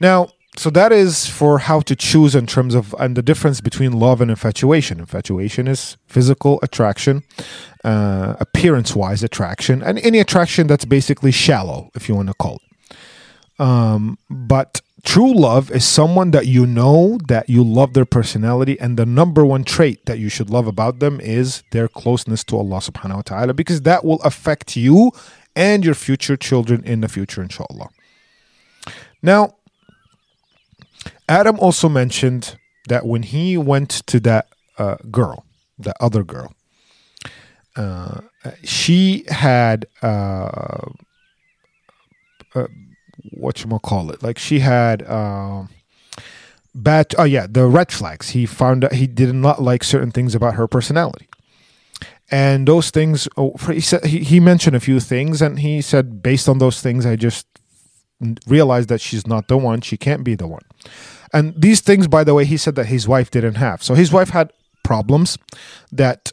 Now, 0.00 0.28
so 0.56 0.70
that 0.70 0.92
is 0.92 1.26
for 1.26 1.58
how 1.58 1.80
to 1.80 1.96
choose 1.96 2.34
in 2.34 2.46
terms 2.46 2.74
of 2.74 2.94
and 2.98 3.16
the 3.16 3.22
difference 3.22 3.60
between 3.60 3.92
love 3.92 4.20
and 4.20 4.30
infatuation. 4.30 5.00
Infatuation 5.00 5.66
is 5.66 5.96
physical 6.06 6.60
attraction 6.62 7.24
uh, 7.84 8.34
appearance 8.40 8.94
wise 8.94 9.22
attraction 9.22 9.82
and 9.82 9.98
any 9.98 10.18
attraction 10.18 10.66
that's 10.66 10.84
basically 10.84 11.30
shallow 11.30 11.90
if 11.94 12.08
you 12.08 12.14
want 12.14 12.28
to 12.28 12.34
call 12.34 12.56
it. 12.56 13.60
Um, 13.60 14.18
but 14.30 14.80
true 15.04 15.34
love 15.34 15.70
is 15.70 15.84
someone 15.84 16.30
that 16.30 16.46
you 16.46 16.66
know 16.66 17.18
that 17.28 17.48
you 17.48 17.62
love 17.62 17.92
their 17.92 18.06
personality 18.06 18.78
and 18.80 18.96
the 18.96 19.06
number 19.06 19.44
one 19.44 19.64
trait 19.64 20.06
that 20.06 20.18
you 20.18 20.28
should 20.28 20.50
love 20.50 20.66
about 20.66 20.98
them 20.98 21.20
is 21.20 21.62
their 21.70 21.88
closeness 21.88 22.42
to 22.44 22.56
allah 22.56 22.78
subhanahu 22.78 23.16
wa 23.16 23.22
ta'ala 23.22 23.54
because 23.54 23.82
that 23.82 24.04
will 24.04 24.20
affect 24.22 24.76
you 24.76 25.12
and 25.54 25.84
your 25.84 25.94
future 25.94 26.36
children 26.36 26.82
in 26.84 27.00
the 27.00 27.08
future 27.08 27.42
inshallah. 27.42 27.90
Now 29.22 29.54
Adam 31.28 31.58
also 31.58 31.88
mentioned 31.88 32.58
that 32.88 33.06
when 33.06 33.22
he 33.22 33.56
went 33.56 33.90
to 34.06 34.20
that 34.20 34.48
uh, 34.78 34.96
girl, 35.10 35.44
the 35.78 35.94
other 36.00 36.22
girl, 36.22 36.52
uh, 37.76 38.20
she 38.62 39.24
had 39.28 39.86
uh, 40.02 40.90
uh, 42.54 42.66
what 43.32 43.62
you 43.62 43.78
call 43.80 44.10
it? 44.10 44.22
Like 44.22 44.38
she 44.38 44.60
had 44.60 45.02
uh, 45.02 45.64
bad. 46.74 47.14
Oh 47.18 47.24
yeah, 47.24 47.46
the 47.48 47.66
red 47.66 47.90
flags. 47.90 48.30
He 48.30 48.46
found 48.46 48.84
out 48.84 48.92
he 48.92 49.06
did 49.06 49.34
not 49.34 49.62
like 49.62 49.82
certain 49.84 50.10
things 50.10 50.34
about 50.34 50.54
her 50.54 50.68
personality, 50.68 51.28
and 52.30 52.68
those 52.68 52.90
things. 52.90 53.28
Oh, 53.36 53.56
he 53.68 53.80
said 53.80 54.04
he, 54.04 54.20
he 54.20 54.40
mentioned 54.40 54.76
a 54.76 54.80
few 54.80 55.00
things, 55.00 55.42
and 55.42 55.58
he 55.58 55.80
said 55.80 56.22
based 56.22 56.48
on 56.48 56.58
those 56.58 56.80
things, 56.80 57.06
I 57.06 57.16
just 57.16 57.46
realized 58.46 58.88
that 58.88 59.00
she's 59.00 59.26
not 59.26 59.48
the 59.48 59.56
one. 59.56 59.80
She 59.80 59.96
can't 59.96 60.22
be 60.24 60.34
the 60.34 60.46
one. 60.46 60.62
And 61.34 61.52
these 61.60 61.80
things, 61.80 62.06
by 62.06 62.22
the 62.22 62.32
way, 62.32 62.44
he 62.44 62.56
said 62.56 62.76
that 62.76 62.86
his 62.86 63.08
wife 63.08 63.30
didn't 63.30 63.56
have. 63.56 63.82
So 63.82 63.94
his 63.94 64.12
wife 64.12 64.30
had 64.30 64.52
problems 64.84 65.36
that 65.90 66.32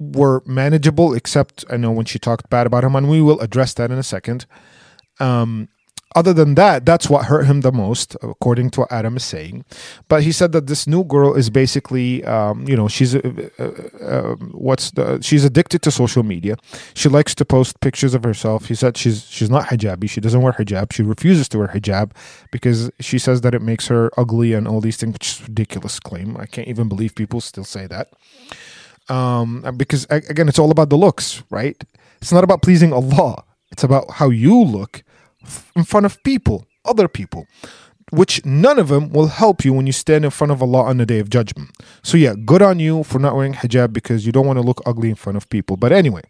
were 0.00 0.42
manageable, 0.44 1.14
except 1.14 1.64
I 1.70 1.76
know 1.76 1.92
when 1.92 2.04
she 2.04 2.18
talked 2.18 2.50
bad 2.50 2.66
about 2.66 2.82
him, 2.82 2.96
and 2.96 3.08
we 3.08 3.22
will 3.22 3.38
address 3.40 3.74
that 3.74 3.92
in 3.92 3.98
a 3.98 4.02
second. 4.02 4.46
Um, 5.20 5.68
other 6.16 6.32
than 6.32 6.56
that, 6.56 6.84
that's 6.84 7.08
what 7.08 7.26
hurt 7.26 7.44
him 7.46 7.60
the 7.60 7.70
most, 7.70 8.16
according 8.20 8.70
to 8.70 8.80
what 8.80 8.92
Adam 8.92 9.16
is 9.16 9.24
saying. 9.24 9.64
But 10.08 10.24
he 10.24 10.32
said 10.32 10.50
that 10.52 10.66
this 10.66 10.86
new 10.86 11.04
girl 11.04 11.34
is 11.34 11.50
basically, 11.50 12.24
um, 12.24 12.66
you 12.66 12.76
know, 12.76 12.88
she's 12.88 13.14
uh, 13.14 13.20
uh, 13.58 13.64
uh, 14.04 14.34
what's 14.50 14.90
the 14.90 15.20
she's 15.22 15.44
addicted 15.44 15.82
to 15.82 15.90
social 15.92 16.24
media. 16.24 16.56
She 16.94 17.08
likes 17.08 17.34
to 17.36 17.44
post 17.44 17.80
pictures 17.80 18.12
of 18.14 18.24
herself. 18.24 18.66
He 18.66 18.74
said 18.74 18.96
she's 18.96 19.24
she's 19.30 19.50
not 19.50 19.66
hijabi. 19.66 20.10
She 20.10 20.20
doesn't 20.20 20.42
wear 20.42 20.52
hijab. 20.52 20.92
She 20.92 21.04
refuses 21.04 21.48
to 21.50 21.58
wear 21.58 21.68
hijab 21.68 22.10
because 22.50 22.90
she 22.98 23.18
says 23.18 23.42
that 23.42 23.54
it 23.54 23.62
makes 23.62 23.86
her 23.86 24.10
ugly 24.18 24.52
and 24.52 24.66
all 24.66 24.80
these 24.80 24.96
things. 24.96 25.12
Which 25.12 25.28
is 25.28 25.48
ridiculous 25.48 26.00
claim. 26.00 26.36
I 26.36 26.46
can't 26.46 26.66
even 26.66 26.88
believe 26.88 27.14
people 27.14 27.40
still 27.40 27.64
say 27.64 27.86
that. 27.86 28.08
Um, 29.08 29.64
because 29.76 30.06
again, 30.10 30.48
it's 30.48 30.58
all 30.58 30.72
about 30.72 30.90
the 30.90 30.96
looks, 30.96 31.44
right? 31.50 31.82
It's 32.20 32.32
not 32.32 32.42
about 32.42 32.62
pleasing 32.62 32.92
Allah. 32.92 33.44
It's 33.70 33.84
about 33.84 34.10
how 34.10 34.30
you 34.30 34.64
look 34.64 35.04
in 35.76 35.84
front 35.84 36.06
of 36.06 36.22
people, 36.22 36.66
other 36.84 37.08
people, 37.08 37.46
which 38.10 38.44
none 38.44 38.78
of 38.78 38.88
them 38.88 39.10
will 39.10 39.28
help 39.28 39.64
you 39.64 39.72
when 39.72 39.86
you 39.86 39.92
stand 39.92 40.24
in 40.24 40.30
front 40.30 40.50
of 40.50 40.62
Allah 40.62 40.84
on 40.84 40.96
the 40.96 41.06
day 41.06 41.18
of 41.18 41.30
judgment. 41.30 41.70
So, 42.02 42.16
yeah, 42.16 42.34
good 42.44 42.62
on 42.62 42.78
you 42.78 43.04
for 43.04 43.18
not 43.18 43.36
wearing 43.36 43.54
hijab 43.54 43.92
because 43.92 44.26
you 44.26 44.32
don't 44.32 44.46
want 44.46 44.58
to 44.58 44.64
look 44.64 44.82
ugly 44.84 45.08
in 45.08 45.14
front 45.14 45.36
of 45.36 45.48
people. 45.48 45.76
But 45.76 45.92
anyway, 45.92 46.22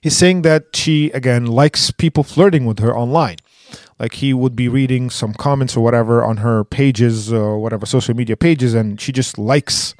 he's 0.00 0.16
saying 0.16 0.42
that 0.42 0.74
she, 0.74 1.10
again, 1.12 1.46
likes 1.46 1.90
people 1.90 2.24
flirting 2.24 2.64
with 2.66 2.78
her 2.80 2.96
online. 2.96 3.36
Like 3.98 4.14
he 4.14 4.34
would 4.34 4.56
be 4.56 4.68
reading 4.68 5.08
some 5.08 5.34
comments 5.34 5.76
or 5.76 5.84
whatever 5.84 6.22
on 6.22 6.38
her 6.38 6.64
pages 6.64 7.32
or 7.32 7.58
whatever 7.60 7.86
social 7.86 8.14
media 8.14 8.36
pages, 8.36 8.74
and 8.74 9.00
she 9.00 9.12
just 9.12 9.38
likes 9.38 9.94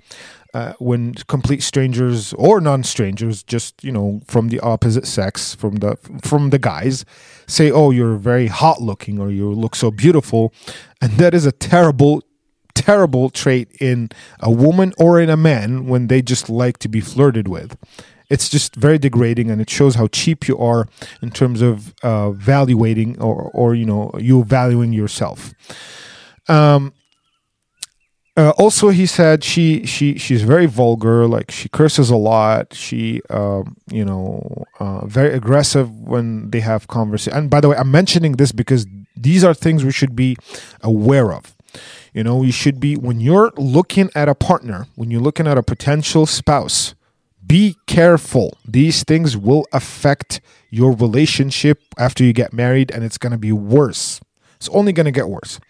uh, 0.54 0.72
when 0.78 1.14
complete 1.26 1.62
strangers 1.62 2.32
or 2.34 2.60
non-strangers, 2.60 3.42
just 3.42 3.82
you 3.82 3.90
know 3.90 4.20
from 4.26 4.48
the 4.48 4.60
opposite 4.60 5.06
sex, 5.06 5.54
from 5.54 5.76
the 5.76 5.96
from 6.22 6.50
the 6.50 6.58
guys, 6.60 7.04
say, 7.46 7.70
"Oh, 7.70 7.90
you're 7.90 8.16
very 8.16 8.46
hot 8.46 8.80
looking," 8.80 9.18
or 9.18 9.30
"You 9.30 9.50
look 9.50 9.74
so 9.74 9.90
beautiful," 9.90 10.54
and 11.02 11.12
that 11.14 11.34
is 11.34 11.44
a 11.44 11.52
terrible, 11.52 12.22
terrible 12.74 13.30
trait 13.30 13.68
in 13.80 14.10
a 14.38 14.50
woman 14.50 14.92
or 14.96 15.20
in 15.20 15.28
a 15.28 15.36
man 15.36 15.86
when 15.86 16.06
they 16.06 16.22
just 16.22 16.48
like 16.48 16.78
to 16.78 16.88
be 16.88 17.00
flirted 17.00 17.48
with. 17.48 17.76
It's 18.30 18.48
just 18.48 18.76
very 18.76 18.98
degrading, 18.98 19.50
and 19.50 19.60
it 19.60 19.68
shows 19.68 19.96
how 19.96 20.06
cheap 20.06 20.46
you 20.48 20.56
are 20.58 20.86
in 21.20 21.30
terms 21.30 21.62
of 21.62 21.94
uh, 22.02 22.30
valuating 22.30 23.20
or, 23.20 23.50
or 23.52 23.74
you 23.74 23.84
know, 23.84 24.12
you 24.18 24.44
valuing 24.44 24.92
yourself. 24.92 25.52
Um, 26.48 26.94
uh, 28.36 28.50
also, 28.58 28.88
he 28.88 29.06
said 29.06 29.44
she 29.44 29.86
she 29.86 30.18
she's 30.18 30.42
very 30.42 30.66
vulgar. 30.66 31.26
Like 31.28 31.52
she 31.52 31.68
curses 31.68 32.10
a 32.10 32.16
lot. 32.16 32.74
She 32.74 33.20
um, 33.30 33.76
you 33.92 34.04
know 34.04 34.64
uh, 34.80 35.06
very 35.06 35.32
aggressive 35.32 35.88
when 35.90 36.50
they 36.50 36.60
have 36.60 36.88
conversation. 36.88 37.38
And 37.38 37.50
by 37.50 37.60
the 37.60 37.68
way, 37.68 37.76
I'm 37.76 37.92
mentioning 37.92 38.32
this 38.32 38.50
because 38.50 38.86
these 39.16 39.44
are 39.44 39.54
things 39.54 39.84
we 39.84 39.92
should 39.92 40.16
be 40.16 40.36
aware 40.82 41.32
of. 41.32 41.54
You 42.12 42.24
know, 42.24 42.42
you 42.42 42.50
should 42.50 42.80
be 42.80 42.96
when 42.96 43.20
you're 43.20 43.52
looking 43.56 44.10
at 44.16 44.28
a 44.28 44.34
partner, 44.34 44.88
when 44.96 45.12
you're 45.12 45.20
looking 45.20 45.46
at 45.46 45.56
a 45.56 45.62
potential 45.62 46.26
spouse. 46.26 46.94
Be 47.46 47.76
careful. 47.86 48.56
These 48.66 49.04
things 49.04 49.36
will 49.36 49.66
affect 49.70 50.40
your 50.70 50.92
relationship 50.92 51.82
after 51.98 52.24
you 52.24 52.32
get 52.32 52.54
married, 52.54 52.90
and 52.90 53.04
it's 53.04 53.18
going 53.18 53.32
to 53.32 53.38
be 53.38 53.52
worse. 53.52 54.20
It's 54.56 54.68
only 54.70 54.92
going 54.92 55.04
to 55.04 55.12
get 55.12 55.28
worse 55.28 55.60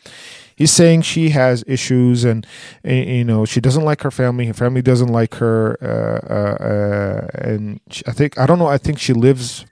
he's 0.57 0.71
saying 0.71 1.03
she 1.03 1.31
has 1.31 1.65
issues 1.67 2.25
and 2.25 2.47
you 2.85 3.25
know 3.25 3.45
she 3.45 3.61
doesn't 3.61 3.85
like 3.85 4.03
her 4.03 4.11
family. 4.11 4.47
Her 4.47 4.55
family 4.55 4.83
doesn't 4.83 5.09
like 5.09 5.35
her 5.37 5.77
uh, 5.83 6.33
uh, 6.33 6.65
uh, 6.65 7.49
and 7.51 7.81
she, 7.91 8.03
i 8.07 8.13
think 8.13 8.39
i 8.39 8.47
don't 8.47 8.59
know 8.59 8.67
i 8.67 8.79
think 8.79 8.99
she 8.99 9.13
lives 9.13 9.67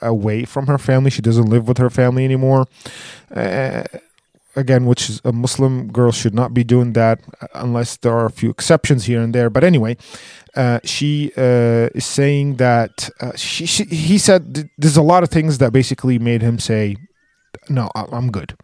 away 0.00 0.44
from 0.44 0.66
her 0.66 0.78
family. 0.78 1.10
She 1.10 1.22
doesn't 1.22 1.44
live 1.44 1.68
with 1.68 1.78
her 1.78 1.90
family 1.90 2.24
anymore. 2.24 2.66
Uh, 3.34 3.84
again 4.56 4.86
which 4.86 5.10
is 5.10 5.20
a 5.24 5.32
muslim 5.32 5.90
girl 5.90 6.12
should 6.12 6.32
not 6.32 6.54
be 6.54 6.62
doing 6.62 6.92
that 6.92 7.18
unless 7.54 7.96
there 7.96 8.12
are 8.12 8.26
a 8.26 8.30
few 8.30 8.50
exceptions 8.50 9.04
here 9.06 9.20
and 9.20 9.34
there. 9.34 9.50
But 9.50 9.64
anyway 9.64 9.96
uh, 10.54 10.78
she 10.84 11.32
uh, 11.36 11.90
is 11.94 12.04
saying 12.04 12.56
that 12.56 13.10
she, 13.34 13.66
she, 13.66 13.82
he 13.84 14.16
said 14.16 14.70
there's 14.78 14.96
a 14.96 15.02
lot 15.02 15.24
of 15.24 15.28
things 15.28 15.58
that 15.58 15.72
basically 15.72 16.20
made 16.20 16.40
him 16.40 16.60
say 16.60 16.96
no 17.68 17.90
i'm 17.94 18.30
good 18.30 18.56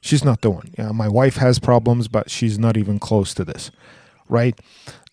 she's 0.00 0.24
not 0.24 0.40
the 0.40 0.50
one. 0.50 0.70
Yeah, 0.78 0.92
my 0.92 1.08
wife 1.08 1.36
has 1.36 1.58
problems, 1.58 2.08
but 2.08 2.30
she's 2.30 2.58
not 2.58 2.76
even 2.76 2.98
close 2.98 3.34
to 3.34 3.44
this, 3.44 3.70
right? 4.28 4.58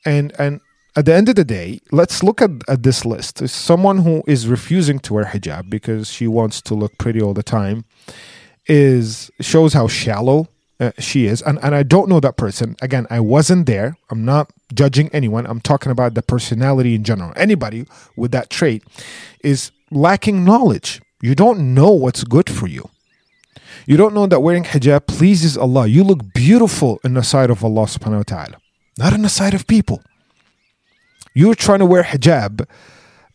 And 0.06 0.34
and 0.40 0.62
at 0.96 1.06
the 1.06 1.14
end 1.14 1.28
of 1.28 1.36
the 1.36 1.44
day, 1.44 1.80
let's 1.92 2.24
look 2.24 2.42
at, 2.42 2.52
at 2.70 2.84
this 2.84 3.04
list. 3.06 3.48
Someone 3.50 4.00
who 4.00 4.24
is 4.28 4.48
refusing 4.48 5.00
to 5.00 5.14
wear 5.14 5.26
hijab 5.26 5.70
because 5.70 6.10
she 6.10 6.28
wants 6.28 6.62
to 6.62 6.74
look 6.74 6.98
pretty 6.98 7.22
all 7.22 7.34
the 7.34 7.44
time 7.44 7.84
is 8.68 9.30
shows 9.42 9.74
how 9.74 9.88
shallow 9.88 10.48
uh, 10.80 10.92
she 11.00 11.26
is. 11.26 11.42
And 11.42 11.60
and 11.64 11.76
I 11.76 11.84
don't 11.84 12.10
know 12.10 12.20
that 12.20 12.38
person. 12.38 12.76
Again, 12.82 13.08
I 13.10 13.20
wasn't 13.20 13.66
there. 13.66 13.98
I'm 14.10 14.24
not 14.26 14.52
judging 14.74 15.10
anyone. 15.10 15.46
I'm 15.46 15.62
talking 15.62 15.92
about 15.92 16.14
the 16.14 16.22
personality 16.22 16.96
in 16.96 17.04
general. 17.04 17.34
Anybody 17.36 17.86
with 18.16 18.32
that 18.32 18.50
trait 18.50 18.84
is 19.42 19.72
lacking 19.92 20.44
knowledge. 20.44 21.02
You 21.22 21.36
don't 21.36 21.74
know 21.74 21.92
what's 21.92 22.24
good 22.24 22.50
for 22.50 22.68
you. 22.68 22.90
You 23.86 23.98
don't 23.98 24.16
know 24.16 24.26
that 24.26 24.40
wearing 24.40 24.64
hijab 24.64 25.06
pleases 25.06 25.58
Allah. 25.58 25.86
You 25.88 26.04
look 26.04 26.34
beautiful 26.34 27.00
in 27.04 27.14
the 27.14 27.22
sight 27.22 27.52
of 27.52 27.64
Allah 27.64 27.84
subhanahu 27.84 28.18
wa 28.18 28.24
ta'ala, 28.24 28.58
not 28.98 29.14
in 29.14 29.22
the 29.22 29.30
sight 29.30 29.54
of 29.54 29.68
people. 29.68 30.02
You're 31.36 31.54
trying 31.54 31.80
to 31.80 31.86
wear 31.86 32.04
hijab 32.04 32.66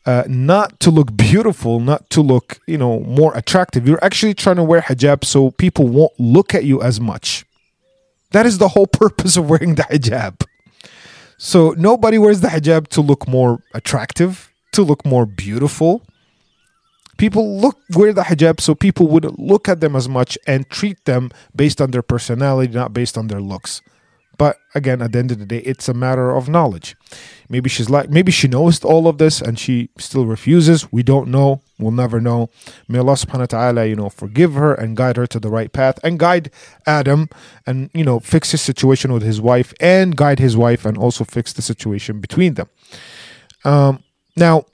uh, 0.07 0.25
not 0.27 0.81
to 0.81 0.91
look 0.91 1.17
beautiful, 1.17 1.79
not 1.79 2.09
to 2.11 2.21
look, 2.21 2.59
you 2.67 2.79
know, 2.79 3.01
more 3.01 3.37
attractive. 3.37 3.87
You're 3.87 4.03
actually 4.03 4.35
trying 4.35 4.57
to 4.57 4.65
wear 4.65 4.81
hijab 4.81 5.25
so 5.25 5.53
people 5.53 5.87
won't 5.87 6.19
look 6.19 6.55
at 6.55 6.65
you 6.65 6.83
as 6.83 7.01
much. 7.01 7.45
That 8.33 8.45
is 8.45 8.59
the 8.59 8.69
whole 8.69 8.87
purpose 9.05 9.37
of 9.37 9.49
wearing 9.49 9.77
the 9.77 9.85
hijab. 9.85 10.45
So 11.39 11.75
nobody 11.79 12.19
wears 12.19 12.41
the 12.41 12.49
hijab 12.49 12.89
to 12.89 13.01
look 13.01 13.29
more 13.29 13.63
attractive, 13.73 14.53
to 14.73 14.83
look 14.83 15.05
more 15.05 15.27
beautiful 15.27 16.03
people 17.21 17.61
look 17.61 17.77
wear 17.91 18.15
the 18.15 18.23
hijab 18.23 18.59
so 18.61 18.75
people 18.75 19.07
wouldn't 19.07 19.39
look 19.39 19.69
at 19.69 19.81
them 19.81 19.95
as 19.95 20.09
much 20.09 20.39
and 20.47 20.69
treat 20.71 21.05
them 21.05 21.31
based 21.55 21.79
on 21.79 21.91
their 21.91 22.03
personality, 22.03 22.73
not 22.73 22.95
based 22.95 23.19
on 23.19 23.27
their 23.27 23.43
looks. 23.43 23.83
But 24.39 24.57
again, 24.75 25.03
at 25.03 25.13
the 25.13 25.19
end 25.19 25.31
of 25.31 25.39
the 25.39 25.45
day, 25.45 25.59
it's 25.59 25.87
a 25.87 25.93
matter 25.93 26.31
of 26.35 26.49
knowledge. 26.49 26.97
Maybe 27.51 27.69
she's 27.69 27.91
like, 27.91 28.09
maybe 28.09 28.33
she 28.33 28.49
knows 28.49 28.83
all 28.83 29.07
of 29.07 29.19
this 29.19 29.43
and 29.43 29.59
she 29.59 29.91
still 29.99 30.25
refuses. 30.25 30.91
We 30.91 31.03
don't 31.03 31.29
know. 31.29 31.61
We'll 31.79 31.91
never 31.91 32.23
know. 32.23 32.49
May 32.89 33.01
Allah 33.01 33.21
subhanahu 33.21 33.53
wa 33.53 33.53
ta'ala, 33.59 33.85
you 33.85 33.97
know, 33.97 34.09
forgive 34.09 34.55
her 34.55 34.73
and 34.73 34.97
guide 34.97 35.19
her 35.19 35.27
to 35.27 35.39
the 35.39 35.51
right 35.51 35.71
path 35.71 36.01
and 36.03 36.19
guide 36.19 36.51
Adam 36.87 37.29
and, 37.67 37.91
you 37.93 38.03
know, 38.03 38.19
fix 38.21 38.53
his 38.53 38.63
situation 38.63 39.13
with 39.13 39.23
his 39.23 39.43
wife 39.43 39.75
and 39.79 40.17
guide 40.17 40.39
his 40.39 40.57
wife 40.57 40.87
and 40.87 40.97
also 40.97 41.25
fix 41.25 41.53
the 41.53 41.61
situation 41.61 42.19
between 42.19 42.55
them. 42.55 42.71
Um, 43.63 44.03
now, 44.37 44.65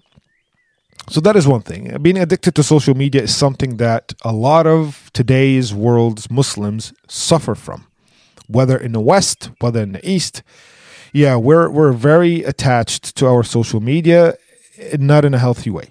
so 1.08 1.20
that 1.20 1.36
is 1.36 1.46
one 1.46 1.62
thing. 1.62 1.96
Being 2.02 2.18
addicted 2.18 2.54
to 2.56 2.62
social 2.62 2.94
media 2.94 3.22
is 3.22 3.34
something 3.34 3.76
that 3.76 4.12
a 4.22 4.32
lot 4.32 4.66
of 4.66 5.10
today's 5.12 5.72
world's 5.72 6.30
Muslims 6.30 6.92
suffer 7.06 7.54
from, 7.54 7.86
whether 8.48 8.76
in 8.76 8.92
the 8.92 9.00
West, 9.00 9.50
whether 9.60 9.82
in 9.82 9.92
the 9.92 10.08
East. 10.08 10.42
Yeah, 11.12 11.36
we're 11.36 11.70
we're 11.70 11.92
very 11.92 12.42
attached 12.42 13.14
to 13.16 13.26
our 13.26 13.44
social 13.44 13.80
media, 13.80 14.34
not 14.98 15.24
in 15.24 15.32
a 15.32 15.38
healthy 15.38 15.70
way. 15.70 15.90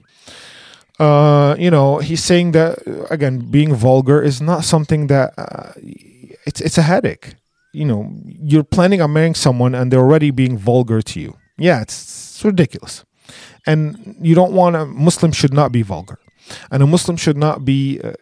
Uh, 0.99 1.55
you 1.57 1.71
know, 1.71 1.99
he's 1.99 2.23
saying 2.23 2.51
that 2.51 2.79
again, 3.09 3.39
being 3.49 3.73
vulgar 3.73 4.21
is 4.21 4.41
not 4.41 4.65
something 4.65 5.07
that 5.07 5.33
uh, 5.37 5.71
it's 6.45 6.59
it's 6.59 6.77
a 6.77 6.83
headache. 6.83 7.35
You 7.73 7.85
know, 7.85 8.11
you're 8.25 8.63
planning 8.63 9.01
on 9.01 9.13
marrying 9.13 9.35
someone 9.35 9.75
and 9.75 9.91
they're 9.91 9.99
already 9.99 10.31
being 10.31 10.57
vulgar 10.57 11.01
to 11.01 11.19
you. 11.19 11.35
Yeah, 11.57 11.81
it's, 11.81 12.35
it's 12.35 12.45
ridiculous 12.45 13.03
and 13.65 14.15
you 14.21 14.35
don't 14.35 14.53
want 14.53 14.75
a 14.75 14.85
Muslim 14.85 15.31
should 15.31 15.53
not 15.53 15.71
be 15.71 15.81
vulgar, 15.81 16.19
and 16.71 16.83
a 16.83 16.87
Muslim 16.87 17.17
should 17.17 17.37
not 17.37 17.65
be 17.65 17.99
uh, 18.01 18.13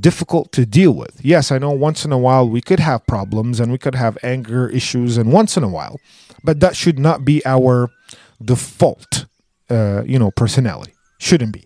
difficult 0.00 0.52
to 0.52 0.66
deal 0.66 0.92
with. 0.92 1.24
Yes, 1.24 1.50
I 1.50 1.58
know 1.58 1.70
once 1.70 2.04
in 2.04 2.12
a 2.12 2.18
while 2.18 2.48
we 2.48 2.60
could 2.60 2.80
have 2.80 3.06
problems 3.06 3.60
and 3.60 3.72
we 3.72 3.78
could 3.78 3.94
have 3.94 4.18
anger 4.22 4.68
issues, 4.68 5.16
and 5.16 5.32
once 5.32 5.56
in 5.56 5.62
a 5.62 5.68
while, 5.68 6.00
but 6.44 6.60
that 6.60 6.76
should 6.76 6.98
not 6.98 7.24
be 7.24 7.44
our 7.44 7.90
default, 8.42 9.26
uh, 9.70 10.02
you 10.04 10.18
know, 10.18 10.30
personality. 10.30 10.92
Shouldn't 11.18 11.52
be. 11.52 11.64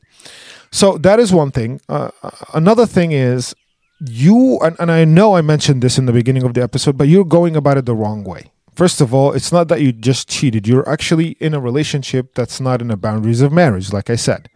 So 0.71 0.97
that 0.99 1.19
is 1.19 1.33
one 1.33 1.51
thing. 1.51 1.81
Uh, 1.89 2.11
another 2.55 2.87
thing 2.87 3.11
is 3.13 3.55
you, 4.01 4.59
and, 4.61 4.77
and 4.79 4.91
I 4.91 5.05
know 5.05 5.37
I 5.37 5.43
mentioned 5.43 5.83
this 5.83 5.99
in 5.99 6.07
the 6.07 6.13
beginning 6.13 6.45
of 6.45 6.55
the 6.55 6.63
episode, 6.63 6.97
but 6.97 7.09
you're 7.09 7.25
going 7.25 7.57
about 7.57 7.77
it 7.77 7.87
the 7.87 7.95
wrong 7.95 8.25
way. 8.25 8.53
First 8.75 9.01
of 9.01 9.13
all, 9.13 9.33
it's 9.33 9.53
not 9.53 9.69
that 9.69 9.81
you 9.81 9.93
just 9.93 10.29
cheated. 10.29 10.67
You're 10.67 10.89
actually 10.89 11.37
in 11.41 11.55
a 11.55 11.61
relationship 11.61 12.35
that's 12.35 12.61
not 12.61 12.81
in 12.81 12.89
the 12.89 12.97
boundaries 12.97 13.41
of 13.41 13.53
marriage, 13.53 13.93
like 13.93 14.09
I 14.11 14.17
said. 14.17 14.49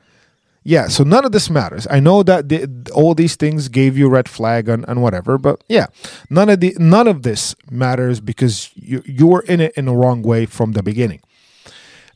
Yeah, 0.66 0.88
so 0.88 1.04
none 1.04 1.26
of 1.26 1.32
this 1.32 1.50
matters. 1.50 1.86
I 1.90 2.00
know 2.00 2.22
that 2.22 2.48
the, 2.48 2.90
all 2.94 3.14
these 3.14 3.36
things 3.36 3.68
gave 3.68 3.98
you 3.98 4.08
red 4.08 4.30
flag 4.30 4.66
and, 4.66 4.82
and 4.88 5.02
whatever, 5.02 5.36
but 5.36 5.62
yeah, 5.68 5.86
none 6.30 6.48
of 6.48 6.60
the 6.60 6.74
none 6.78 7.06
of 7.06 7.22
this 7.22 7.54
matters 7.70 8.18
because 8.20 8.70
you 8.74 9.02
you 9.04 9.26
were 9.26 9.42
in 9.42 9.60
it 9.60 9.74
in 9.76 9.84
the 9.84 9.94
wrong 9.94 10.22
way 10.22 10.46
from 10.46 10.72
the 10.72 10.82
beginning. 10.82 11.20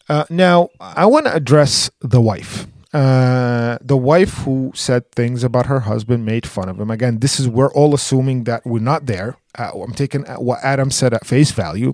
Uh, 0.08 0.24
now, 0.30 0.70
I 0.80 1.04
want 1.04 1.26
to 1.26 1.34
address 1.34 1.90
the 2.00 2.22
wife. 2.22 2.66
Uh, 2.92 3.76
the 3.82 3.96
wife 3.96 4.38
who 4.38 4.72
said 4.74 5.10
things 5.12 5.44
about 5.44 5.66
her 5.66 5.80
husband 5.80 6.24
made 6.24 6.46
fun 6.46 6.68
of 6.68 6.80
him. 6.80 6.90
Again, 6.90 7.18
this 7.18 7.38
is 7.38 7.46
we're 7.46 7.72
all 7.72 7.94
assuming 7.94 8.44
that 8.44 8.64
we're 8.64 8.78
not 8.80 9.06
there. 9.06 9.36
Uh, 9.58 9.70
I'm 9.74 9.92
taking 9.92 10.24
what 10.24 10.58
Adam 10.62 10.90
said 10.90 11.12
at 11.12 11.26
face 11.26 11.50
value. 11.50 11.92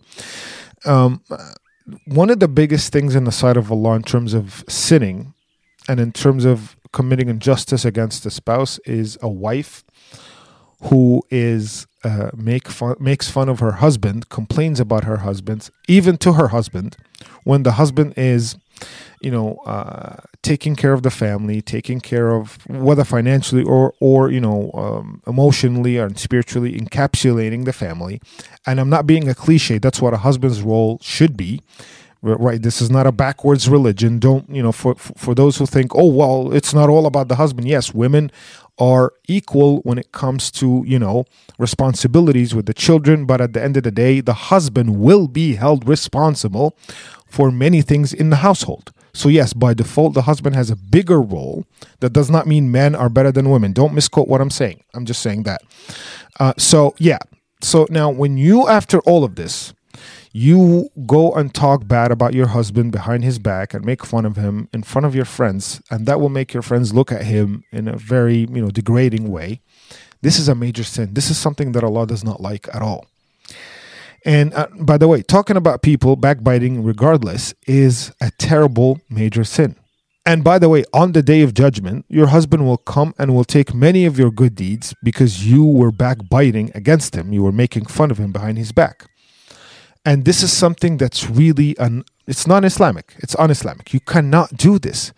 Um, 0.85 1.23
one 2.07 2.31
of 2.31 2.41
the 2.41 2.49
biggest 2.49 2.93
things 2.93 3.15
in 3.15 3.25
the 3.25 3.33
sight 3.33 3.57
of 3.57 3.73
Allah 3.73 3.97
in 3.97 4.03
terms 4.03 4.35
of 4.35 4.65
sinning 4.69 5.35
and 5.89 5.99
in 5.99 6.13
terms 6.13 6.45
of 6.45 6.77
committing 6.93 7.29
injustice 7.29 7.85
against 7.85 8.25
a 8.25 8.31
spouse 8.31 8.79
is 8.87 9.19
a 9.21 9.29
wife 9.29 9.85
who 10.85 11.23
is 11.31 11.87
uh, 12.05 12.31
make 12.37 12.69
fun, 12.69 12.95
makes 13.01 13.31
fun 13.31 13.49
of 13.49 13.61
her 13.61 13.73
husband, 13.73 14.29
complains 14.29 14.79
about 14.79 15.05
her 15.05 15.19
husband, 15.19 15.71
even 15.89 16.17
to 16.19 16.35
her 16.35 16.49
husband, 16.49 16.97
when 17.43 17.63
the 17.63 17.73
husband 17.73 18.15
is 18.17 18.57
you 19.21 19.31
know, 19.31 19.57
uh, 19.65 20.17
taking 20.43 20.77
care 20.77 20.93
of 20.93 21.03
the 21.03 21.11
family, 21.11 21.63
taking 21.63 22.01
care 22.01 22.31
of 22.31 22.59
whether 22.69 23.05
financially 23.05 23.63
or 23.63 23.95
or 24.01 24.31
you 24.31 24.41
know 24.41 24.71
um, 24.75 25.23
emotionally 25.27 25.97
and 25.97 26.19
spiritually 26.19 26.79
encapsulating 26.79 27.65
the 27.65 27.73
family. 27.73 28.21
And 28.67 28.79
I'm 28.81 28.91
not 28.91 29.07
being 29.07 29.29
a 29.29 29.35
cliche. 29.35 29.79
That's 29.79 30.01
what 30.01 30.15
a 30.15 30.19
husband's 30.19 30.63
role 30.63 30.99
should 31.03 31.37
be. 31.37 31.61
Right, 32.27 32.63
this 32.63 32.81
is 32.81 32.91
not 32.91 33.07
a 33.07 33.13
backwards 33.13 33.69
religion. 33.69 34.19
Don't 34.19 34.49
you 34.49 34.63
know? 34.63 34.73
For 34.73 34.95
for 34.95 35.35
those 35.35 35.59
who 35.59 35.67
think, 35.67 35.95
oh 35.95 36.07
well, 36.07 36.55
it's 36.55 36.73
not 36.73 36.89
all 36.89 37.05
about 37.05 37.29
the 37.29 37.35
husband. 37.35 37.69
Yes, 37.69 37.93
women 37.93 38.31
are 38.79 39.13
equal 39.29 39.79
when 39.79 39.99
it 39.99 40.13
comes 40.13 40.51
to, 40.51 40.83
you 40.87 40.99
know, 40.99 41.25
responsibilities 41.59 42.55
with 42.55 42.67
the 42.67 42.75
children, 42.75 43.25
but 43.25 43.41
at 43.41 43.53
the 43.53 43.63
end 43.63 43.77
of 43.77 43.83
the 43.83 43.91
day, 43.91 44.21
the 44.21 44.35
husband 44.35 44.99
will 44.99 45.29
be 45.29 45.55
held 45.55 45.89
responsible 45.89 46.77
for 47.27 47.51
many 47.51 47.83
things 47.83 48.13
in 48.13 48.31
the 48.31 48.37
household. 48.37 48.93
So, 49.13 49.29
yes, 49.29 49.53
by 49.53 49.75
default, 49.75 50.15
the 50.15 50.23
husband 50.23 50.57
has 50.57 50.71
a 50.71 50.77
bigger 50.77 51.21
role. 51.21 51.65
That 52.01 52.13
does 52.13 52.31
not 52.31 52.49
mean 52.49 52.73
men 52.73 52.97
are 52.97 53.09
better 53.09 53.31
than 53.31 53.49
women. 53.49 53.73
Don't 53.73 53.95
misquote 53.95 54.27
what 54.27 54.41
I'm 54.41 54.51
saying. 54.51 54.83
I'm 54.93 55.05
just 55.05 55.23
saying 55.23 55.45
that. 55.45 55.63
Uh, 56.41 56.53
so, 56.59 56.95
yeah. 56.99 57.19
So, 57.63 57.87
now 57.91 58.11
when 58.11 58.37
you, 58.37 58.67
after 58.67 58.99
all 59.01 59.23
of 59.23 59.37
this, 59.37 59.73
you 60.37 60.91
go 61.07 61.33
and 61.33 61.55
talk 61.55 61.87
bad 61.87 62.11
about 62.11 62.35
your 62.35 62.49
husband 62.49 62.91
behind 62.91 63.23
his 63.23 63.39
back 63.39 63.73
and 63.73 63.85
make 63.85 64.05
fun 64.05 64.27
of 64.27 64.35
him 64.35 64.69
in 64.73 64.83
front 64.83 65.07
of 65.07 65.15
your 65.15 65.25
friends 65.25 65.81
and 65.93 66.07
that 66.07 66.21
will 66.21 66.29
make 66.29 66.53
your 66.53 66.63
friends 66.63 66.93
look 66.93 67.13
at 67.13 67.23
him 67.23 67.63
in 67.71 67.87
a 67.87 67.97
very 67.97 68.39
you 68.39 68.61
know 68.61 68.71
degrading 68.71 69.31
way. 69.31 69.61
This 70.23 70.41
is 70.41 70.49
a 70.49 70.55
major 70.57 70.83
sin. 70.83 71.15
This 71.15 71.31
is 71.31 71.39
something 71.39 71.71
that 71.73 71.85
allah 71.85 72.05
does 72.05 72.25
not 72.25 72.41
like 72.41 72.67
at 72.75 72.83
all. 72.83 73.07
And 74.25 74.53
uh, 74.55 74.67
by 74.81 74.99
the 74.99 75.07
way 75.07 75.23
talking 75.23 75.57
about 75.57 75.83
people 75.83 76.17
backbiting 76.17 76.83
regardless 76.83 77.55
is 77.69 78.11
a 78.21 78.33
terrible 78.37 79.01
major 79.09 79.45
sin. 79.45 79.77
And 80.27 80.43
by 80.43 80.59
the 80.59 80.71
way, 80.71 80.85
on 80.95 81.13
the 81.13 81.23
day 81.23 81.43
of 81.43 81.53
judgment, 81.53 82.07
your 82.09 82.29
husband 82.29 82.65
will 82.65 82.79
come 82.79 83.15
and 83.19 83.35
will 83.35 83.45
take 83.45 83.75
many 83.75 84.07
of 84.07 84.19
your 84.19 84.31
good 84.31 84.55
deeds 84.55 84.95
because 85.05 85.47
you 85.47 85.67
were 85.67 85.93
backbiting 85.93 86.71
against 86.75 87.15
him. 87.15 87.35
You 87.35 87.43
were 87.43 87.53
making 87.53 87.85
fun 87.85 88.11
of 88.11 88.17
him 88.17 88.33
behind 88.33 88.57
his 88.57 88.73
back 88.73 89.07
and 90.05 90.25
this 90.25 90.43
is 90.43 90.53
something 90.53 90.97
that's 90.99 91.29
really 91.29 91.77
un, 91.79 92.05
it's 92.27 92.47
non-islamic. 92.47 93.15
It's 93.19 93.35
un-islamic. 93.39 93.93
You 93.93 94.01
cannot 94.01 94.57
do 94.57 94.79
this. 94.79 95.13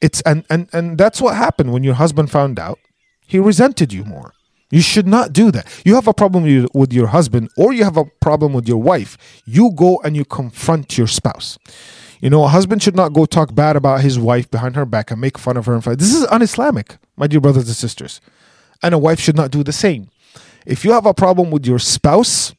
It's 0.00 0.20
and 0.22 0.44
and 0.48 0.68
and 0.72 0.96
that's 0.96 1.20
what 1.20 1.36
happened 1.36 1.72
when 1.72 1.84
your 1.84 1.94
husband 1.94 2.30
found 2.30 2.58
out. 2.58 2.78
He 3.26 3.38
resented 3.38 3.92
you 3.92 4.04
more. 4.04 4.32
You 4.70 4.80
should 4.80 5.06
not 5.06 5.32
do 5.32 5.50
that. 5.50 5.66
You 5.84 5.94
have 5.96 6.06
a 6.06 6.14
problem 6.14 6.44
with 6.74 6.92
your 6.92 7.08
husband 7.08 7.50
or 7.56 7.72
you 7.72 7.84
have 7.84 7.96
a 7.96 8.04
problem 8.20 8.52
with 8.52 8.68
your 8.68 8.80
wife. 8.80 9.18
You 9.44 9.72
go 9.74 10.00
and 10.04 10.16
you 10.16 10.24
confront 10.24 10.96
your 10.96 11.06
spouse. 11.06 11.58
You 12.20 12.30
know 12.30 12.44
a 12.44 12.48
husband 12.48 12.82
should 12.82 12.96
not 12.96 13.12
go 13.12 13.24
talk 13.24 13.54
bad 13.54 13.76
about 13.76 14.02
his 14.02 14.18
wife 14.18 14.50
behind 14.50 14.76
her 14.76 14.86
back 14.86 15.10
and 15.10 15.20
make 15.20 15.38
fun 15.38 15.56
of 15.56 15.66
her 15.66 15.74
and 15.74 15.84
this 15.84 16.14
is 16.14 16.26
un-islamic 16.26 16.98
my 17.16 17.26
dear 17.26 17.40
brothers 17.40 17.66
and 17.66 17.76
sisters. 17.76 18.20
And 18.82 18.94
a 18.94 18.98
wife 18.98 19.20
should 19.20 19.36
not 19.36 19.50
do 19.50 19.62
the 19.62 19.72
same. 19.72 20.10
If 20.66 20.84
you 20.84 20.92
have 20.92 21.06
a 21.06 21.14
problem 21.14 21.50
with 21.50 21.66
your 21.66 21.78
spouse 21.78 22.54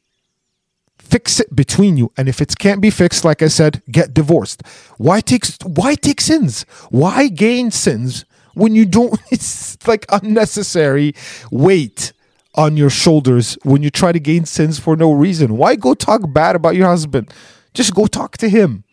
fix 1.02 1.40
it 1.40 1.54
between 1.54 1.96
you. 1.96 2.12
And 2.16 2.28
if 2.28 2.40
it 2.40 2.54
can't 2.58 2.80
be 2.80 2.90
fixed 2.90 3.24
like 3.24 3.42
i 3.42 3.48
said 3.48 3.82
get 3.90 4.14
divorced. 4.14 4.62
Why 4.98 5.20
take 5.20 5.44
why 5.64 5.94
take 5.94 6.20
sins? 6.20 6.64
Why 6.90 7.28
gain 7.28 7.70
sins 7.70 8.24
when 8.54 8.74
you 8.74 8.86
don't 8.86 9.20
it's 9.30 9.76
like 9.86 10.06
unnecessary 10.10 11.14
weight 11.50 12.12
on 12.54 12.76
your 12.76 12.90
shoulders 12.90 13.56
when 13.62 13.82
you 13.82 13.90
try 13.90 14.12
to 14.12 14.20
gain 14.20 14.44
sins 14.44 14.78
for 14.78 14.96
no 14.96 15.12
reason? 15.12 15.56
Why 15.56 15.74
go 15.76 15.94
talk 15.94 16.32
bad 16.32 16.56
about 16.56 16.76
your 16.76 16.86
husband? 16.88 17.32
Just 17.74 17.94
go 17.94 18.06
talk 18.06 18.36
to 18.38 18.48
him. 18.48 18.84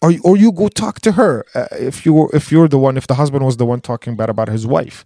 Or, 0.00 0.12
or 0.24 0.36
you 0.36 0.50
go 0.50 0.66
talk 0.66 1.00
to 1.02 1.12
her 1.12 1.44
uh, 1.54 1.68
if 1.78 2.04
you 2.04 2.28
if 2.30 2.50
you're 2.50 2.66
the 2.66 2.78
one 2.78 2.96
if 2.96 3.06
the 3.06 3.14
husband 3.14 3.44
was 3.44 3.56
the 3.56 3.66
one 3.66 3.80
talking 3.80 4.16
bad 4.16 4.30
about 4.30 4.48
his 4.48 4.66
wife. 4.66 5.04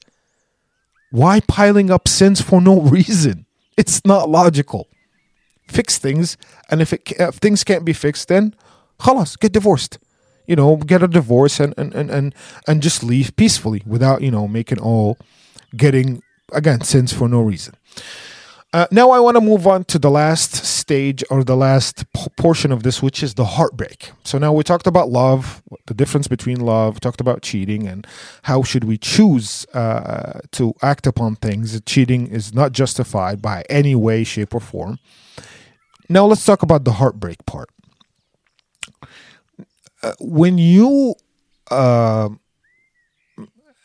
Why 1.11 1.41
piling 1.41 1.91
up 1.91 2.09
sins 2.09 2.41
for 2.41 2.61
no 2.61 2.81
reason? 2.97 3.45
It's 3.77 4.03
not 4.07 4.31
logical 4.31 4.89
fix 5.69 5.99
things. 5.99 6.37
And 6.71 6.81
if, 6.81 6.93
it, 6.93 7.13
if 7.19 7.37
things 7.37 7.65
can't 7.65 7.85
be 7.85 7.93
fixed, 7.93 8.29
then 8.29 8.55
khalas, 9.01 9.39
get 9.39 9.53
divorced. 9.53 9.99
You 10.47 10.57
know, 10.57 10.77
get 10.77 11.03
a 11.03 11.09
divorce 11.09 11.59
and, 11.59 11.75
and, 11.77 11.93
and, 11.95 12.11
and, 12.11 12.35
and 12.69 12.83
just 12.83 13.03
leave 13.03 13.35
peacefully 13.37 13.83
without, 13.85 14.23
you 14.23 14.31
know, 14.31 14.47
making 14.47 14.79
all 14.79 15.19
getting, 15.77 16.23
again, 16.53 16.83
sins 16.83 17.13
for 17.13 17.29
no 17.29 17.41
reason. 17.41 17.75
Uh, 18.77 18.87
now 18.91 19.09
I 19.09 19.21
want 19.21 19.37
to 19.39 19.41
move 19.41 19.67
on 19.67 19.85
to 19.85 19.99
the 19.99 20.11
last 20.11 20.55
stage 20.55 21.25
or 21.31 21.43
the 21.43 21.57
last 21.57 22.05
p- 22.13 22.27
portion 22.37 22.71
of 22.71 22.83
this, 22.83 23.03
which 23.03 23.23
is 23.23 23.33
the 23.33 23.47
heartbreak. 23.47 24.11
So 24.23 24.37
now 24.37 24.53
we 24.53 24.65
talked 24.65 24.87
about 24.87 25.09
love, 25.09 25.63
the 25.87 25.95
difference 25.95 26.29
between 26.29 26.61
love, 26.61 27.01
talked 27.01 27.23
about 27.23 27.41
cheating, 27.41 27.87
and 27.87 28.07
how 28.43 28.63
should 28.63 28.85
we 28.85 28.99
choose 28.99 29.65
uh, 29.73 30.41
to 30.53 30.75
act 30.83 31.07
upon 31.07 31.37
things. 31.37 31.81
Cheating 31.87 32.27
is 32.27 32.53
not 32.53 32.73
justified 32.73 33.41
by 33.41 33.65
any 33.71 33.95
way, 33.95 34.25
shape, 34.25 34.55
or 34.55 34.61
form. 34.61 34.99
Now 36.11 36.27
let's 36.27 36.45
talk 36.45 36.63
about 36.63 36.85
the 36.85 36.93
heartbreak 36.93 37.47
part. 37.47 37.71
Uh, 40.03 40.13
when 40.21 40.59
you, 40.59 41.15
uh, 41.71 42.29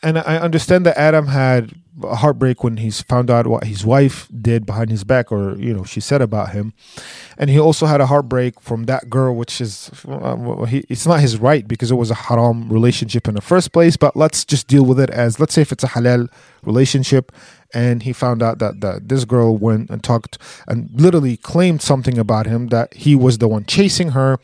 and 0.02 0.18
I 0.18 0.36
understand 0.36 0.84
that 0.84 0.98
Adam 0.98 1.28
had 1.28 1.81
heartbreak 2.02 2.64
when 2.64 2.78
he's 2.78 3.00
found 3.02 3.30
out 3.30 3.46
what 3.46 3.64
his 3.64 3.84
wife 3.84 4.28
did 4.40 4.66
behind 4.66 4.90
his 4.90 5.04
back, 5.04 5.30
or 5.30 5.56
you 5.56 5.74
know, 5.74 5.84
she 5.84 6.00
said 6.00 6.22
about 6.22 6.50
him, 6.50 6.72
and 7.38 7.50
he 7.50 7.58
also 7.58 7.86
had 7.86 8.00
a 8.00 8.06
heartbreak 8.06 8.60
from 8.60 8.84
that 8.84 9.10
girl, 9.10 9.34
which 9.34 9.60
is 9.60 9.90
uh, 10.08 10.64
he, 10.64 10.84
it's 10.88 11.06
not 11.06 11.20
his 11.20 11.38
right 11.38 11.66
because 11.66 11.90
it 11.90 11.96
was 11.96 12.10
a 12.10 12.14
haram 12.14 12.68
relationship 12.68 13.28
in 13.28 13.34
the 13.34 13.40
first 13.40 13.72
place. 13.72 13.96
But 13.96 14.16
let's 14.16 14.44
just 14.44 14.68
deal 14.68 14.84
with 14.84 14.98
it 14.98 15.10
as 15.10 15.38
let's 15.38 15.54
say 15.54 15.62
if 15.62 15.72
it's 15.72 15.84
a 15.84 15.88
halal 15.88 16.28
relationship, 16.64 17.32
and 17.74 18.02
he 18.02 18.12
found 18.12 18.42
out 18.42 18.58
that, 18.58 18.80
that 18.80 19.08
this 19.08 19.24
girl 19.24 19.56
went 19.56 19.90
and 19.90 20.02
talked 20.02 20.38
and 20.68 20.90
literally 20.92 21.36
claimed 21.36 21.82
something 21.82 22.18
about 22.18 22.46
him 22.46 22.68
that 22.68 22.92
he 22.94 23.14
was 23.14 23.38
the 23.38 23.48
one 23.48 23.64
chasing 23.64 24.10
her 24.10 24.38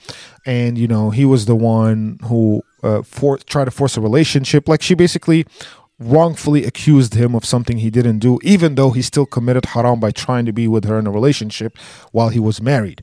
and 0.46 0.78
you 0.78 0.88
know 0.88 1.11
he 1.11 1.24
was 1.24 1.46
the 1.46 1.55
one 1.55 2.18
who 2.24 2.62
uh, 2.82 3.03
for, 3.03 3.38
tried 3.38 3.66
to 3.66 3.70
force 3.70 3.96
a 3.96 4.01
relationship 4.01 4.68
like 4.68 4.82
she 4.82 4.94
basically 4.94 5.46
wrongfully 5.99 6.64
accused 6.64 7.14
him 7.14 7.34
of 7.34 7.44
something 7.44 7.78
he 7.78 7.90
didn't 7.90 8.20
do 8.20 8.38
even 8.42 8.76
though 8.76 8.90
he 8.90 9.03
still 9.03 9.26
committed 9.26 9.64
haram 9.66 9.99
by 9.99 10.11
trying 10.11 10.44
to 10.46 10.53
be 10.53 10.68
with 10.68 10.84
her 10.84 10.99
in 10.99 11.07
a 11.07 11.11
relationship 11.11 11.76
while 12.12 12.28
he 12.28 12.38
was 12.38 12.62
married 12.62 13.01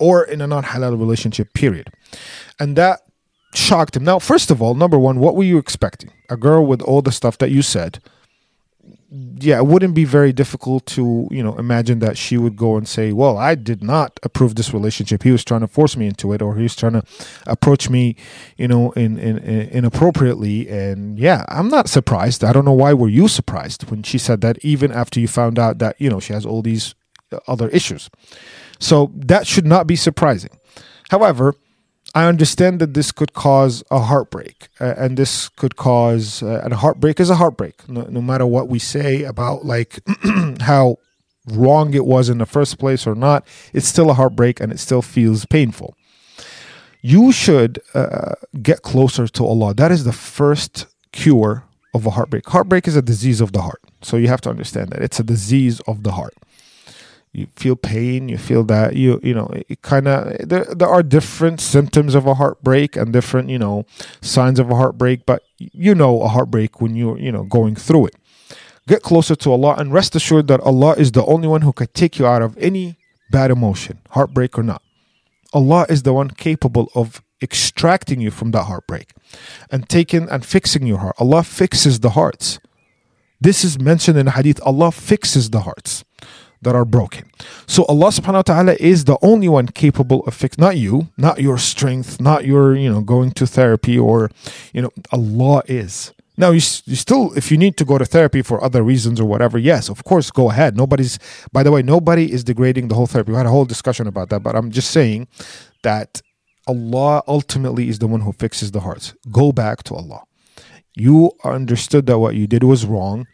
or 0.00 0.24
in 0.24 0.40
a 0.40 0.46
non-halal 0.46 0.98
relationship 0.98 1.54
period. 1.54 1.88
And 2.58 2.74
that 2.76 3.02
shocked 3.54 3.96
him. 3.96 4.02
Now 4.02 4.18
first 4.18 4.50
of 4.50 4.60
all 4.60 4.74
number 4.74 4.98
one 4.98 5.20
what 5.20 5.36
were 5.36 5.44
you 5.44 5.58
expecting? 5.58 6.10
A 6.28 6.36
girl 6.36 6.66
with 6.66 6.82
all 6.82 7.02
the 7.02 7.12
stuff 7.12 7.38
that 7.38 7.50
you 7.50 7.62
said 7.62 8.00
yeah, 9.14 9.58
it 9.58 9.66
wouldn't 9.66 9.94
be 9.94 10.04
very 10.04 10.32
difficult 10.32 10.86
to, 10.86 11.28
you 11.30 11.42
know, 11.42 11.54
imagine 11.58 11.98
that 11.98 12.16
she 12.16 12.38
would 12.38 12.56
go 12.56 12.76
and 12.76 12.88
say, 12.88 13.12
"Well, 13.12 13.36
I 13.36 13.54
did 13.54 13.82
not 13.82 14.18
approve 14.22 14.54
this 14.54 14.72
relationship. 14.72 15.22
He 15.22 15.30
was 15.30 15.44
trying 15.44 15.60
to 15.60 15.68
force 15.68 15.96
me 15.96 16.06
into 16.06 16.32
it, 16.32 16.40
or 16.40 16.56
he 16.56 16.62
was 16.62 16.74
trying 16.74 16.94
to 16.94 17.04
approach 17.46 17.90
me, 17.90 18.16
you 18.56 18.68
know, 18.68 18.92
in, 18.92 19.18
in, 19.18 19.36
in 19.38 19.68
inappropriately." 19.68 20.68
And 20.68 21.18
yeah, 21.18 21.44
I'm 21.48 21.68
not 21.68 21.88
surprised. 21.88 22.42
I 22.42 22.52
don't 22.54 22.64
know 22.64 22.72
why 22.72 22.94
were 22.94 23.08
you 23.08 23.28
surprised 23.28 23.90
when 23.90 24.02
she 24.02 24.16
said 24.16 24.40
that, 24.40 24.58
even 24.64 24.90
after 24.90 25.20
you 25.20 25.28
found 25.28 25.58
out 25.58 25.78
that 25.78 26.00
you 26.00 26.08
know 26.08 26.20
she 26.20 26.32
has 26.32 26.46
all 26.46 26.62
these 26.62 26.94
other 27.46 27.68
issues. 27.68 28.08
So 28.78 29.12
that 29.14 29.46
should 29.46 29.66
not 29.66 29.86
be 29.86 29.96
surprising. 29.96 30.58
However, 31.10 31.54
I 32.14 32.26
understand 32.26 32.78
that 32.80 32.92
this 32.94 33.10
could 33.10 33.32
cause 33.32 33.82
a 33.90 34.00
heartbreak, 34.00 34.68
uh, 34.80 34.94
and 34.98 35.16
this 35.16 35.48
could 35.48 35.76
cause, 35.76 36.42
uh, 36.42 36.60
and 36.62 36.72
a 36.72 36.76
heartbreak 36.76 37.18
is 37.18 37.30
a 37.30 37.36
heartbreak, 37.36 37.88
no, 37.88 38.02
no 38.02 38.20
matter 38.20 38.44
what 38.44 38.68
we 38.68 38.78
say 38.78 39.22
about 39.22 39.64
like 39.64 40.00
how 40.60 40.98
wrong 41.46 41.94
it 41.94 42.04
was 42.04 42.28
in 42.28 42.38
the 42.38 42.46
first 42.46 42.78
place 42.78 43.06
or 43.06 43.14
not. 43.14 43.46
It's 43.72 43.88
still 43.88 44.10
a 44.10 44.14
heartbreak, 44.14 44.60
and 44.60 44.70
it 44.70 44.78
still 44.78 45.00
feels 45.02 45.46
painful. 45.46 45.96
You 47.00 47.32
should 47.32 47.80
uh, 47.94 48.34
get 48.62 48.82
closer 48.82 49.26
to 49.26 49.44
Allah. 49.44 49.74
That 49.74 49.90
is 49.90 50.04
the 50.04 50.12
first 50.12 50.86
cure 51.12 51.64
of 51.94 52.06
a 52.06 52.10
heartbreak. 52.10 52.46
Heartbreak 52.46 52.86
is 52.86 52.94
a 52.94 53.02
disease 53.02 53.40
of 53.40 53.52
the 53.52 53.62
heart, 53.62 53.82
so 54.02 54.18
you 54.18 54.28
have 54.28 54.42
to 54.42 54.50
understand 54.50 54.90
that 54.90 55.02
it's 55.02 55.18
a 55.18 55.24
disease 55.24 55.80
of 55.80 56.02
the 56.02 56.12
heart 56.12 56.34
you 57.32 57.46
feel 57.56 57.76
pain 57.76 58.28
you 58.28 58.36
feel 58.36 58.62
that 58.62 58.94
you 58.94 59.18
you 59.22 59.34
know 59.34 59.50
it 59.68 59.80
kind 59.82 60.06
of 60.06 60.36
there, 60.46 60.64
there 60.64 60.88
are 60.88 61.02
different 61.02 61.60
symptoms 61.60 62.14
of 62.14 62.26
a 62.26 62.34
heartbreak 62.34 62.96
and 62.96 63.12
different 63.12 63.48
you 63.48 63.58
know 63.58 63.84
signs 64.20 64.58
of 64.58 64.70
a 64.70 64.74
heartbreak 64.74 65.24
but 65.24 65.42
you 65.58 65.94
know 65.94 66.20
a 66.22 66.28
heartbreak 66.28 66.80
when 66.80 66.94
you're 66.94 67.18
you 67.18 67.32
know 67.32 67.44
going 67.44 67.74
through 67.74 68.06
it. 68.06 68.16
Get 68.86 69.02
closer 69.02 69.34
to 69.36 69.52
allah 69.52 69.74
and 69.78 69.92
rest 69.92 70.14
assured 70.14 70.46
that 70.48 70.60
allah 70.60 70.92
is 70.92 71.12
the 71.12 71.24
only 71.24 71.48
one 71.48 71.62
who 71.62 71.72
can 71.72 71.88
take 71.94 72.18
you 72.18 72.26
out 72.26 72.42
of 72.42 72.56
any 72.58 72.96
bad 73.30 73.50
emotion 73.50 73.98
heartbreak 74.10 74.58
or 74.58 74.62
not. 74.62 74.82
Allah 75.54 75.84
is 75.88 76.02
the 76.02 76.14
one 76.14 76.30
capable 76.30 76.90
of 76.94 77.22
extracting 77.42 78.20
you 78.20 78.30
from 78.30 78.52
that 78.52 78.64
heartbreak 78.64 79.10
and 79.70 79.88
taking 79.88 80.28
and 80.30 80.46
fixing 80.46 80.86
your 80.86 80.98
heart. 80.98 81.16
Allah 81.18 81.42
fixes 81.42 82.00
the 82.00 82.10
hearts. 82.10 82.58
This 83.40 83.64
is 83.64 83.78
mentioned 83.78 84.16
in 84.18 84.28
hadith 84.28 84.60
allah 84.64 84.92
fixes 84.92 85.50
the 85.50 85.60
hearts 85.60 86.04
that 86.62 86.74
are 86.74 86.84
broken. 86.84 87.30
So 87.66 87.84
Allah 87.84 88.08
subhanahu 88.08 88.34
wa 88.34 88.42
ta'ala 88.42 88.76
is 88.80 89.04
the 89.04 89.18
only 89.20 89.48
one 89.48 89.66
capable 89.66 90.24
of 90.26 90.34
fixing, 90.34 90.62
not 90.62 90.76
you, 90.76 91.08
not 91.16 91.40
your 91.40 91.58
strength, 91.58 92.20
not 92.20 92.46
your, 92.46 92.74
you 92.74 92.90
know, 92.90 93.00
going 93.00 93.32
to 93.32 93.46
therapy 93.46 93.98
or, 93.98 94.30
you 94.72 94.82
know, 94.82 94.90
Allah 95.12 95.62
is. 95.66 96.12
Now 96.36 96.50
you, 96.50 96.62
you 96.86 96.96
still 96.96 97.32
if 97.34 97.50
you 97.50 97.58
need 97.58 97.76
to 97.76 97.84
go 97.84 97.98
to 97.98 98.06
therapy 98.06 98.40
for 98.42 98.62
other 98.64 98.82
reasons 98.82 99.20
or 99.20 99.26
whatever, 99.26 99.58
yes, 99.58 99.88
of 99.88 100.02
course 100.04 100.30
go 100.30 100.50
ahead. 100.50 100.76
Nobody's 100.76 101.18
by 101.52 101.62
the 101.62 101.70
way, 101.70 101.82
nobody 101.82 102.32
is 102.32 102.42
degrading 102.42 102.88
the 102.88 102.94
whole 102.94 103.06
therapy. 103.06 103.32
We 103.32 103.36
had 103.36 103.46
a 103.46 103.50
whole 103.50 103.66
discussion 103.66 104.06
about 104.06 104.30
that, 104.30 104.40
but 104.42 104.56
I'm 104.56 104.70
just 104.70 104.90
saying 104.90 105.28
that 105.82 106.22
Allah 106.66 107.22
ultimately 107.26 107.88
is 107.88 107.98
the 107.98 108.06
one 108.06 108.22
who 108.22 108.32
fixes 108.32 108.70
the 108.70 108.80
hearts. 108.80 109.14
Go 109.30 109.52
back 109.52 109.82
to 109.84 109.94
Allah. 109.94 110.22
You 110.94 111.32
understood 111.44 112.06
that 112.06 112.18
what 112.18 112.34
you 112.34 112.46
did 112.46 112.64
was 112.64 112.86
wrong 112.86 113.26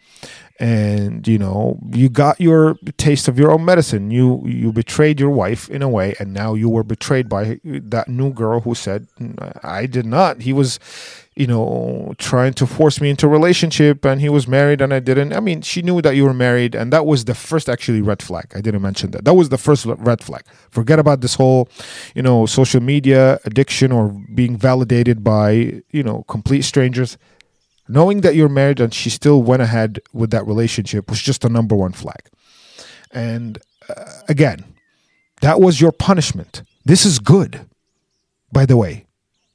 and 0.59 1.27
you 1.29 1.39
know 1.39 1.79
you 1.93 2.09
got 2.09 2.41
your 2.41 2.77
taste 2.97 3.29
of 3.29 3.39
your 3.39 3.53
own 3.53 3.65
medicine. 3.65 4.11
You 4.11 4.43
you 4.45 4.73
betrayed 4.73 5.21
your 5.21 5.31
wife 5.31 5.71
in 5.71 5.83
a 5.83 5.89
way 5.89 6.17
and 6.19 6.33
now 6.33 6.55
you 6.55 6.69
were 6.69 6.83
betrayed 6.83 7.29
by 7.29 7.61
that 7.65 8.09
new 8.09 8.33
girl 8.33 8.61
who 8.61 8.75
said 8.75 9.07
i 9.63 9.87
did 9.87 10.07
not. 10.07 10.43
He 10.43 10.53
was 10.53 10.81
you 11.37 11.47
know 11.47 12.13
trying 12.19 12.55
to 12.55 12.67
force 12.67 13.01
me 13.01 13.11
into 13.11 13.27
a 13.27 13.29
relationship 13.29 14.05
and 14.05 14.21
he 14.21 14.29
was 14.29 14.49
married 14.49 14.81
and 14.81 14.93
i 14.93 14.99
didn't. 14.99 15.33
I 15.33 15.39
mean 15.39 15.63
she 15.63 15.81
knew 15.81 16.03
that 16.03 16.17
you 16.17 16.25
were 16.25 16.35
married 16.35 16.75
and 16.75 16.93
that 16.93 17.07
was 17.07 17.27
the 17.27 17.35
first 17.35 17.69
actually 17.69 18.03
red 18.03 18.21
flag. 18.21 18.47
I 18.57 18.61
didn't 18.61 18.83
mention 18.83 19.13
that. 19.13 19.25
That 19.25 19.35
was 19.35 19.51
the 19.51 19.59
first 19.59 19.87
red 19.87 20.25
flag. 20.25 20.43
Forget 20.71 20.99
about 20.99 21.21
this 21.21 21.35
whole 21.35 21.69
you 22.17 22.23
know 22.23 22.47
social 22.47 22.81
media 22.81 23.39
addiction 23.45 23.93
or 23.93 24.09
being 24.35 24.57
validated 24.57 25.23
by 25.23 25.83
you 25.93 26.03
know 26.03 26.25
complete 26.27 26.63
strangers 26.63 27.17
knowing 27.89 28.21
that 28.21 28.35
you're 28.35 28.49
married 28.49 28.81
and 28.81 28.93
she 28.93 29.11
still 29.11 29.43
went 29.43 29.63
ahead 29.63 30.01
with 30.13 30.31
that 30.31 30.47
relationship 30.47 31.11
was 31.11 31.21
just 31.21 31.45
a 31.45 31.49
number 31.49 31.75
one 31.75 31.93
flag. 31.93 32.29
And 33.11 33.59
uh, 33.89 34.05
again, 34.29 34.65
that 35.41 35.61
was 35.61 35.81
your 35.81 35.93
punishment. 35.93 36.63
This 36.85 37.05
is 37.05 37.19
good, 37.19 37.67
by 38.53 38.67
the 38.67 38.77
way. 38.77 39.07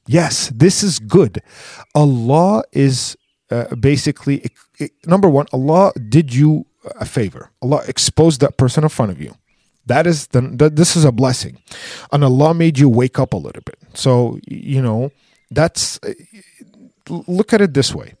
Yes, 0.06 0.50
this 0.54 0.82
is 0.82 0.98
good. 0.98 1.42
Allah 1.94 2.64
is 2.72 3.16
uh, 3.50 3.74
basically, 3.74 4.44
number 5.06 5.28
one, 5.28 5.46
Allah 5.52 5.92
did 6.08 6.34
you 6.34 6.66
a 7.00 7.04
favor. 7.04 7.50
Allah 7.62 7.82
exposed 7.88 8.40
that 8.40 8.58
person 8.58 8.84
in 8.84 8.90
front 8.90 9.12
of 9.12 9.20
you. 9.20 9.34
That 9.86 10.06
is 10.06 10.28
the, 10.28 10.40
that, 10.40 10.76
this 10.76 10.96
is 10.96 11.04
a 11.04 11.12
blessing. 11.12 11.58
And 12.12 12.24
Allah 12.24 12.54
made 12.54 12.78
you 12.78 12.88
wake 12.88 13.18
up 13.18 13.32
a 13.32 13.36
little 13.36 13.62
bit. 13.62 13.78
So, 13.94 14.38
you 14.46 14.80
know, 14.80 15.10
that's 15.50 15.98
look 17.08 17.52
at 17.52 17.60
it 17.60 17.74
this 17.74 17.94
way 17.94 18.14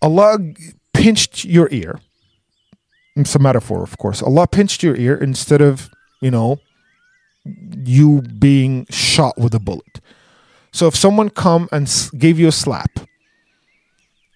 Allah 0.00 0.38
pinched 0.92 1.44
your 1.44 1.68
ear. 1.70 2.00
It's 3.14 3.34
a 3.34 3.38
metaphor, 3.38 3.82
of 3.82 3.98
course. 3.98 4.22
Allah 4.22 4.46
pinched 4.46 4.82
your 4.82 4.96
ear 4.96 5.16
instead 5.16 5.60
of, 5.60 5.90
you 6.20 6.30
know, 6.30 6.60
you 7.44 8.22
being 8.22 8.86
shot 8.88 9.36
with 9.36 9.54
a 9.54 9.60
bullet. 9.60 10.00
So 10.72 10.86
if 10.86 10.96
someone 10.96 11.28
come 11.28 11.68
and 11.70 11.92
gave 12.16 12.38
you 12.38 12.48
a 12.48 12.52
slap, 12.52 13.00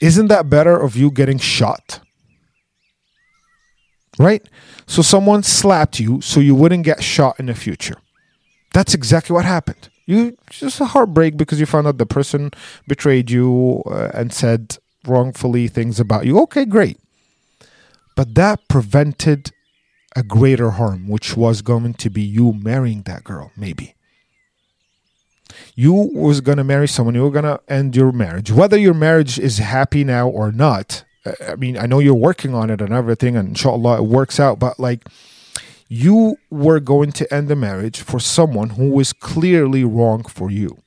isn't 0.01 0.27
that 0.27 0.51
better 0.51 0.77
of 0.77 0.95
you 0.97 1.11
getting 1.11 1.39
shot? 1.39 2.01
Right? 4.19 4.47
So 4.87 5.03
someone 5.03 5.43
slapped 5.43 5.99
you 5.99 6.21
so 6.21 6.41
you 6.41 6.55
wouldn't 6.55 6.85
get 6.85 7.03
shot 7.03 7.39
in 7.39 7.47
the 7.47 7.55
future. 7.55 7.97
That's 8.75 8.93
exactly 8.93 9.33
what 9.33 9.45
happened. 9.47 9.89
You 10.07 10.39
just 10.51 10.81
a 10.81 10.87
heartbreak 10.87 11.37
because 11.37 11.59
you 11.59 11.67
found 11.67 11.87
out 11.87 11.99
the 11.99 12.07
person 12.07 12.53
betrayed 12.87 13.31
you 13.31 13.83
uh, 13.87 14.11
and 14.15 14.33
said 14.33 14.79
wrongfully 15.05 15.67
things 15.69 15.99
about 15.99 16.27
you. 16.27 16.41
Okay, 16.43 16.65
great. 16.65 16.99
But 18.15 18.35
that 18.37 18.67
prevented 18.69 19.53
a 20.15 20.23
greater 20.23 20.71
harm, 20.71 21.09
which 21.09 21.37
was 21.37 21.61
going 21.61 21.95
to 21.95 22.09
be 22.09 22.23
you 22.23 22.55
marrying 22.55 23.03
that 23.03 23.25
girl, 23.25 23.53
maybe. 23.57 23.95
You 25.75 25.93
was 25.93 26.41
going 26.41 26.59
to 26.59 26.65
marry 26.65 26.89
someone, 26.89 27.15
you 27.15 27.23
were 27.23 27.31
going 27.31 27.45
to 27.45 27.61
end 27.69 27.95
your 27.95 28.13
marriage. 28.13 28.51
Whether 28.51 28.79
your 28.79 28.95
marriage 28.95 29.39
is 29.39 29.59
happy 29.59 30.05
now 30.05 30.29
or 30.29 30.51
not, 30.51 31.05
uh, 31.27 31.33
I 31.49 31.57
mean, 31.57 31.77
I 31.77 31.87
know 31.87 31.99
you're 31.99 32.15
working 32.15 32.55
on 32.55 32.71
it 32.71 32.81
and 32.81 32.93
everything, 32.93 33.37
and 33.37 33.49
inshallah 33.49 33.99
it 33.99 34.05
works 34.05 34.41
out, 34.41 34.59
but 34.59 34.81
like, 34.81 35.07
you 35.89 36.37
were 36.51 36.81
going 36.81 37.13
to 37.13 37.33
end 37.33 37.49
the 37.49 37.57
marriage 37.57 38.01
for 38.01 38.19
someone 38.19 38.71
who 38.71 38.91
was 38.91 39.13
clearly 39.13 39.85
wrong 39.85 40.25
for 40.25 40.51
you. 40.51 40.79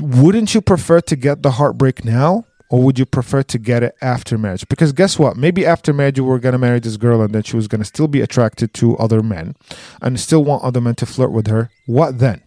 Wouldn't 0.00 0.54
you 0.54 0.60
prefer 0.60 1.00
to 1.02 1.16
get 1.16 1.42
the 1.42 1.52
heartbreak 1.52 2.04
now? 2.04 2.44
Or 2.70 2.82
would 2.82 2.98
you 2.98 3.06
prefer 3.06 3.42
to 3.44 3.58
get 3.58 3.82
it 3.82 3.94
after 4.02 4.36
marriage? 4.36 4.68
Because 4.68 4.92
guess 4.92 5.18
what? 5.18 5.38
Maybe 5.38 5.64
after 5.64 5.94
marriage 5.94 6.18
you 6.18 6.24
were 6.24 6.38
gonna 6.38 6.58
marry 6.58 6.80
this 6.80 6.98
girl 6.98 7.22
and 7.22 7.34
then 7.34 7.42
she 7.42 7.56
was 7.56 7.66
gonna 7.66 7.84
still 7.84 8.08
be 8.08 8.20
attracted 8.20 8.74
to 8.74 8.96
other 8.98 9.22
men 9.22 9.54
and 10.02 10.20
still 10.20 10.44
want 10.44 10.62
other 10.62 10.80
men 10.80 10.94
to 10.96 11.06
flirt 11.06 11.32
with 11.32 11.46
her. 11.46 11.70
What 11.86 12.18
then? 12.18 12.42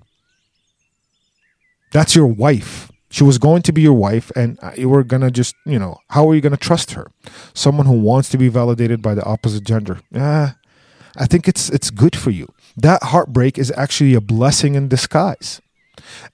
That's 1.92 2.16
your 2.16 2.28
wife. 2.28 2.92
She 3.10 3.24
was 3.24 3.38
going 3.38 3.62
to 3.64 3.74
be 3.74 3.82
your 3.82 3.94
wife, 3.94 4.32
and 4.38 4.58
you 4.78 4.88
were 4.88 5.04
gonna 5.04 5.30
just, 5.32 5.54
you 5.66 5.78
know, 5.78 5.98
how 6.12 6.30
are 6.30 6.36
you 6.36 6.40
gonna 6.40 6.56
trust 6.56 6.92
her? 6.92 7.12
Someone 7.54 7.86
who 7.86 8.00
wants 8.00 8.30
to 8.30 8.38
be 8.38 8.48
validated 8.48 9.02
by 9.02 9.16
the 9.16 9.24
opposite 9.26 9.66
gender. 9.66 10.00
Ah, 10.16 10.56
I 11.18 11.26
think 11.26 11.48
it's 11.48 11.70
it's 11.70 11.90
good 11.90 12.16
for 12.16 12.32
you. 12.32 12.48
That 12.78 13.04
heartbreak 13.04 13.58
is 13.58 13.72
actually 13.76 14.14
a 14.14 14.22
blessing 14.22 14.76
in 14.76 14.88
disguise. 14.88 15.62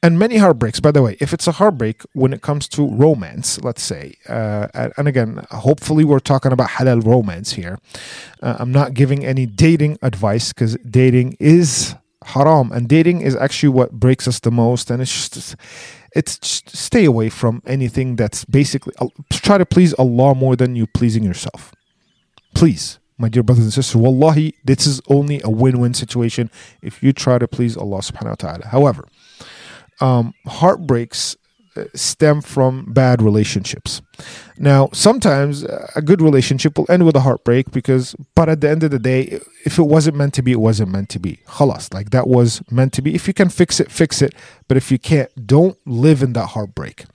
And 0.02 0.18
many 0.18 0.38
heartbreaks, 0.38 0.80
by 0.80 0.92
the 0.92 1.02
way, 1.02 1.18
if 1.20 1.34
it's 1.34 1.48
a 1.48 1.54
heartbreak 1.54 2.04
when 2.14 2.34
it 2.34 2.42
comes 2.42 2.68
to 2.70 2.88
romance, 2.88 3.62
let's 3.64 3.82
say, 3.82 4.16
uh, 4.30 4.68
and 4.98 5.08
again, 5.08 5.46
hopefully 5.52 6.04
we're 6.04 6.20
talking 6.20 6.52
about 6.52 6.70
halal 6.70 7.06
romance 7.06 7.54
here. 7.54 7.78
Uh, 8.42 8.56
I'm 8.60 8.72
not 8.72 8.94
giving 8.94 9.26
any 9.26 9.46
dating 9.46 9.98
advice 10.02 10.54
because 10.54 10.78
dating 10.78 11.38
is 11.40 11.96
haram, 12.24 12.72
and 12.72 12.88
dating 12.88 13.22
is 13.22 13.36
actually 13.36 13.70
what 13.70 13.92
breaks 13.92 14.28
us 14.28 14.40
the 14.40 14.52
most. 14.52 14.90
And 14.90 15.02
it's 15.02 15.14
just, 15.14 15.56
it's 16.16 16.38
just 16.38 16.76
stay 16.76 17.06
away 17.06 17.30
from 17.30 17.62
anything 17.66 18.16
that's 18.16 18.46
basically 18.46 18.94
try 19.32 19.58
to 19.58 19.66
please 19.66 19.94
Allah 19.96 20.36
more 20.36 20.56
than 20.56 20.76
you 20.76 20.88
pleasing 20.88 21.24
yourself. 21.24 21.74
Please 22.54 23.00
my 23.18 23.30
dear 23.30 23.44
brothers 23.44 23.66
and 23.66 23.74
sisters, 23.74 23.96
wallahi, 23.96 24.56
this 24.64 24.86
is 24.86 25.02
only 25.08 25.42
a 25.44 25.50
win-win 25.50 25.94
situation 25.94 26.52
if 26.82 27.02
you 27.02 27.14
try 27.14 27.38
to 27.38 27.48
please 27.48 27.76
Allah 27.76 28.00
subhanahu 28.00 28.30
wa 28.30 28.36
ta'ala. 28.36 28.68
However, 28.68 29.08
um, 30.00 30.34
heartbreaks 30.46 31.36
stem 31.94 32.42
from 32.42 32.92
bad 32.94 33.22
relationships. 33.22 34.02
Now, 34.60 34.90
sometimes 34.92 35.64
uh, 35.64 35.88
a 35.96 36.02
good 36.02 36.22
relationship 36.22 36.78
will 36.78 36.88
end 36.90 37.06
with 37.06 37.16
a 37.16 37.20
heartbreak 37.20 37.72
because, 37.72 38.16
but 38.34 38.50
at 38.50 38.62
the 38.62 38.70
end 38.70 38.84
of 38.84 38.90
the 38.90 38.98
day, 38.98 39.40
if 39.66 39.78
it 39.78 39.84
wasn't 39.84 40.18
meant 40.18 40.34
to 40.36 40.42
be, 40.42 40.52
it 40.52 40.60
wasn't 40.60 40.90
meant 40.90 41.10
to 41.10 41.20
be. 41.20 41.40
Halas, 41.48 41.94
like 41.94 42.10
that 42.10 42.28
was 42.28 42.62
meant 42.72 42.94
to 42.94 43.02
be. 43.02 43.14
If 43.14 43.28
you 43.28 43.34
can 43.34 43.50
fix 43.50 43.80
it, 43.80 43.92
fix 43.92 44.22
it. 44.22 44.34
But 44.68 44.78
if 44.78 44.92
you 44.92 44.98
can't, 44.98 45.30
don't 45.46 45.78
live 45.86 46.24
in 46.24 46.34
that 46.34 46.48
heartbreak. 46.48 47.06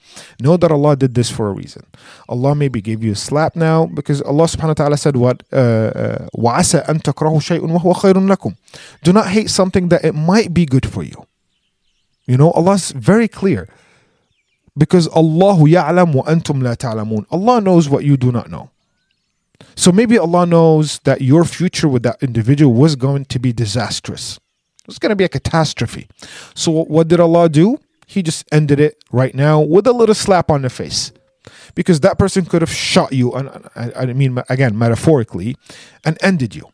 Know 0.41 0.57
that 0.57 0.71
Allah 0.71 0.95
did 0.97 1.15
this 1.15 1.31
for 1.31 1.49
a 1.49 1.53
reason. 1.53 1.85
Allah 2.29 2.55
maybe 2.55 2.81
gave 2.81 3.03
you 3.03 3.13
a 3.13 3.17
slap 3.17 3.57
now 3.57 3.87
because 3.87 4.23
Allah 4.23 4.45
subhanahu 4.45 4.69
wa 4.69 4.75
ta'ala 4.75 4.97
said, 4.97 5.17
What? 5.17 5.43
Uh, 5.53 5.57
uh, 5.57 6.29
Do 9.03 9.13
not 9.13 9.29
hate 9.29 9.51
something 9.51 9.89
that 9.89 10.05
it 10.05 10.15
might 10.15 10.55
be 10.55 10.67
good 10.67 10.89
for 10.89 11.03
you. 11.03 11.27
You 12.27 12.37
know, 12.37 12.53
Allah's 12.53 12.93
very 12.93 13.27
clear 13.27 13.69
because 14.77 15.09
Allah 15.09 15.57
ya'lam 15.57 16.15
wa 16.15 16.23
antum 16.25 16.63
la 16.63 16.75
ta'lamun. 16.75 17.27
Allah 17.31 17.61
knows 17.61 17.89
what 17.89 18.05
you 18.05 18.17
do 18.17 18.33
not 18.33 18.51
know. 18.51 18.71
So 19.75 19.93
maybe 19.93 20.19
Allah 20.19 20.47
knows 20.47 20.99
that 21.01 21.23
your 21.23 21.45
future 21.45 21.89
with 21.89 22.03
that 22.03 22.23
individual 22.23 22.75
was 22.75 22.97
going 22.97 23.25
to 23.27 23.39
be 23.39 23.53
disastrous. 23.53 24.39
It 24.81 24.89
was 24.89 24.99
going 24.99 25.11
to 25.11 25.17
be 25.17 25.25
a 25.25 25.29
catastrophe. 25.29 26.09
So 26.55 26.71
what 26.71 27.09
did 27.09 27.21
Allah 27.21 27.49
do? 27.49 27.79
He 28.07 28.23
just 28.23 28.45
ended 28.53 28.81
it 28.81 29.03
right 29.11 29.35
now 29.35 29.61
with 29.61 29.87
a 29.87 29.93
little 29.93 30.15
slap 30.15 30.51
on 30.51 30.63
the 30.63 30.71
face. 30.71 31.13
Because 31.75 32.01
that 32.01 32.19
person 32.19 32.45
could 32.45 32.63
have 32.63 32.73
shot 32.73 33.13
you, 33.13 33.33
and 33.33 33.69
I 33.75 34.07
mean, 34.07 34.43
again, 34.49 34.79
metaphorically, 34.79 35.57
and 36.05 36.19
ended 36.21 36.55
you. 36.55 36.69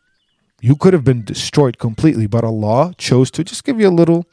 You 0.61 0.75
could 0.75 0.93
have 0.93 1.03
been 1.03 1.23
destroyed 1.23 1.77
completely, 1.77 2.27
but 2.27 2.43
Allah 2.43 2.93
chose 2.97 3.31
to 3.31 3.43
just 3.43 3.63
give 3.63 3.79
you 3.79 3.87
a 3.87 3.91
little 3.91 4.25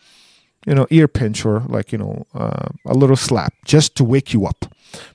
you 0.66 0.74
know, 0.74 0.86
ear 0.90 1.08
pinch 1.08 1.44
or 1.44 1.60
like, 1.68 1.92
you 1.92 1.98
know, 1.98 2.26
uh, 2.34 2.68
a 2.84 2.94
little 2.94 3.16
slap 3.16 3.54
just 3.64 3.96
to 3.96 4.04
wake 4.04 4.34
you 4.34 4.46
up. 4.46 4.66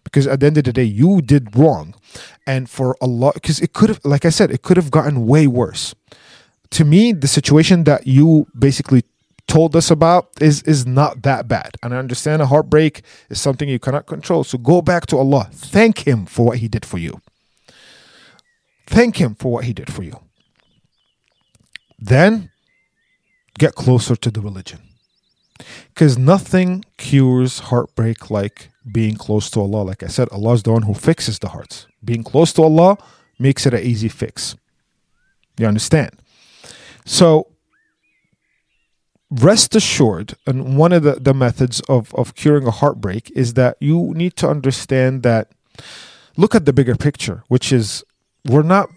Because 0.03 0.25
at 0.25 0.39
the 0.39 0.47
end 0.47 0.57
of 0.57 0.63
the 0.63 0.73
day, 0.73 0.83
you 0.83 1.21
did 1.21 1.55
wrong. 1.55 1.93
And 2.47 2.69
for 2.69 2.97
a 3.01 3.07
lot, 3.07 3.35
because 3.35 3.59
it 3.59 3.73
could 3.73 3.89
have, 3.89 3.99
like 4.03 4.25
I 4.25 4.29
said, 4.29 4.51
it 4.51 4.61
could 4.61 4.77
have 4.77 4.91
gotten 4.91 5.27
way 5.27 5.47
worse. 5.47 5.93
To 6.71 6.85
me, 6.85 7.11
the 7.11 7.27
situation 7.27 7.83
that 7.83 8.07
you 8.07 8.47
basically 8.57 9.03
told 9.47 9.75
us 9.75 9.91
about 9.91 10.29
is 10.39 10.61
is 10.63 10.85
not 10.85 11.23
that 11.23 11.47
bad. 11.47 11.75
And 11.83 11.93
I 11.93 11.97
understand 11.97 12.41
a 12.41 12.45
heartbreak 12.45 13.01
is 13.29 13.41
something 13.41 13.67
you 13.67 13.79
cannot 13.79 14.05
control. 14.05 14.45
So 14.45 14.57
go 14.57 14.81
back 14.81 15.05
to 15.07 15.17
Allah. 15.17 15.49
Thank 15.51 16.07
Him 16.07 16.25
for 16.25 16.45
what 16.45 16.59
He 16.59 16.69
did 16.69 16.85
for 16.85 16.97
you. 16.97 17.21
Thank 18.87 19.17
Him 19.17 19.35
for 19.35 19.51
what 19.51 19.65
He 19.65 19.73
did 19.73 19.91
for 19.91 20.03
you. 20.03 20.19
Then 21.99 22.51
get 23.59 23.75
closer 23.75 24.15
to 24.15 24.31
the 24.31 24.41
religion. 24.41 24.90
Because 25.89 26.17
nothing 26.17 26.83
cures 26.97 27.59
heartbreak 27.59 28.29
like 28.29 28.69
being 28.89 29.15
close 29.15 29.49
to 29.51 29.61
Allah. 29.61 29.83
Like 29.83 30.03
I 30.03 30.07
said, 30.07 30.29
Allah 30.31 30.53
is 30.53 30.63
the 30.63 30.71
one 30.71 30.83
who 30.83 30.93
fixes 30.93 31.39
the 31.39 31.49
hearts. 31.49 31.87
Being 32.03 32.23
close 32.23 32.53
to 32.53 32.63
Allah 32.63 32.97
makes 33.39 33.65
it 33.65 33.73
an 33.73 33.81
easy 33.81 34.09
fix. 34.09 34.55
You 35.57 35.67
understand? 35.67 36.11
So, 37.05 37.47
rest 39.29 39.75
assured, 39.75 40.35
and 40.47 40.77
one 40.77 40.91
of 40.93 41.03
the, 41.03 41.13
the 41.13 41.33
methods 41.33 41.79
of, 41.81 42.13
of 42.15 42.35
curing 42.35 42.67
a 42.67 42.71
heartbreak 42.71 43.31
is 43.35 43.53
that 43.55 43.77
you 43.79 44.13
need 44.15 44.35
to 44.37 44.49
understand 44.49 45.23
that 45.23 45.51
look 46.37 46.55
at 46.55 46.65
the 46.65 46.73
bigger 46.73 46.95
picture, 46.95 47.43
which 47.47 47.71
is 47.71 48.03
we're 48.47 48.63
not 48.63 48.89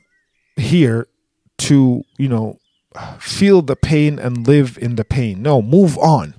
here 0.57 1.07
to, 1.59 2.03
you 2.19 2.29
know, 2.29 2.59
feel 3.19 3.63
the 3.63 3.77
pain 3.77 4.19
and 4.19 4.47
live 4.47 4.79
in 4.81 4.97
the 4.97 5.05
pain. 5.05 5.43
No, 5.43 5.61
move 5.61 5.99
on 5.99 6.35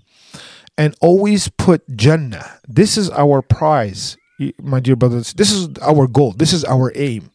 and 0.78 0.96
always 1.02 1.48
put 1.48 1.96
Jannah. 1.96 2.60
This 2.68 2.98
is 2.98 3.10
our 3.12 3.42
prize 3.42 4.18
my 4.62 4.80
dear 4.80 4.96
brothers, 4.96 5.34
this 5.34 5.52
is 5.52 5.70
our 5.82 6.08
goal. 6.08 6.34
This 6.34 6.54
is 6.54 6.66
our 6.66 6.92
aim. 6.96 7.32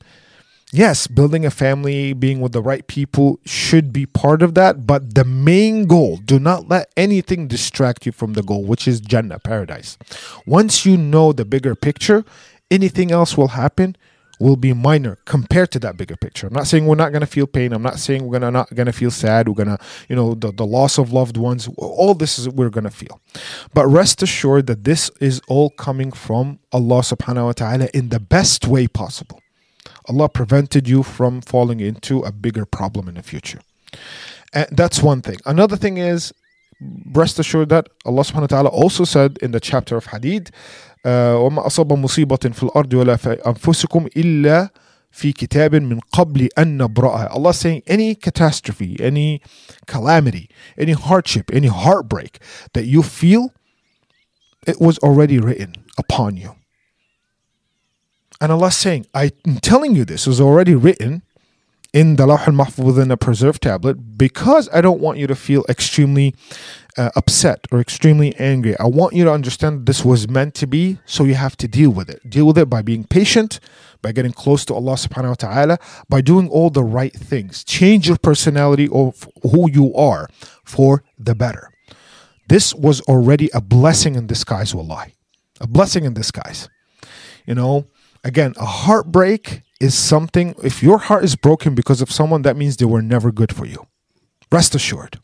Yes, 0.72 1.08
building 1.08 1.44
a 1.44 1.50
family, 1.50 2.12
being 2.12 2.40
with 2.40 2.52
the 2.52 2.62
right 2.62 2.86
people 2.86 3.40
should 3.44 3.92
be 3.92 4.06
part 4.06 4.40
of 4.40 4.54
that. 4.54 4.86
But 4.86 5.14
the 5.16 5.24
main 5.24 5.86
goal, 5.86 6.18
do 6.18 6.38
not 6.38 6.68
let 6.68 6.92
anything 6.96 7.48
distract 7.48 8.06
you 8.06 8.12
from 8.12 8.34
the 8.34 8.42
goal, 8.42 8.64
which 8.64 8.86
is 8.86 9.00
Jannah, 9.00 9.40
paradise. 9.40 9.98
Once 10.46 10.86
you 10.86 10.96
know 10.96 11.32
the 11.32 11.44
bigger 11.44 11.74
picture, 11.74 12.24
anything 12.70 13.10
else 13.10 13.36
will 13.36 13.48
happen 13.48 13.96
will 14.40 14.56
be 14.56 14.72
minor 14.72 15.18
compared 15.26 15.70
to 15.70 15.78
that 15.78 15.96
bigger 15.96 16.16
picture. 16.16 16.46
I'm 16.46 16.54
not 16.54 16.66
saying 16.66 16.86
we're 16.86 16.96
not 16.96 17.12
going 17.12 17.20
to 17.20 17.26
feel 17.26 17.46
pain. 17.46 17.72
I'm 17.72 17.82
not 17.82 17.98
saying 17.98 18.26
we're 18.26 18.38
gonna 18.38 18.50
not 18.50 18.74
going 18.74 18.86
to 18.86 18.92
feel 18.92 19.10
sad. 19.10 19.48
We're 19.48 19.54
going 19.54 19.68
to, 19.68 19.78
you 20.08 20.16
know, 20.16 20.34
the, 20.34 20.50
the 20.50 20.66
loss 20.66 20.98
of 20.98 21.12
loved 21.12 21.36
ones. 21.36 21.68
All 21.76 22.14
this 22.14 22.38
is 22.38 22.48
we're 22.48 22.70
going 22.70 22.84
to 22.84 22.90
feel. 22.90 23.20
But 23.74 23.86
rest 23.86 24.22
assured 24.22 24.66
that 24.66 24.84
this 24.84 25.10
is 25.20 25.40
all 25.46 25.70
coming 25.70 26.10
from 26.10 26.58
Allah 26.72 27.02
subhanahu 27.02 27.44
wa 27.44 27.52
ta'ala 27.52 27.88
in 27.92 28.08
the 28.08 28.18
best 28.18 28.66
way 28.66 28.88
possible. 28.88 29.40
Allah 30.08 30.28
prevented 30.28 30.88
you 30.88 31.02
from 31.02 31.42
falling 31.42 31.80
into 31.80 32.20
a 32.20 32.32
bigger 32.32 32.64
problem 32.64 33.08
in 33.08 33.14
the 33.14 33.22
future. 33.22 33.60
And 34.52 34.66
that's 34.72 35.02
one 35.02 35.20
thing. 35.20 35.36
Another 35.44 35.76
thing 35.76 35.98
is 35.98 36.32
rest 37.12 37.38
assured 37.38 37.68
that 37.68 37.88
Allah 38.06 38.22
subhanahu 38.22 38.40
wa 38.42 38.46
ta'ala 38.46 38.68
also 38.70 39.04
said 39.04 39.38
in 39.42 39.50
the 39.50 39.60
chapter 39.60 39.96
of 39.96 40.06
Hadid, 40.06 40.50
وما 41.05 41.67
أصاب 41.67 41.93
مصيبة 41.93 42.35
في 42.53 42.63
الأرض 42.63 42.93
ولا 42.93 43.15
في 43.15 43.31
أنفسكم 43.31 44.07
إلا 44.17 44.69
في 45.11 45.31
كتاب 45.31 45.75
من 45.75 45.99
قبل 45.99 46.49
أن 46.57 46.77
نبرأها. 46.77 47.35
Allah 47.35 47.53
saying 47.53 47.83
any 47.87 48.15
catastrophe, 48.15 48.97
any 48.99 49.41
calamity, 49.87 50.49
any 50.77 50.91
hardship, 50.91 51.51
any 51.53 51.67
heartbreak 51.67 52.39
that 52.73 52.85
you 52.85 53.01
feel, 53.03 53.53
it 54.67 54.81
was 54.81 54.97
already 54.99 55.39
written 55.39 55.73
upon 55.97 56.35
you. 56.37 56.55
And 58.41 58.51
Allah 58.51 58.71
saying, 58.71 59.05
I'm 59.13 59.59
telling 59.61 59.95
you 59.95 60.03
this 60.03 60.27
was 60.27 60.41
already 60.41 60.75
written 60.75 61.21
in 61.93 62.17
the 62.17 62.25
Lawh 62.25 62.43
al-Mahfuz 62.45 63.01
in 63.01 63.09
a 63.09 63.15
preserved 63.15 63.61
tablet 63.61 64.17
because 64.17 64.67
I 64.73 64.81
don't 64.81 64.99
want 64.99 65.17
you 65.17 65.27
to 65.27 65.35
feel 65.35 65.63
extremely 65.69 66.35
uh, 66.96 67.10
upset 67.16 67.66
or 67.70 67.80
extremely 67.80 68.34
angry. 68.36 68.78
I 68.78 68.86
want 68.86 69.14
you 69.14 69.24
to 69.24 69.32
understand 69.32 69.86
this 69.86 70.04
was 70.04 70.28
meant 70.28 70.54
to 70.56 70.66
be, 70.66 70.98
so 71.04 71.24
you 71.24 71.34
have 71.34 71.56
to 71.58 71.68
deal 71.68 71.90
with 71.90 72.08
it. 72.10 72.28
Deal 72.28 72.46
with 72.46 72.58
it 72.58 72.68
by 72.70 72.82
being 72.82 73.04
patient, 73.04 73.60
by 74.02 74.12
getting 74.12 74.32
close 74.32 74.64
to 74.66 74.74
Allah 74.74 74.94
subhanahu 74.94 75.28
wa 75.28 75.34
ta'ala, 75.34 75.78
by 76.08 76.20
doing 76.20 76.48
all 76.48 76.70
the 76.70 76.84
right 76.84 77.12
things. 77.12 77.64
Change 77.64 78.08
your 78.08 78.18
personality 78.18 78.88
of 78.92 79.28
who 79.42 79.70
you 79.70 79.94
are 79.94 80.28
for 80.64 81.02
the 81.18 81.34
better. 81.34 81.70
This 82.48 82.74
was 82.74 83.00
already 83.02 83.48
a 83.54 83.60
blessing 83.60 84.16
in 84.16 84.26
disguise, 84.26 84.74
wallahi. 84.74 85.14
A 85.60 85.66
blessing 85.66 86.04
in 86.04 86.14
disguise. 86.14 86.68
You 87.46 87.54
know, 87.54 87.86
again, 88.24 88.54
a 88.56 88.64
heartbreak 88.64 89.62
is 89.80 89.94
something, 89.94 90.54
if 90.62 90.82
your 90.82 90.98
heart 90.98 91.24
is 91.24 91.36
broken 91.36 91.74
because 91.74 92.02
of 92.02 92.10
someone, 92.10 92.42
that 92.42 92.56
means 92.56 92.76
they 92.76 92.84
were 92.84 93.02
never 93.02 93.30
good 93.30 93.54
for 93.54 93.66
you. 93.66 93.86
Rest 94.50 94.74
assured. 94.74 95.20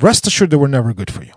Rest 0.00 0.26
assured 0.26 0.50
they 0.50 0.56
were 0.56 0.68
never 0.68 0.92
good 0.94 1.10
for 1.10 1.24
you. 1.24 1.32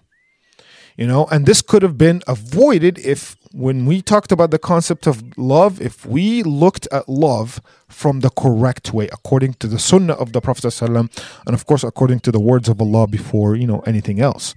You 0.97 1.07
know, 1.07 1.25
and 1.31 1.45
this 1.45 1.61
could 1.61 1.81
have 1.83 1.97
been 1.97 2.21
avoided 2.27 2.99
if, 2.99 3.37
when 3.53 3.85
we 3.85 4.01
talked 4.01 4.31
about 4.31 4.51
the 4.51 4.59
concept 4.59 5.07
of 5.07 5.35
love, 5.37 5.81
if 5.81 6.05
we 6.05 6.43
looked 6.43 6.87
at 6.91 7.07
love 7.07 7.61
from 7.87 8.19
the 8.19 8.29
correct 8.29 8.93
way, 8.93 9.07
according 9.07 9.53
to 9.55 9.67
the 9.67 9.79
sunnah 9.79 10.13
of 10.13 10.33
the 10.33 10.41
Prophet, 10.41 10.79
and 10.81 11.09
of 11.47 11.65
course, 11.65 11.83
according 11.83 12.19
to 12.19 12.31
the 12.31 12.39
words 12.39 12.67
of 12.69 12.81
Allah 12.81 13.07
before, 13.07 13.55
you 13.55 13.65
know, 13.65 13.79
anything 13.87 14.19
else. 14.19 14.53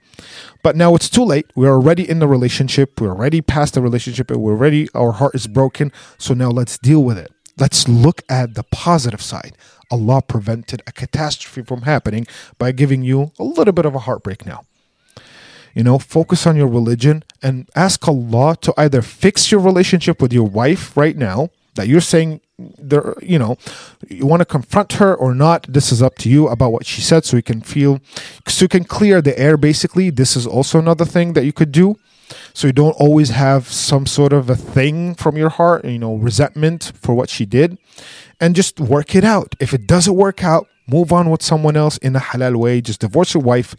But 0.63 0.77
now 0.77 0.95
it's 0.95 1.09
too 1.09 1.25
late. 1.25 1.47
We're 1.55 1.73
already 1.73 2.09
in 2.09 2.19
the 2.19 2.29
relationship. 2.29 3.01
We're 3.01 3.11
already 3.11 3.41
past 3.41 3.75
the 3.75 3.81
relationship. 3.81 4.31
And 4.31 4.43
we're 4.43 4.53
already, 4.53 4.89
our 4.93 5.13
heart 5.13 5.35
is 5.35 5.47
broken. 5.47 5.93
So 6.19 6.35
now 6.35 6.51
let's 6.51 6.79
deal 6.79 7.03
with 7.03 7.17
it. 7.17 7.33
Let's 7.59 7.89
look 7.89 8.23
at 8.29 8.55
the 8.55 8.65
positive 8.65 9.23
side. 9.23 9.57
Allah 9.91 10.23
prevented 10.23 10.83
a 10.87 10.93
catastrophe 10.93 11.63
from 11.63 11.83
happening 11.83 12.27
by 12.59 12.73
giving 12.73 13.03
you 13.03 13.33
a 13.39 13.45
little 13.45 13.73
bit 13.73 13.87
of 13.87 13.95
a 13.95 14.01
heartbreak 14.01 14.47
now. 14.47 14.65
You 15.75 15.83
know, 15.83 15.99
focus 15.99 16.47
on 16.47 16.57
your 16.57 16.69
religion 16.69 17.25
and 17.43 17.69
ask 17.75 18.07
Allah 18.07 18.57
to 18.63 18.73
either 18.77 19.03
fix 19.03 19.51
your 19.51 19.61
relationship 19.61 20.23
with 20.23 20.33
your 20.33 20.47
wife 20.47 20.97
right 20.97 21.17
now 21.17 21.51
that 21.75 21.89
you're 21.89 22.01
saying 22.01 22.41
there 22.79 23.15
you 23.21 23.39
know 23.39 23.57
you 24.09 24.27
want 24.27 24.41
to 24.41 24.45
confront 24.45 24.95
her 24.95 25.15
or 25.15 25.35
not 25.35 25.67
this 25.69 25.91
is 25.91 26.01
up 26.01 26.17
to 26.17 26.29
you 26.29 26.47
about 26.47 26.71
what 26.71 26.87
she 26.87 27.01
said 27.01 27.25
so 27.25 27.37
you 27.37 27.43
can 27.43 27.61
feel 27.61 28.01
so 28.47 28.65
you 28.65 28.69
can 28.69 28.85
clear 28.85 29.21
the 29.21 29.37
air 29.39 29.57
basically. 29.57 30.11
This 30.11 30.37
is 30.37 30.47
also 30.47 30.79
another 30.79 31.05
thing 31.05 31.33
that 31.33 31.45
you 31.45 31.53
could 31.53 31.73
do. 31.73 31.97
So 32.55 32.69
you 32.69 32.73
don't 32.73 32.93
always 32.93 33.31
have 33.31 33.69
some 33.69 34.07
sort 34.07 34.33
of 34.33 34.49
a 34.49 34.57
thing 34.57 35.15
from 35.15 35.37
your 35.37 35.51
heart 35.51 35.85
you 35.85 35.99
know 35.99 36.15
resentment 36.15 36.93
for 36.95 37.15
what 37.15 37.29
she 37.29 37.45
did 37.45 37.77
and 38.45 38.55
just 38.55 38.79
work 38.79 39.15
it 39.15 39.25
out 39.25 39.55
if 39.59 39.73
it 39.73 39.87
doesn't 39.87 40.17
work 40.27 40.45
out 40.45 40.69
move 40.87 41.13
on 41.19 41.31
with 41.31 41.43
someone 41.43 41.77
else 41.77 41.97
in 41.99 42.15
a 42.15 42.21
halal 42.21 42.57
way 42.57 42.81
just 42.81 43.01
divorce 43.01 43.33
your 43.33 43.43
wife 43.43 43.75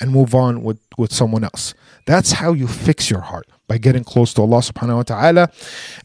and 0.00 0.10
move 0.10 0.34
on 0.34 0.62
with 0.62 0.80
with 0.96 1.12
someone 1.12 1.44
else 1.44 1.74
that's 2.06 2.32
how 2.32 2.52
you 2.52 2.66
fix 2.66 3.10
your 3.10 3.20
heart 3.20 3.46
by 3.68 3.78
getting 3.78 4.04
close 4.04 4.32
to 4.34 4.42
Allah 4.42 4.58
subhanahu 4.58 4.96
wa 4.96 5.02
ta'ala. 5.02 5.50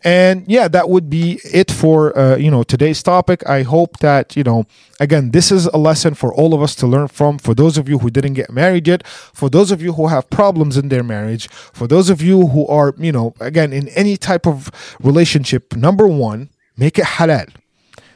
And 0.03 0.45
yeah, 0.47 0.68
that 0.68 0.89
would 0.89 1.09
be 1.09 1.39
it 1.45 1.70
for 1.70 2.18
uh, 2.18 2.36
you 2.38 2.49
know 2.49 2.64
today's 2.64 3.03
topic. 3.03 3.47
I 3.47 3.62
hope 3.62 3.99
that, 3.99 4.36
you 4.36 4.43
know, 4.43 4.66
again, 4.99 5.32
this 5.32 5.51
is 5.51 5.68
a 5.68 5.78
lesson 5.78 6.16
for 6.16 6.34
all 6.34 6.53
of 6.53 6.62
us 6.62 6.76
to 6.76 6.88
learn 6.88 7.07
from. 7.07 7.38
For 7.38 7.53
those 7.53 7.78
of 7.78 7.88
you 7.88 7.99
who 7.99 8.09
didn't 8.09 8.34
get 8.34 8.49
married 8.51 8.88
yet, 8.88 9.05
for 9.07 9.49
those 9.49 9.72
of 9.72 9.82
you 9.82 9.93
who 9.93 10.07
have 10.07 10.30
problems 10.30 10.78
in 10.78 10.89
their 10.89 11.03
marriage, 11.03 11.49
for 11.49 11.88
those 11.88 12.09
of 12.09 12.22
you 12.22 12.47
who 12.47 12.66
are, 12.68 12.95
you 12.97 13.12
know, 13.12 13.34
again, 13.39 13.74
in 13.74 13.88
any 13.89 14.18
type 14.18 14.47
of 14.47 14.72
relationship, 14.99 15.76
number 15.76 16.07
1, 16.07 16.49
make 16.78 16.97
it 16.97 17.05
halal. 17.05 17.53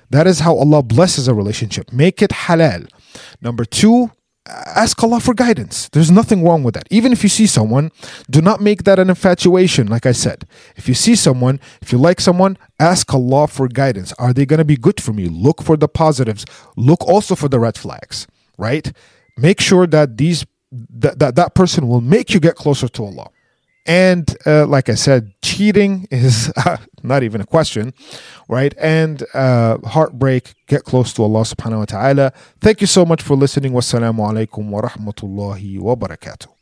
That 0.10 0.28
is 0.28 0.39
how 0.39 0.56
Allah 0.56 0.84
blesses 0.84 1.28
a 1.28 1.34
relationship. 1.34 1.91
Make 1.91 2.22
it 2.22 2.32
halal. 2.32 2.88
Number 3.41 3.66
2, 3.66 4.12
ask 4.47 5.01
Allah 5.03 5.20
for 5.20 5.34
guidance. 5.34 5.89
There's 5.89 6.12
nothing 6.12 6.43
wrong 6.43 6.64
with 6.64 6.76
that. 6.76 6.88
Even 6.91 7.12
if 7.12 7.24
you 7.24 7.30
see 7.30 7.47
someone, 7.47 7.91
do 8.30 8.41
not 8.41 8.62
make 8.62 8.84
that 8.84 8.99
an 8.99 9.10
infatuation, 9.10 9.88
like 9.88 10.06
I 10.06 10.12
said. 10.12 10.45
If 10.76 10.88
you 10.88 10.93
see 10.93 11.16
someone, 11.16 11.60
if 11.82 11.91
you 11.91 11.97
like 11.97 12.22
someone, 12.22 12.58
ask 12.80 13.14
Allah 13.14 13.47
for 13.47 13.68
guidance. 13.68 14.14
Are 14.14 14.34
they 14.34 14.45
going 14.45 14.60
to 14.60 14.66
be 14.66 14.78
good 14.78 15.01
for 15.01 15.14
me? 15.14 15.28
Look 15.28 15.62
for 15.64 15.78
the 15.78 15.88
positives. 15.88 16.45
Look 16.76 17.03
also 17.08 17.36
for 17.36 17.49
the 17.49 17.60
red 17.60 17.78
flags, 17.78 18.28
right? 18.58 18.91
Make 19.38 19.60
sure 19.60 19.88
that 19.88 20.18
these 20.18 20.45
that 20.72 21.20
that, 21.20 21.36
that 21.36 21.56
person 21.56 21.88
will 21.88 22.01
make 22.01 22.34
you 22.34 22.39
get 22.39 22.56
closer 22.56 22.88
to 22.88 23.03
Allah. 23.03 23.30
And 23.86 24.36
uh, 24.45 24.65
like 24.65 24.89
I 24.89 24.95
said, 24.95 25.33
cheating 25.43 26.07
is 26.09 26.51
not 27.03 27.21
even 27.23 27.41
a 27.41 27.45
question, 27.45 27.93
right? 28.49 28.73
And 28.79 29.23
uh, 29.33 29.77
heartbreak, 29.86 30.53
get 30.67 30.83
close 30.83 31.13
to 31.13 31.23
Allah 31.23 31.41
subhanahu 31.41 31.79
wa 31.79 31.86
ta'ala. 31.86 32.33
Thank 32.61 32.81
you 32.81 32.88
so 32.88 33.05
much 33.05 33.21
for 33.21 33.36
listening. 33.36 33.73
Wassalamu 33.73 34.25
alaikum 34.25 34.69
wa 34.69 34.81
rahmatullahi 34.81 35.79
wa 35.79 35.95
barakatuh. 35.95 36.55